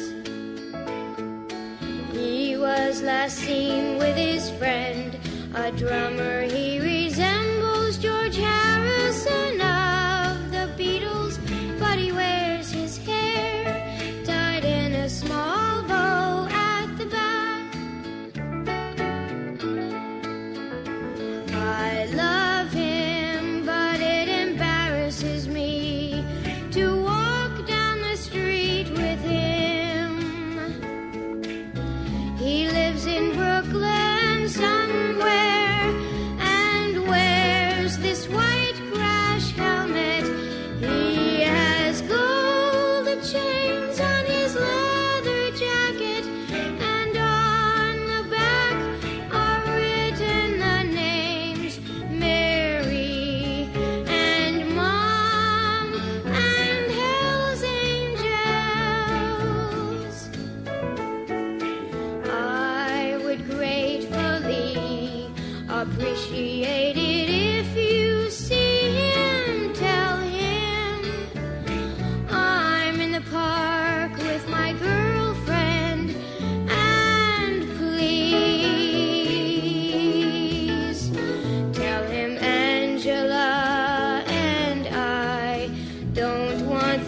He 2.12 2.58
was 2.58 3.02
last 3.02 3.38
seen 3.38 3.98
with 3.98 4.18
his 4.18 4.50
friend, 4.60 5.18
a 5.56 5.72
drummer. 5.72 6.41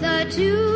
the 0.04 0.26
two 0.30 0.73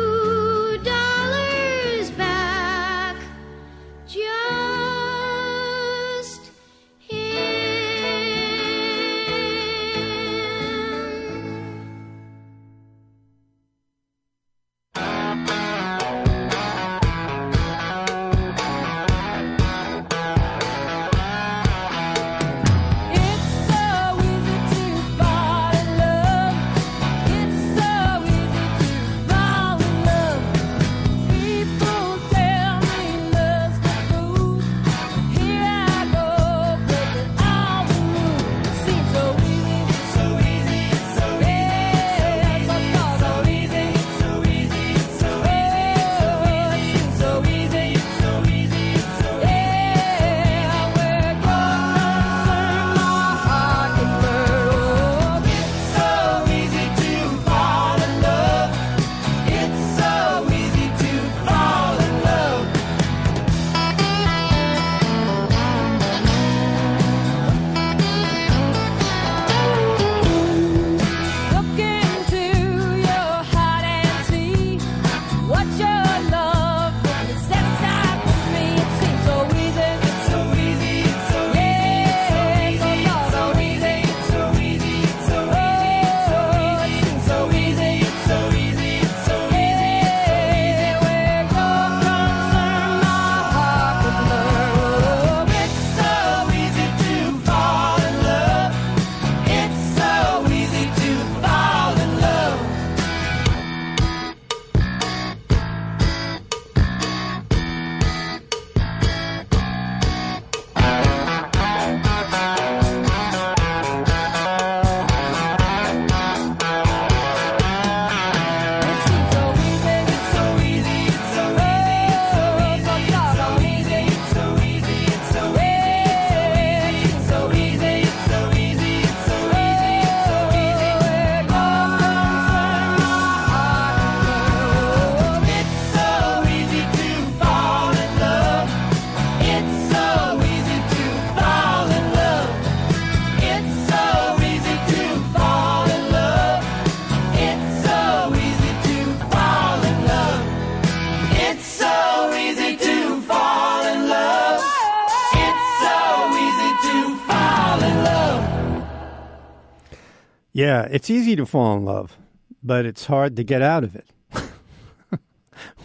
Yeah, 160.58 160.88
it's 160.90 161.08
easy 161.08 161.36
to 161.36 161.46
fall 161.46 161.76
in 161.76 161.84
love, 161.84 162.18
but 162.64 162.84
it's 162.84 163.06
hard 163.06 163.36
to 163.36 163.44
get 163.44 163.62
out 163.62 163.84
of 163.84 163.94
it, 163.94 164.08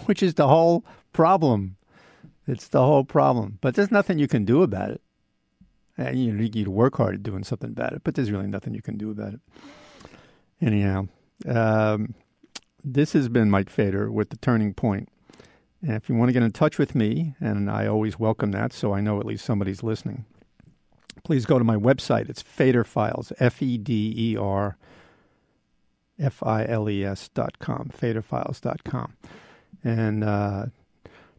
which 0.06 0.24
is 0.24 0.34
the 0.34 0.48
whole 0.48 0.84
problem. 1.12 1.76
It's 2.48 2.70
the 2.70 2.82
whole 2.82 3.04
problem. 3.04 3.60
But 3.62 3.76
there's 3.76 3.92
nothing 3.92 4.18
you 4.18 4.28
can 4.28 4.46
do 4.46 4.64
about 4.64 4.90
it. 4.90 5.02
And 5.96 6.18
you 6.18 6.34
need 6.34 6.54
to 6.54 6.72
work 6.72 6.98
hard 6.98 7.14
at 7.14 7.22
doing 7.22 7.44
something 7.44 7.70
about 7.70 7.94
it, 7.94 8.02
but 8.04 8.16
there's 8.16 8.32
really 8.32 8.48
nothing 8.48 8.74
you 8.74 8.82
can 8.82 8.98
do 8.98 9.12
about 9.12 9.36
it. 9.36 9.42
Anyhow, 10.60 11.08
um, 11.48 12.16
this 12.84 13.14
has 13.14 13.30
been 13.30 13.52
Mike 13.52 13.70
Feder 13.70 14.12
with 14.12 14.32
The 14.32 14.38
Turning 14.38 14.74
Point. 14.74 15.08
And 15.84 15.92
if 15.92 16.10
you 16.10 16.16
want 16.16 16.30
to 16.30 16.34
get 16.34 16.42
in 16.42 16.52
touch 16.52 16.80
with 16.80 16.96
me, 16.96 17.36
and 17.40 17.70
I 17.70 17.86
always 17.86 18.18
welcome 18.18 18.50
that, 18.54 18.74
so 18.74 18.92
I 18.92 19.02
know 19.02 19.20
at 19.20 19.26
least 19.28 19.46
somebody's 19.46 19.84
listening, 19.84 20.26
please 21.24 21.46
go 21.46 21.58
to 21.58 21.64
my 21.64 21.76
website. 21.76 22.30
It's 22.30 22.42
Feder 22.42 22.84
Files, 22.84 23.32
F 23.40 23.62
E 23.62 23.78
D 23.78 24.14
E 24.16 24.38
R 24.38 24.78
F 26.20 26.44
I 26.44 26.66
L 26.66 26.90
E 26.90 27.04
S 27.04 27.30
dot 27.30 27.60
com, 27.60 27.90
FederFiles 27.90 28.62
dot 28.62 28.84
com. 28.84 29.14
And 29.84 30.24
uh, 30.24 30.66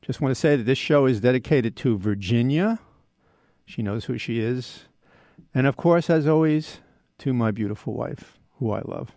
just 0.02 0.20
want 0.20 0.30
to 0.30 0.40
say 0.40 0.56
that 0.56 0.64
this 0.64 0.78
show 0.78 1.06
is 1.06 1.20
dedicated 1.20 1.76
to 1.76 1.96
Virginia. 1.96 2.78
She 3.64 3.82
knows 3.82 4.06
who 4.06 4.18
she 4.18 4.40
is. 4.40 4.84
And 5.54 5.66
of 5.66 5.76
course, 5.76 6.10
as 6.10 6.26
always, 6.26 6.78
to 7.18 7.32
my 7.32 7.50
beautiful 7.50 7.94
wife, 7.94 8.38
who 8.58 8.72
I 8.72 8.82
love. 8.84 9.12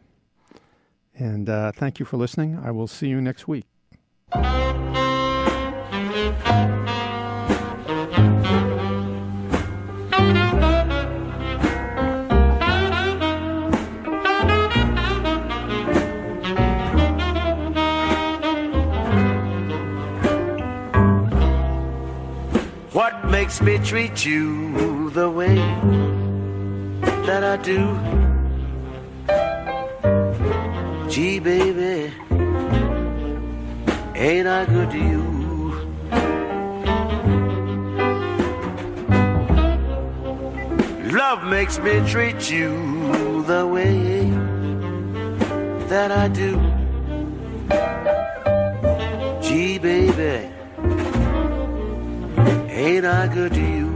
And 1.18 1.50
uh, 1.50 1.72
thank 1.72 2.00
you 2.00 2.06
for 2.06 2.18
listening. 2.18 2.60
I 2.64 2.72
will 2.72 2.88
see 2.88 3.08
you 3.08 3.20
next 3.20 3.48
week. 3.48 3.66
Makes 23.62 23.84
me 23.84 23.90
treat 23.90 24.26
you 24.26 25.10
the 25.12 25.30
way 25.30 25.56
that 27.26 27.44
I 27.44 27.58
do? 27.58 27.98
Gee, 31.10 31.40
baby, 31.40 32.14
ain't 34.16 34.48
I 34.48 34.66
good 34.66 34.92
to 34.92 34.98
you? 34.98 35.24
Love 41.12 41.44
makes 41.46 41.80
me 41.80 42.08
treat 42.08 42.52
you 42.52 43.44
the 43.48 43.66
way 43.66 44.30
that 45.90 46.12
I 46.12 46.28
do. 46.28 46.77
Good 53.38 53.56
you? 53.56 53.88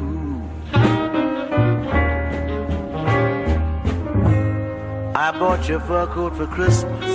I 5.26 5.28
bought 5.40 5.68
your 5.68 5.80
fur 5.80 6.06
coat 6.16 6.36
for 6.38 6.46
Christmas. 6.46 7.10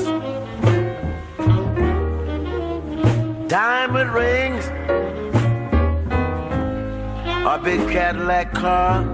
Diamond 3.48 4.10
rings, 4.12 4.66
a 7.54 7.60
big 7.62 7.80
Cadillac 7.92 8.52
car, 8.54 9.04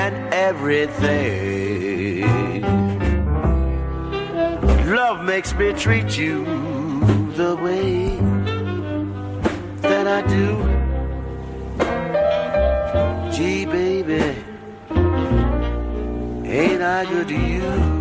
and 0.00 0.14
everything. 0.34 1.82
Love 4.90 5.24
makes 5.24 5.54
me 5.54 5.72
treat 5.72 6.18
you 6.18 6.44
the 7.36 7.54
way 7.62 8.31
that 10.04 10.24
I 10.24 10.28
do. 10.28 10.46
Gee, 13.32 13.64
baby, 13.66 14.36
ain't 16.44 16.82
I 16.82 17.04
good 17.08 17.28
to 17.28 17.34
you? 17.34 17.91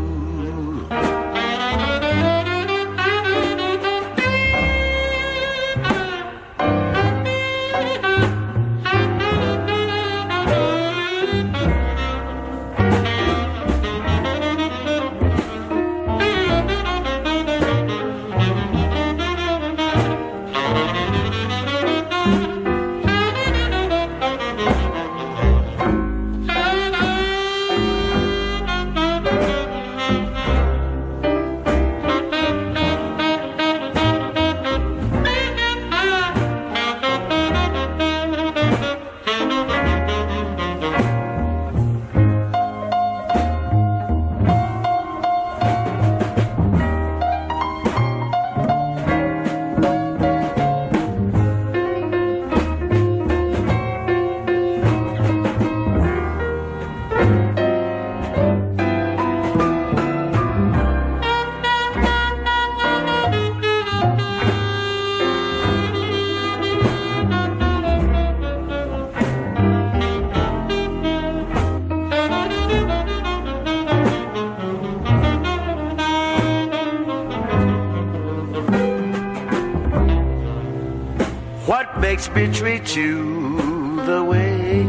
Makes 82.34 82.60
treat 82.60 82.96
you 82.96 84.02
the 84.06 84.24
way 84.24 84.84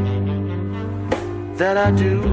that 1.57 1.77
I 1.77 1.91
do? 1.91 2.32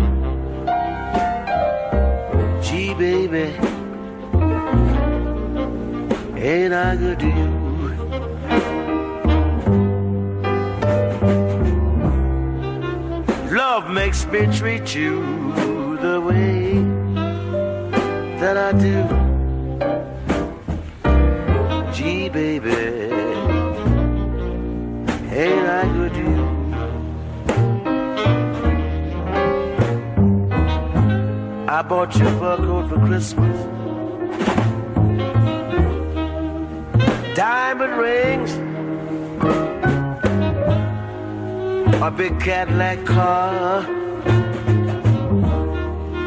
A 42.10 42.12
big 42.12 42.40
Cadillac 42.40 43.06
car. 43.06 43.86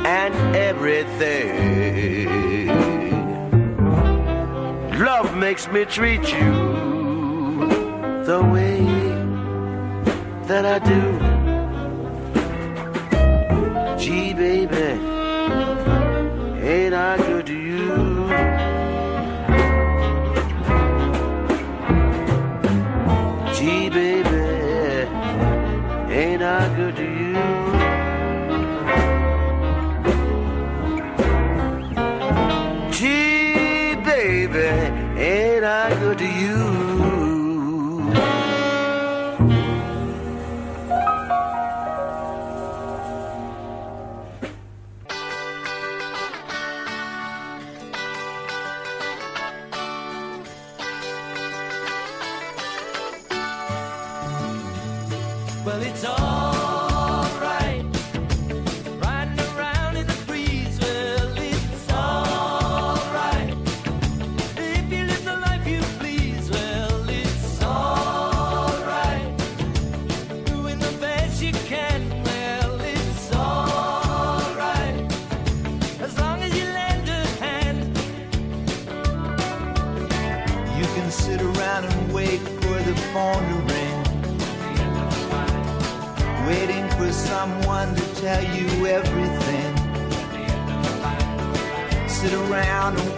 And 0.07 0.35
everything. 0.55 2.28
Love 5.01 5.37
makes 5.37 5.66
me 5.72 5.85
treat 5.85 6.22
you 6.33 6.53
the 8.30 8.49
way 8.53 8.85
that 10.47 10.64
I 10.64 10.78
do. 10.78 11.32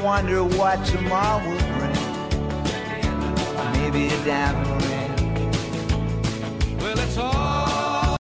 Wonder 0.04 0.44
what 0.44 0.84
tomorrow 0.84 1.42
will 1.48 1.58
bring. 1.78 1.94
Maybe 3.72 4.08
a 4.08 4.24
diamond. 4.26 4.73